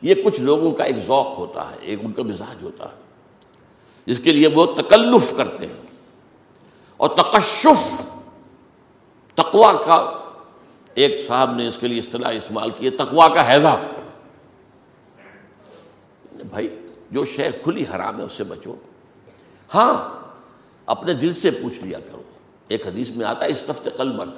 یہ 0.02 0.14
کچھ 0.24 0.40
لوگوں 0.40 0.70
کا 0.70 0.84
ایک 0.84 0.96
ذوق 1.06 1.38
ہوتا 1.38 1.70
ہے، 1.70 1.76
ایک 1.80 1.98
ان 2.02 2.12
کا 2.12 2.22
مزاج 2.22 2.62
ہوتا 2.62 2.84
ہے۔ 2.84 3.00
جس 4.06 4.20
کے 4.24 4.32
لیے 4.32 4.48
وہ 4.48 4.66
تکلف 4.66 5.36
کرتے 5.36 5.66
ہیں۔ 5.66 5.82
اور 6.96 7.08
تقشف 7.08 8.00
تقوا 9.34 9.72
کا، 9.72 10.18
ایک 10.94 11.26
صاحب 11.28 11.56
نے 11.56 11.68
اس 11.68 11.78
کے 11.80 11.88
لیے 11.88 11.98
اصطلاح 11.98 12.30
استعمال 12.30 12.70
کی 12.70 12.90
تقوا 12.90 13.28
کا 13.28 13.54
حیضہ۔ 13.54 13.80
بھائی 16.32 16.80
جو 17.14 17.24
شے 17.24 17.50
کھلی 17.62 17.84
حرام 17.94 18.18
ہے 18.18 18.24
اس 18.24 18.32
سے 18.32 18.44
بچو۔ 18.44 18.74
ہاں 19.74 20.24
اپنے 20.86 21.14
دل 21.14 21.32
سے 21.34 21.50
پوچھ 21.50 21.84
لیا 21.84 21.98
کرو۔ 21.98 22.22
ایک 22.68 22.86
حدیث 22.86 23.10
میں 23.10 23.26
آتا 23.26 23.44
ہے، 23.44 23.50
استفت 23.50 23.88
قلبک۔ 23.96 24.36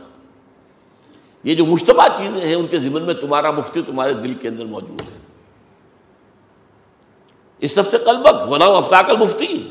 یہ 1.45 1.55
جو 1.55 1.67
مشتبہ 1.67 2.09
چیزیں 2.19 2.41
ہیں، 2.41 2.55
ان 2.55 2.67
کے 2.67 2.79
ذمن 2.79 3.03
میں 3.03 3.15
تمہارا 3.15 3.51
مفتی، 3.51 3.83
تمہارے 3.87 4.13
دل 4.13 4.35
کے 4.35 4.49
اندر 4.49 4.65
موجود 4.65 5.01
ہے۔ 5.01 5.19
استفت 7.59 7.91
قلبک 7.91 8.35
غلام 8.35 8.71
افتاق 8.71 9.05
المفتی۔ 9.09 9.69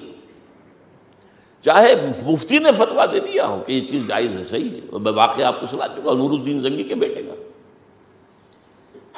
چاہے 1.62 1.95
مفتی 2.26 2.58
نے 2.58 2.72
فتوا 2.72 3.06
دے 3.06 3.20
دیا 3.20 3.47
ہو 3.47 3.64
کہ 3.68 3.74
یہ 3.74 3.88
چیز 3.88 4.08
جائز 4.08 4.36
ہے، 4.36 4.43
صحیح 4.43 4.70
ہے۔ 4.70 4.80
اور 4.91 5.01
میں 5.01 5.12
واقعہ 5.12 5.45
آپ 5.45 5.60
کو 5.60 5.66
سنا 5.66 5.88
چکا 5.88 6.14
نور 6.14 6.30
الدین 6.30 6.62
زنگی 6.62 6.84
کے 6.84 6.95
بیٹے 6.95 7.24
کا۔ 7.24 7.44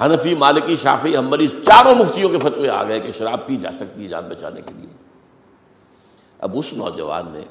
حنفی، 0.01 0.35
مالکی 0.35 0.75
شافی 0.75 1.17
ہمبری 1.17 1.47
چاروں 1.47 1.95
مفتیوں 1.95 2.29
کے 2.29 2.37
فتوے 2.39 2.69
آ 2.69 2.83
گئے 2.83 2.99
کہ 2.99 3.11
شراب 3.11 3.47
پی 3.47 3.57
جا 3.57 3.73
سکتی 3.73 4.03
ہے 4.03 4.07
جان 4.07 4.29
بچانے 4.29 4.61
کے 4.61 4.73
لیے۔ 4.73 4.93
اب 6.39 6.51
اس 6.53 6.73
نوجوان 6.73 7.25
نے 7.31 7.41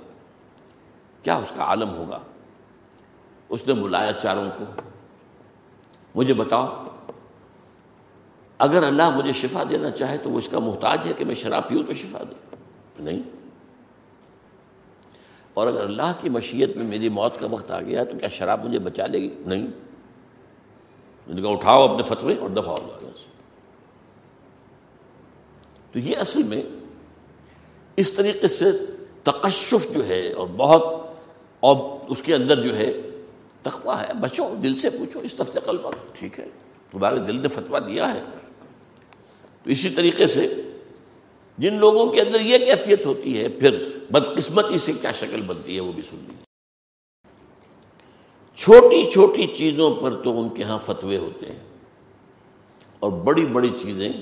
کیا 1.23 1.37
اس 1.37 1.53
کا 1.57 1.63
عالم 1.63 1.91
ہوگا؟ 1.91 2.19
اس 3.49 3.67
نے 3.67 3.75
بلایا 3.75 4.13
چاروں 4.13 4.51
کو۔ 4.59 4.65
مجھے 6.15 6.35
بتاؤ، 6.35 6.85
اگر 8.59 8.83
اللہ 8.83 9.17
مجھے 9.17 9.33
شفا 9.33 9.63
دینا 9.71 9.91
چاہے 9.91 10.19
تو 10.19 10.31
وہ 10.31 10.39
اس 10.39 10.49
کا 10.49 10.59
محتاج 10.59 10.99
ہے 11.07 11.13
کہ 11.13 11.25
میں 11.25 11.35
شراب 11.35 11.69
پیوں 11.69 11.83
تو 11.83 11.95
شفا 11.95 12.19
دے؟ 12.19 12.57
نہیں۔ 12.99 13.23
اور 15.55 15.67
اگر 15.67 15.85
اللہ 15.85 16.13
کی 16.21 16.29
مشیت 16.29 16.77
میں 16.77 16.87
میری 16.87 17.09
موت 17.09 17.41
کا 17.41 17.47
وقت 17.47 17.71
آ 17.71 17.81
گیا 17.81 18.05
تو 18.05 18.19
کیا 18.19 18.29
شراب 18.29 18.65
مجھے 18.65 18.79
بچا 18.79 19.07
لے 19.07 19.21
گی؟ 19.21 19.35
نہیں۔ 19.47 19.67
یعنی 21.27 21.41
نے 21.41 21.43
کہا 21.43 21.57
اٹھاؤ 21.57 21.89
اپنے 21.89 22.03
فتوے 22.03 22.35
اور 22.37 22.51
دفاع 22.51 22.75
ہو 22.75 22.89
جائے 22.89 23.13
سے 23.19 23.29
تو 25.93 25.99
یہ 25.99 26.17
اصل 26.17 26.43
میں 26.43 26.63
اس 27.97 28.13
طریقے 28.13 28.49
سے 28.49 28.65
تقشف 29.23 29.95
جو 29.95 30.07
ہے 30.07 30.33
اور 30.33 30.49
بہت 30.57 31.07
اور 31.61 31.77
اس 32.09 32.23
کے 32.23 32.35
اندر 32.35 32.63
جو 32.63 32.77
ہے 32.77 32.93
تخوا 33.63 34.03
ہے۔ 34.03 34.13
بچو، 34.15 34.55
دل 34.63 34.77
سے 34.77 34.91
پوچھو، 34.91 35.21
اس 35.21 35.35
تفتے 35.35 35.61
قلب 35.61 35.81
ٹھیک 36.13 36.41
ہے، 36.41 36.49
تمہارے 36.91 37.19
دل 37.19 37.37
نے 37.37 37.49
فتوا 37.49 37.79
دیا 37.79 38.15
ہے۔ 38.15 38.23
تو 39.63 39.71
اسی 39.71 39.91
طریقے 39.91 40.27
سے 40.27 40.63
جن 41.59 41.75
لوگوں 41.75 42.07
کے 42.07 42.21
اندر 42.21 42.41
یہ 42.41 42.59
کیفیت 42.59 43.07
ہوتی 43.07 43.43
ہے، 43.43 43.49
پھر 43.49 43.77
بدقسمتی 44.11 44.79
سے 44.79 44.93
کیا 44.93 45.13
شکل 45.13 45.43
بنتی 45.43 45.77
ہے 45.77 45.81
وہ 45.81 45.93
بھی 45.93 46.03
سن 46.03 46.17
لیجیے 46.17 46.46
چھوٹی 48.57 49.11
چھوٹی 49.11 49.47
چیزوں 49.47 49.95
پر 49.95 50.23
تو 50.23 50.41
ان 50.41 50.49
کے 50.49 50.63
ہاں 50.63 50.79
فتوے 50.79 51.19
ہوتے 51.19 51.47
ہیں۔ 51.47 51.61
اور 53.01 53.13
بڑی 53.13 53.47
بڑی 53.47 53.71
چیزیں، 53.79 54.13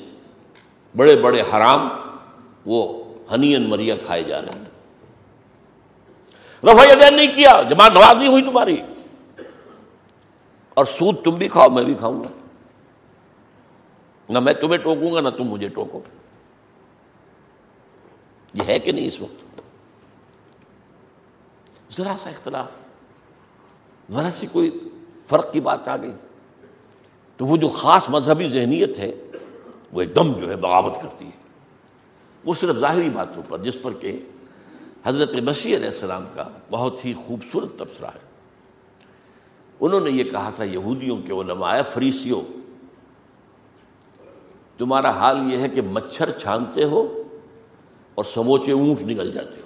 بڑے 0.97 1.17
بڑے 1.17 1.41
حرام 1.41 1.89
وہ 2.67 3.05
ہنین 3.33 3.69
مریا 3.69 3.97
کھائے 3.97 4.23
جا 4.23 4.43
رہے 4.43 4.49
ہیں۔ 4.57 4.65
رفا 6.65 6.95
دین 7.01 7.15
نہیں 7.15 7.35
کیا، 7.35 7.63
جماعت 7.71 7.93
نواز 7.93 8.17
نہیں 8.17 8.29
ہوئی 8.29 8.43
تمہاری۔ 8.43 8.77
اور 10.75 10.85
سود 10.85 11.25
تم 11.25 11.31
بھی 11.31 11.49
کھاؤ، 11.49 11.69
میں 11.69 11.85
بھی 11.85 11.95
کھاؤں 11.95 12.25
گا۔ 12.25 12.29
نہ 14.29 14.41
میں 14.41 14.53
تمہیں 14.53 14.79
ٹوکوں 14.79 15.15
گا، 15.15 15.21
نہ 15.21 15.29
تم 15.29 15.45
مجھے 15.45 15.69
ٹوکو۔ 15.69 16.01
یہ 18.55 18.63
ہے 18.67 18.79
کہ 18.79 18.93
نہیں 18.93 19.07
اس 19.07 19.21
وقت؟ 19.21 19.63
ذرا 21.93 22.15
سا 22.19 22.31
اختلاف۔ 22.31 22.84
ذرا 24.11 24.31
سی 24.31 24.47
کوئی 24.47 24.79
فرق 25.27 25.53
کی 25.53 25.61
بات 25.61 25.89
آ 25.89 25.97
گئی۔ 25.97 26.13
تو 27.37 27.47
وہ 27.47 27.57
جو 27.57 27.69
خاص 27.69 28.09
مذہبی 28.09 28.49
ذہنیت 28.49 28.99
ہے، 28.99 29.13
وہ 29.93 30.01
ایک 30.01 30.15
دم 30.15 30.33
جو 30.33 30.51
ہے 30.51 30.57
بغاوت 30.57 31.03
کرتی 31.03 31.25
ہے۔ 31.25 31.45
وہ 32.45 32.55
صرف 32.55 32.77
ظاہری 32.77 33.11
باتوں 33.11 33.43
پر، 33.49 33.59
جس 33.59 33.77
پر 33.83 33.93
کہ 33.93 34.21
حضرت 35.05 35.35
مسیح 35.35 35.77
علیہ 35.77 35.87
السلام 35.87 36.25
کا 36.35 36.49
بہت 36.71 37.05
ہی 37.05 37.15
خوبصورت 37.15 37.79
تبصرہ 37.79 38.07
ہے۔ 38.07 38.19
انہوں 39.81 40.01
نے 40.01 40.11
یہ 40.11 40.25
کہا 40.25 40.51
تھا، 40.57 40.65
یہودیوں 40.65 41.17
کے 41.17 41.33
علماء 41.33 41.83
فریسیوں، 41.83 42.43
تمہارا 44.79 45.11
حال 45.11 45.53
یہ 45.53 45.59
ہے 45.59 45.69
کہ 45.69 45.83
مچھر 45.83 46.31
چھانتے 46.31 46.85
ہو 46.85 47.23
اور 48.15 48.25
سموچے 48.25 48.73
اونٹ 48.73 49.03
نکل 49.03 49.33
جاتے 49.33 49.61
ہو۔ 49.61 49.64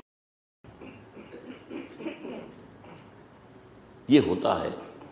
یہ 4.08 4.20
ہوتا 4.26 4.60
ہے 4.60 4.70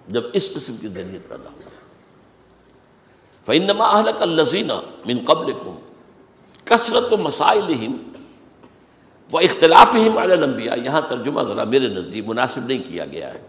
جب 0.09 0.23
اس 0.33 0.53
قسم 0.55 0.77
کی 0.81 0.89
ذہنیت 0.89 1.29
پیدا 1.29 1.51
ہو 1.51 1.65
فنما 3.47 3.87
اہلک 3.87 4.23
الزینہ 4.23 4.73
من 5.07 5.25
قبل 5.27 5.53
کم 5.53 5.75
کثرت 6.67 7.13
و 7.13 7.17
مسائل 7.17 7.87
و 9.31 9.39
اختلاف 9.39 9.95
ہی 9.95 10.09
انبیاء 10.33 10.77
یہاں 10.85 11.01
ترجمہ 11.09 11.43
ذرا 11.49 11.65
میرے 11.65 11.89
نزدیک 11.89 12.27
مناسب 12.27 12.67
نہیں 12.67 12.83
کیا 12.89 13.05
گیا 13.07 13.33
ہے۔ 13.35 13.41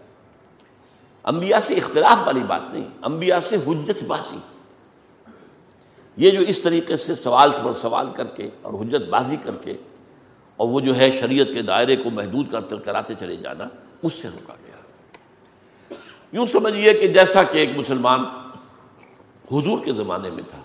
انبیاء 1.26 1.60
سے 1.60 1.76
اختلاف 1.76 2.26
والی 2.26 2.44
بات 2.48 2.74
نہیں، 2.74 2.88
انبیاء 3.06 3.40
سے 3.48 3.56
حجت 3.68 4.04
باسی 4.08 4.38
یہ 6.18 6.32
جو 6.32 6.42
اس 6.42 6.62
طریقے 6.62 6.98
سے 6.98 7.16
سوال 7.16 7.52
پر 7.64 7.74
سوال 7.82 8.08
کر 8.16 8.28
کے 8.36 8.50
اور 8.62 8.74
حجت 8.82 9.10
بازی 9.10 9.36
کر 9.44 9.56
کے 9.64 9.74
اور 10.60 10.68
وہ 10.68 10.80
جو 10.80 10.96
ہے 10.98 11.10
شریعت 11.20 11.48
کے 11.54 11.62
دائرے 11.62 11.96
کو 11.96 12.10
محدود 12.10 12.52
کرتے 12.52 12.76
کراتے 12.86 13.14
چلے 13.20 13.36
جانا، 13.36 13.68
اس 14.04 14.14
سے 14.14 14.28
روکا 14.28 14.54
گیا 14.64 14.67
یوں 16.32 16.46
سمجھیے 16.46 16.94
کہ 16.94 17.08
جیسا 17.08 17.44
کہ 17.44 17.58
ایک 17.58 17.70
مسلمان 17.78 18.26
حضور 19.52 19.86
کے 19.86 19.94
زمانے 19.94 20.30
میں 20.30 20.44
تھا۔ 20.50 20.62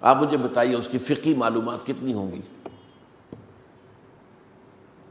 آپ 0.00 0.16
مجھے 0.16 0.36
بتائیے 0.36 0.74
اس 0.74 0.88
کی 0.92 0.98
فقی 0.98 1.34
معلومات 1.34 1.86
کتنی 1.86 2.12
ہوں 2.12 2.32
گی؟ 2.32 2.40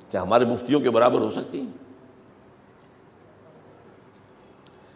کیا 0.09 0.21
ہمارے 0.21 0.45
مفتیوں 0.45 0.80
کے 0.80 0.89
برابر 0.89 1.19
ہو 1.19 1.30
سکتی 1.30 1.59
ہیں؟ 1.59 1.67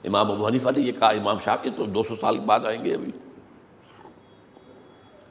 امام 0.03 0.32
ابو 0.32 0.47
حنیفہ 0.47 0.69
نے 0.75 0.82
یہ 0.82 0.91
کہا، 0.91 1.07
امام 1.07 1.38
شاہ 1.43 1.55
کے 1.61 1.69
تو 1.69 1.86
دو 1.86 2.03
سو 2.03 2.15
سال 2.15 2.39
بعد 2.39 2.59
آئیں 2.65 2.86
گے 2.86 2.93
ابھی۔ 2.93 3.11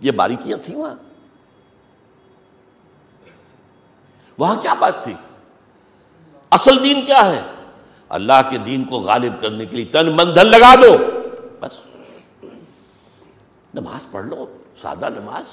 یہ 0.01 0.13
باریکیاں 0.13 0.59
تھیں 0.65 0.77
وہاں۔ 0.77 0.95
وہاں 4.39 4.61
کیا 4.61 4.75
بات 4.75 5.05
تھی؟ 5.05 5.15
اصل 6.51 6.83
دین 6.83 7.05
کیا 7.05 7.27
ہے؟ 7.27 7.58
اللہ 8.09 8.51
کے 8.51 8.59
دین 8.59 8.85
کو 8.85 8.97
غالب 8.97 9.41
کرنے 9.41 9.67
کے 9.67 9.77
لیے 9.77 9.85
تن 9.85 10.17
من 10.17 10.35
دھن 10.35 10.47
لگا 10.47 10.75
دو۔ 10.75 10.97
بس۔ 11.61 11.81
نماز 13.75 14.11
پڑھ 14.11 14.27
لو، 14.27 14.47
سادہ 14.83 15.09
نماز۔ 15.09 15.45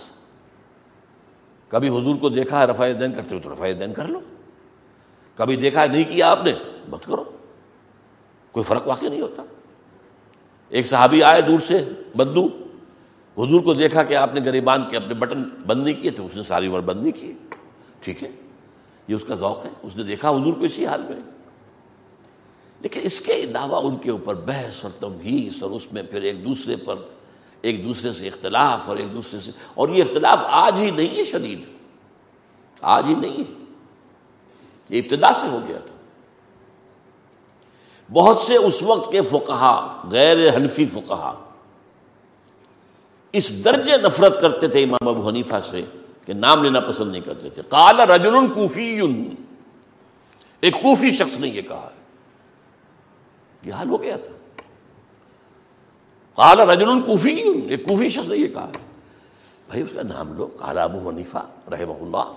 کبھی 1.68 1.90
حضور 1.90 2.16
کو 2.16 2.30
دیکھا 2.30 2.62
ہے 2.62 2.66
رفاع 2.66 2.88
دین 3.00 3.14
کرتے 3.14 3.36
ہو 3.36 3.40
تو 3.44 3.54
رفاع 3.54 3.72
دین 3.80 3.94
کر 3.94 4.08
لو۔ 4.08 4.20
کبھی 5.36 5.56
دیکھا 5.56 5.82
ہے 5.82 5.88
نہیں 5.88 6.04
کیا 6.04 6.32
آپ 6.32 6.40
نے، 6.46 6.54
مت 6.88 7.06
کرو۔ 7.06 7.24
کوئی 8.52 8.64
فرق 8.64 8.88
واقع 8.88 9.06
نہیں 9.06 9.22
ہوتا۔ 9.22 9.44
ایک 10.70 10.88
صحابی 10.88 11.24
آئے 11.24 11.42
دور 11.42 11.60
سے 11.60 11.90
بدو 12.16 12.46
حضور 13.38 13.62
کو 13.62 13.74
دیکھا 13.74 14.04
کہ 14.04 14.16
آپ 14.16 14.34
نے 14.34 14.42
غریبان 14.42 14.90
کے 14.90 14.98
اپنے 14.98 15.14
بٹن 15.14 15.44
بند 15.68 15.84
نہیں 15.84 16.02
کیے 16.02 16.12
تھے، 16.12 16.24
اس 16.24 16.36
نے 16.36 16.44
ساری 16.44 16.68
عمر 16.68 16.80
بند 16.80 17.02
نہیں 17.02 17.12
کیے 17.12 17.34
ٹھیک 18.00 18.24
ہے، 18.24 18.32
یہ 19.08 19.16
اس 19.16 19.24
کا 19.24 19.36
ذوق 19.36 19.66
ہے۔ 19.66 19.70
اس 19.84 19.96
نے 19.96 20.04
دیکھا 20.04 20.30
حضور 20.30 20.54
کو 20.54 20.66
اسی 20.66 20.86
حال 20.86 21.02
میں۔ 21.02 21.35
لیکن 22.86 23.00
اس 23.04 23.20
کے 23.20 23.34
علاوہ 23.34 23.88
ان 23.88 23.98
کے 23.98 24.12
اوپر 24.12 24.36
بحث 24.36 24.84
اور 24.84 24.92
تمہیس 25.00 25.64
اور 25.64 25.72
اس 25.72 25.94
میں 25.94 26.04
پھر 26.04 26.22
ایک 26.22 26.46
دوسرے 26.46 26.76
پر 26.76 26.96
ایک 27.62 27.86
دوسرے 27.86 28.12
سے 28.12 28.28
اختلاف 28.28 28.90
اور 28.90 28.98
ایک 28.98 29.14
دوسرے 29.14 29.40
سے 29.40 29.52
اور 29.74 29.90
یہ 29.90 30.04
اختلاف 30.04 30.38
آج 30.44 30.80
ہی 30.80 30.92
نہیں 30.92 31.18
ہے 31.18 31.24
شدید۔ 31.24 31.62
آج 32.82 33.06
ہی 33.10 33.16
نہیں 33.16 33.38
ہے۔ 33.38 33.64
یہ 34.90 35.02
ابتدا 35.02 35.34
سے 35.34 35.48
ہو 35.48 35.60
گیا 35.68 35.78
تھا۔ 35.78 35.96
بہت 38.14 38.38
سے 38.38 38.56
اس 38.56 38.84
وقت 38.84 39.12
کے 39.12 39.22
فقہا، 39.22 40.02
غیر 40.12 40.56
حنفی 40.56 40.86
فقہا، 40.86 41.46
اس 43.32 43.66
درجے 43.66 43.98
نفرت 43.98 44.42
کرتے 44.42 44.68
تھے 44.68 44.84
امام 44.84 45.08
ابو 45.08 45.28
حنیفہ 45.28 45.56
سے 45.64 45.82
کہ 46.26 46.34
نام 46.34 46.64
لینا 46.64 46.80
پسند 46.80 47.12
نہیں 47.12 47.22
کرتے 47.22 47.50
تھے۔ 47.50 47.62
کال 47.70 48.00
رجل 48.00 48.54
کوفی۔ 48.54 49.02
ایک 50.62 50.74
کوفی 50.74 51.14
شخص 51.14 51.40
نے 51.40 51.48
یہ 51.48 51.62
کہا۔ 51.62 51.90
یہ 53.66 53.74
حال 53.74 53.90
ہو 53.90 54.02
گیا 54.02 54.18
تھا۔ 54.18 54.36
کال 56.36 56.70
رجل 56.70 57.02
کوفی، 57.02 57.34
ایک 57.70 57.86
کوفی 57.86 58.10
شخص 58.10 58.28
نے 58.28 58.38
یہ 58.38 58.48
کہا۔ 58.48 58.70
بھائی، 59.68 59.82
اس 59.82 59.90
کا 59.96 60.02
نام 60.02 60.34
لو 60.34 60.48
کالا 60.48 60.84
ابو 60.84 61.10
حنیفہ 61.10 61.48
رحمہ 61.72 61.94
اللہ۔ 61.94 62.32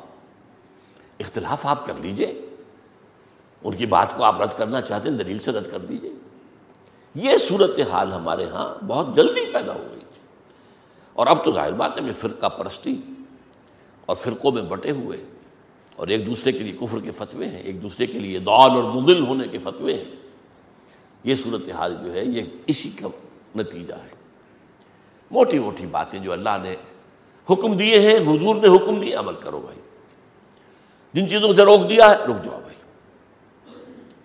اختلاف 1.20 1.66
آپ 1.66 1.86
کر 1.86 1.92
لیجیے۔ 2.00 2.46
ان 3.64 3.74
کی 3.74 3.86
بات 3.86 4.16
کو 4.16 4.24
آپ 4.24 4.42
رد 4.42 4.48
کرنا 4.56 4.80
چاہتے 4.80 5.10
ہیں، 5.10 5.16
دلیل 5.16 5.38
سے 5.38 5.52
رد 5.52 5.70
کر 5.70 5.78
دیجیے۔ 5.78 6.12
یہ 7.14 7.36
صورت 7.36 7.80
حال 7.90 8.12
ہمارے 8.12 8.44
ہاں 8.44 8.84
بہت 8.84 9.16
جلدی 9.16 9.52
پیدا 9.52 9.72
ہو 9.72 9.86
گئی 9.90 10.00
تھی۔ 10.00 10.20
اور 11.12 11.26
اب 11.26 11.44
تو 11.44 11.52
ظاہر 11.52 11.72
بات 11.72 11.96
ہے 11.96 12.02
میں 12.02 12.12
فرقہ 12.12 12.46
پرستی 12.46 13.00
اور 14.06 14.16
فرقوں 14.16 14.52
میں 14.52 14.62
بٹے 14.62 14.90
ہوئے۔ 14.90 15.24
اور 15.96 16.08
ایک 16.08 16.26
دوسرے 16.26 16.52
کے 16.52 16.58
لیے 16.58 16.72
کفر 16.72 17.00
کے 17.00 17.10
فتوے 17.10 17.46
ہیں، 17.46 17.58
ایک 17.58 17.82
دوسرے 17.82 18.06
کے 18.06 18.18
لیے 18.18 18.38
دول 18.38 18.70
اور 18.70 18.82
مغل 18.82 19.26
ہونے 19.26 19.48
کے 19.48 19.58
فتوے 19.58 19.94
ہیں۔ 19.94 20.27
یہ 21.24 21.34
صورت 21.36 21.70
حال 21.70 21.96
جو 22.04 22.14
ہے، 22.14 22.24
یہ 22.24 22.42
اسی 22.66 22.90
کا 22.90 23.08
نتیجہ 23.56 23.94
ہے۔ 23.94 24.10
موٹی 25.30 25.58
موٹی 25.58 25.86
باتیں 25.86 26.20
جو 26.20 26.32
اللہ 26.32 26.56
نے 26.62 26.74
حکم 27.50 27.76
دیے 27.76 28.00
ہیں، 28.00 28.16
حضور 28.16 28.56
نے 28.56 28.76
حکم 28.76 29.00
دیے 29.00 29.14
عمل 29.14 29.34
کرو 29.40 29.60
بھائی۔ 29.60 29.80
جن 31.14 31.28
چیزوں 31.28 31.52
سے 31.52 31.62
روک 31.62 31.88
دیا 31.88 32.10
ہے 32.10 32.14
رک 32.14 32.44
جاؤ 32.44 32.60
بھائی۔ 32.60 32.76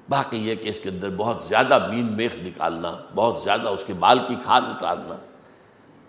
باقی 0.10 0.38
یہ 0.38 0.56
کہ 0.56 0.70
اس 0.70 0.80
کے 0.80 0.90
اندر 0.90 1.10
بہت 1.10 1.44
زیادہ 1.44 1.88
مین 1.90 2.14
میخ 2.14 2.36
نکالنا، 2.38 2.98
بہت 3.16 3.44
زیادہ 3.44 3.70
اس 3.70 3.84
کے 3.88 3.94
بال 3.94 4.20
کی 4.28 4.36
کھاد 4.44 4.62
اتارنا، 4.62 5.16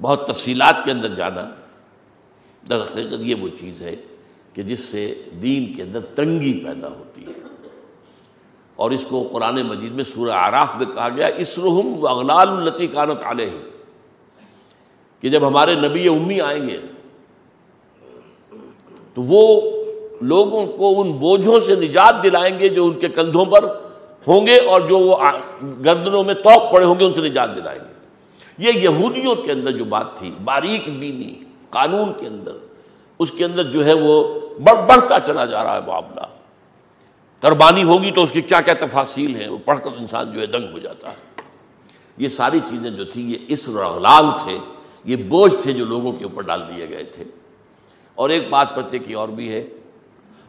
بہت 0.03 0.27
تفصیلات 0.27 0.85
کے 0.85 0.91
اندر 0.91 1.15
جانا 1.15 1.51
حقیقت 2.71 3.15
یہ 3.19 3.35
وہ 3.35 3.49
چیز 3.61 3.83
ہے 3.83 3.97
کہ 4.53 4.63
جس 4.63 4.81
سے 4.81 5.23
دین 5.43 5.75
کے 5.75 5.83
اندر 5.83 6.01
تنگی 6.01 6.65
پیدا 6.65 6.89
ہوتی 6.89 6.99
ہے 6.99 7.04
اور 8.77 8.91
اس 8.91 9.05
کو 9.09 9.23
قرآن 9.33 9.63
مجید 9.63 9.93
میں 9.93 10.05
سورہ 10.05 10.31
آراف 10.31 10.75
میں 10.77 10.87
کہا 10.87 11.09
گیا 11.09 11.27
اسرحم 11.27 11.93
و 11.99 12.09
اغلال 12.09 12.49
التی 12.49 12.87
کانت 12.87 13.23
علیہ 13.23 13.59
کہ 15.23 15.31
جب 15.31 15.47
ہمارے 15.49 15.75
نبی 15.75 16.09
امی 16.09 16.41
آئیں 16.41 16.69
گے، 16.69 16.79
تو 19.15 19.23
وہ 19.23 19.61
لوگوں 20.23 20.67
کو 20.67 21.01
ان 21.01 21.13
بوجھوں 21.13 21.61
سے 21.61 21.75
نجات 21.77 22.23
دلائیں 22.23 22.59
گے 22.59 22.69
جو 22.69 22.85
ان 22.87 22.99
کے 23.01 23.09
کندھوں 23.09 23.45
پر 23.45 23.65
ہوں 24.27 24.47
گے 24.47 24.57
اور 24.59 24.81
جو 24.81 24.99
وہ 24.99 25.17
گردنوں 25.85 26.23
میں 26.25 26.35
توق 26.35 26.73
پڑے 26.73 26.85
ہوں 26.85 26.99
گے، 27.01 27.05
ان 27.05 27.15
سے 27.15 27.21
نجات 27.21 27.57
دلائیں 27.57 27.81
گے۔ 27.81 27.93
یہ 28.59 28.79
یہودیوں 28.79 29.35
کے 29.35 29.53
اندر 29.53 29.71
جو 29.71 29.85
بات 29.85 30.15
تھی، 30.19 30.31
باریک 30.45 30.89
بینی، 30.89 31.35
قانون 31.71 32.13
کے 32.21 32.27
اندر، 32.27 32.53
اس 33.19 33.31
کے 33.31 33.45
اندر 33.45 33.63
جو 33.63 33.85
ہے 33.85 33.93
وہ 33.93 34.23
بڑھ 34.59 34.81
بڑھتا 34.87 35.21
چلا 35.21 35.45
جا 35.45 35.65
رہا 35.65 35.75
ہے 35.75 35.81
معاملہ۔ 35.87 36.27
قربانی 37.45 37.83
ہوگی 37.83 38.11
تو 38.11 38.23
اس 38.23 38.31
کی 38.31 38.41
کیا 38.41 38.61
کیا 38.61 38.75
تفاصیل 38.75 39.37
ہیں؟ 39.37 39.49
وہ 39.49 39.59
پڑھ 39.65 39.79
کر 39.79 39.91
انسان 39.97 40.33
جو 40.33 40.41
ہے 40.41 40.47
دنگ 40.47 40.73
ہو 40.73 40.79
جاتا 40.79 41.11
ہے۔ 41.11 41.17
یہ 42.17 42.29
ساری 42.29 42.61
چیزیں 42.61 42.91
جو 42.91 43.05
تھیں، 43.05 43.29
یہ 43.29 43.37
اس 43.49 43.69
رغلال 43.69 44.25
تھے، 44.45 44.59
یہ 45.05 45.17
بوجھ 45.17 45.55
تھے 45.63 45.73
جو 45.73 45.85
لوگوں 45.85 46.13
کے 46.13 46.25
اوپر 46.25 46.43
ڈال 46.43 46.63
دیے 46.69 46.89
گئے 46.89 47.05
تھے۔ 47.05 47.25
اور 48.15 48.31
ایک 48.31 48.51
بات 48.51 48.77
پتے 48.77 48.99
کی 48.99 49.15
اور 49.15 49.29
بھی 49.29 49.53
ہے، 49.53 49.67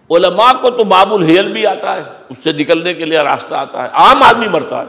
علماء 0.09 0.51
کو 0.61 0.69
تو 0.69 0.83
باب 0.83 1.13
الحیل 1.13 1.51
بھی 1.51 1.65
آتا 1.65 1.95
ہے، 1.95 2.03
اس 2.29 2.37
سے 2.43 2.53
نکلنے 2.53 2.93
کے 2.93 3.05
لیے 3.05 3.19
راستہ 3.19 3.55
آتا 3.55 3.83
ہے۔ 3.83 3.87
عام 3.87 4.23
آدمی 4.23 4.47
مرتا 4.47 4.81
ہے۔ 4.81 4.87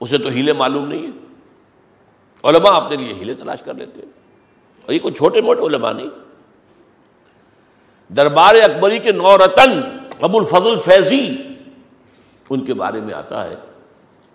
اسے 0.00 0.18
تو 0.18 0.28
ہیلے 0.28 0.52
معلوم 0.52 0.88
نہیں 0.88 1.02
ہے۔ 1.02 1.10
علماء 2.44 2.70
اپنے 2.70 2.96
لیے 2.96 3.14
ہیلے 3.14 3.34
تلاش 3.34 3.62
کر 3.62 3.74
لیتے 3.74 3.98
ہیں۔ 3.98 4.12
اور 4.86 4.92
یہ 4.92 4.98
کوئی 4.98 5.14
چھوٹے 5.14 5.40
موٹے 5.40 5.60
علماء 5.60 5.92
نہیں۔ 5.92 6.08
دربار 8.12 8.54
اکبری 8.54 8.98
کے 8.98 9.12
نو 9.12 9.38
رتن 9.38 9.80
ابو 10.24 10.38
الفضل 10.38 10.76
فیضی، 10.76 11.36
ان 12.50 12.64
کے 12.64 12.74
بارے 12.74 13.00
میں 13.00 13.14
آتا 13.14 13.44
ہے 13.44 13.54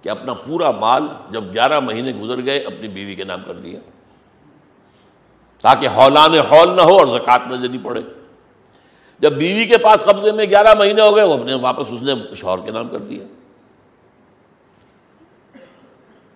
کہ 0.01 0.09
اپنا 0.09 0.33
پورا 0.33 0.71
مال 0.71 1.03
جب 1.31 1.43
گیارہ 1.53 1.79
مہینے 1.79 2.11
گزر 2.11 2.45
گئے، 2.45 2.59
اپنی 2.59 2.87
بیوی 2.87 3.15
کے 3.15 3.23
نام 3.23 3.41
کر 3.45 3.53
دیا۔ 3.53 3.79
تاکہ 5.61 5.87
ہولان 5.87 6.33
ہول 6.51 6.75
نہ 6.75 6.81
ہو 6.81 6.97
اور 6.97 7.19
زکوٰۃ 7.19 7.39
نہ 7.49 7.55
دینی 7.55 7.77
پڑے۔ 7.83 8.01
جب 9.19 9.33
بیوی 9.33 9.65
کے 9.65 9.77
پاس 9.77 10.03
قبضے 10.03 10.31
میں 10.31 10.45
گیارہ 10.45 10.73
مہینے 10.79 11.01
ہو 11.01 11.15
گئے، 11.15 11.23
وہ 11.23 11.33
اپنے 11.33 11.53
واپس 11.53 11.87
اس 11.91 12.01
نے 12.01 12.13
شوہر 12.35 12.65
کے 12.65 12.71
نام 12.71 12.89
کر 12.89 12.97
دیا۔ 12.97 13.25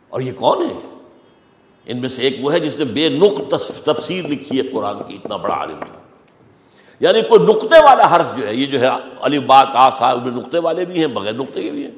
اور 0.10 0.22
یہ 0.22 0.32
کون 0.32 0.70
ہے؟ 0.70 0.95
ان 1.86 1.97
میں 1.97 2.10
سے 2.10 2.22
ایک 2.22 2.38
وہ 2.41 2.54
ہے 2.54 2.60
جس 2.60 2.76
نے 2.76 2.86
بے 2.86 3.10
نق 3.10 3.54
تفسیر 3.86 4.28
لکھی 4.28 4.58
ہے 4.58 4.64
قرآن 4.64 5.04
کی، 5.08 5.16
اتنا 5.16 5.36
بڑا 5.36 5.54
عالم 5.54 5.80
تھا 5.91 6.03
یعنی 7.00 7.22
کوئی 7.22 7.44
نقطے 7.44 7.84
والا 7.84 8.16
حرف 8.16 8.38
جو 8.38 8.48
ہے، 8.48 8.56
یہ 8.56 8.66
جو 8.66 8.80
ہے 8.80 8.88
علی 9.22 9.39
بات 9.39 9.68
آسا 9.74 10.12
ان 10.12 10.24
میں 10.24 10.32
نقطے 10.32 10.60
والے 10.60 10.86
بھی 10.86 11.00
ہیں 11.00 11.08
بغیر 11.08 11.34
نقطے 11.34 11.64
کے 11.64 11.72
بھی 11.72 11.84
ہیں 11.84 11.91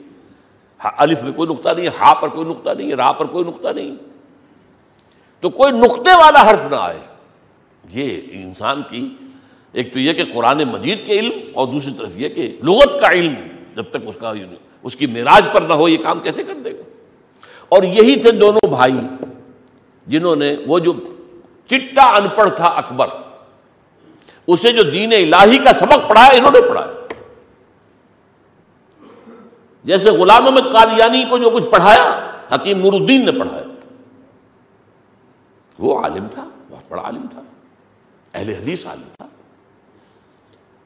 الف 0.98 1.24
میں 1.24 1.32
کوئی 1.32 1.50
نقطہ 1.50 1.70
نہیں 1.70 1.86
ہے 1.86 1.92
ہا 2.00 2.14
پر 2.14 2.28
کوئی 2.28 2.50
نقطہ 2.50 2.70
نہیں 2.70 2.90
ہے 2.90 2.96
راہ 2.96 3.14
پر 3.14 3.26
کوئی 3.26 3.46
نقطہ 3.46 3.68
نہیں۔ 3.68 3.96
تو 5.40 5.50
کوئی 5.50 5.72
نقطے 5.72 6.16
والا 6.16 6.50
حرف 6.50 6.66
نہ 6.66 6.76
آئے۔ 6.76 7.00
یہ 7.90 8.20
انسان 8.32 8.82
کی، 8.90 9.10
ایک 9.72 9.94
تو 9.94 10.00
یہ 10.00 10.14
کہ 10.14 10.24
قرآن 10.34 10.64
مجید 10.64 11.06
کے 11.06 11.20
علم 11.20 11.32
اور 11.54 11.68
دوسری 11.68 11.94
طرف 11.98 12.12
یہ 12.16 12.30
کہ 12.30 12.58
لغت 12.64 13.02
کا 13.02 13.10
علم، 13.10 13.34
جب 13.76 13.84
تک 13.90 13.98
اس 14.06 14.16
کا 14.20 14.34
اس 14.84 14.96
کی 14.96 15.08
معراج 15.08 15.48
پر 15.52 15.62
نہ 15.62 15.74
ہو، 15.74 15.90
یہ 15.90 15.98
کام 16.04 16.20
کیسے 16.20 16.44
کر 16.44 16.54
دے 16.54 16.72
گا؟ 16.72 16.84
اور 17.70 17.84
یہی 17.84 18.20
تھے 18.20 18.32
دونوں 18.32 18.70
بھائی 18.70 19.00
جنہوں 20.08 20.36
نے، 20.36 20.56
وہ 20.68 20.80
جو 20.80 20.94
چٹا 21.68 22.04
ان 22.04 22.28
پڑھ 22.36 22.50
تھا 22.50 22.68
اکبر 22.68 23.08
اسے 24.48 24.72
جو 24.72 24.84
دین 24.84 25.34
الہی 25.34 25.58
کا 25.58 25.74
سبق 25.74 26.10
پڑھایا، 26.10 26.38
انہوں 26.38 26.52
نے 26.52 26.62
پڑھایا۔ 26.70 26.92
جیسے 29.84 30.10
غلام 30.10 30.46
احمد 30.46 30.72
قادیانی 30.72 31.26
کو 31.30 31.38
جو 31.38 31.50
کچھ 31.50 31.66
پڑھایا، 31.66 32.32
حکیم 32.56 32.80
نور 32.80 32.94
الدین 32.94 33.26
نے 33.26 33.32
پڑھایا۔ 33.32 33.64
وہ 35.80 36.00
عالم 36.00 36.28
تھا، 36.32 36.50
بہت 36.70 36.92
بڑا 36.92 37.02
عالم 37.02 37.28
تھا۔ 37.28 37.42
اہل 38.34 38.50
حدیث 38.50 38.86
عالم 38.86 39.08
تھا۔ 39.18 39.28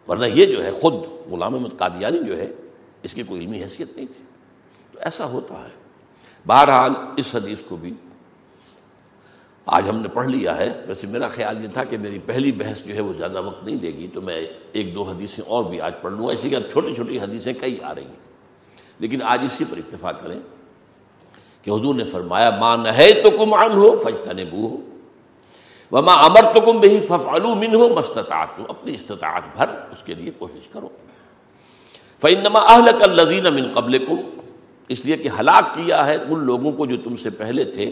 ورنہ 0.07 0.25
یہ 0.25 0.45
جو 0.45 0.63
ہے، 0.63 0.71
خود 0.71 0.93
غلام 1.31 1.53
احمد 1.53 1.77
قادیانی 1.77 2.19
جو 2.23 2.37
ہے، 2.37 2.51
اس 3.03 3.13
کی 3.13 3.23
کوئی 3.23 3.41
علمی 3.41 3.63
حیثیت 3.63 3.95
نہیں 3.95 4.05
تھی۔ 4.05 4.23
تو 4.91 4.99
ایسا 4.99 5.25
ہوتا 5.25 5.55
ہے۔ 5.55 5.79
بہرحال، 6.47 6.91
اس 7.17 7.35
حدیث 7.35 7.61
کو 7.69 7.75
بھی 7.75 7.93
آج 9.71 9.89
ہم 9.89 9.99
نے 9.99 10.07
پڑھ 10.07 10.27
لیا 10.27 10.57
ہے۔ 10.57 10.81
ویسے 10.87 11.07
میرا 11.07 11.27
خیال 11.27 11.63
یہ 11.63 11.67
تھا 11.73 11.83
کہ 11.83 11.97
میری 11.97 12.19
پہلی 12.25 12.51
بحث 12.51 12.83
جو 12.83 12.95
ہے 12.95 13.01
وہ 13.01 13.13
زیادہ 13.17 13.41
وقت 13.41 13.63
نہیں 13.63 13.75
لے 13.81 13.87
گی، 13.87 14.07
تو 14.13 14.21
میں 14.21 14.47
ایک 14.71 14.95
دو 14.95 15.03
حدیثیں 15.03 15.43
اور 15.47 15.63
بھی 15.63 15.81
آج 15.81 15.93
پڑھ 16.01 16.13
لوں 16.13 16.27
گا۔ 16.27 16.33
اس 16.33 16.39
لیے 16.43 16.55
کہ 16.55 16.69
چھوٹی 16.71 16.95
چھوٹی 16.95 17.19
حدیثیں 17.19 17.53
کئی 17.53 17.77
آ 17.83 17.95
رہی 17.95 18.03
ہیں۔ 18.03 18.29
لیکن 18.99 19.21
آج 19.21 19.39
اسی 19.43 19.63
پر 19.69 19.77
اتفاق 19.77 20.23
کریں 20.23 20.39
کہ 21.61 21.71
حضور 21.71 21.95
نے 21.95 22.03
فرمایا 22.03 22.49
ماں 22.49 22.77
نہ 22.77 22.89
تو 23.23 23.37
کم 23.37 23.53
عن 23.53 23.71
ہو 23.71 23.95
فجتا 23.95 24.33
نے 24.33 24.45
بو 24.45 24.67
ہو 24.67 24.77
وما 25.91 26.13
امر 26.13 26.41
تو 26.53 26.61
کم 26.61 26.79
بہی 26.79 26.99
ففالو 26.99 27.55
من 27.55 27.75
ہو 27.75 27.89
مستطاعت 27.89 28.59
ہو 28.59 28.63
اپنی 28.69 28.95
استطاعت 28.95 29.41
بھر 29.55 29.65
اس 29.91 30.03
کے 30.05 30.15
لیے 30.15 30.31
کوشش 30.37 30.67
کرو۔ 30.67 30.89
فعنما 32.21 32.59
اہل 32.59 32.89
کر 32.99 33.11
لذین 33.11 33.53
من 33.53 33.71
قبل 33.73 34.05
کو 34.05 34.15
اس 34.87 35.05
لیے 35.05 35.17
کہ 35.17 35.29
ہلاک 35.39 35.75
کیا 35.75 36.05
ہے 36.05 36.17
ان 36.29 36.39
لوگوں 36.39 36.71
کو 36.71 36.85
جو 36.85 36.97
تم 36.97 37.17
سے 37.17 37.29
پہلے 37.29 37.63
تھے۔ 37.63 37.91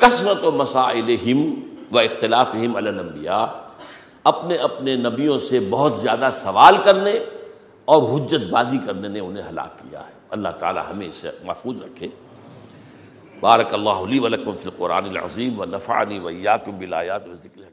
کثرت 0.00 0.44
و 0.44 0.50
مسائل 0.50 1.16
ہم 1.26 1.60
و 1.92 1.98
اختلاف 1.98 2.54
ہم 2.54 2.76
الانبیاء، 2.76 3.44
اپنے 4.24 4.54
اپنے 4.54 4.96
نبیوں 4.96 5.38
سے 5.38 5.60
بہت 5.60 5.98
زیادہ 6.00 6.30
سوال 6.34 6.76
کرنے 6.84 7.18
اور 7.84 8.02
حجت 8.02 8.50
بازی 8.50 8.78
کرنے 8.86 9.08
نے 9.08 9.20
انہیں 9.20 9.48
ہلاک 9.48 9.78
کیا 9.78 10.00
ہے۔ 10.00 10.12
اللہ 10.30 10.48
تعالی 10.48 10.80
ہمیں 10.90 11.06
اسے 11.06 11.30
محفوظ 11.44 11.76
رکھے۔ 11.82 12.08
بارک 13.40 13.74
اللہ 13.74 13.90
علی 13.90 14.18
ولکم 14.18 14.56
فی 14.56 14.70
القرآن 14.70 15.04
العظیم 15.04 15.60
و 15.60 15.64
نفعنی 15.64 16.18
ویاکم 16.18 16.78
بالآیات 16.78 17.28
و 17.28 17.34
ذکر۔ 17.34 17.69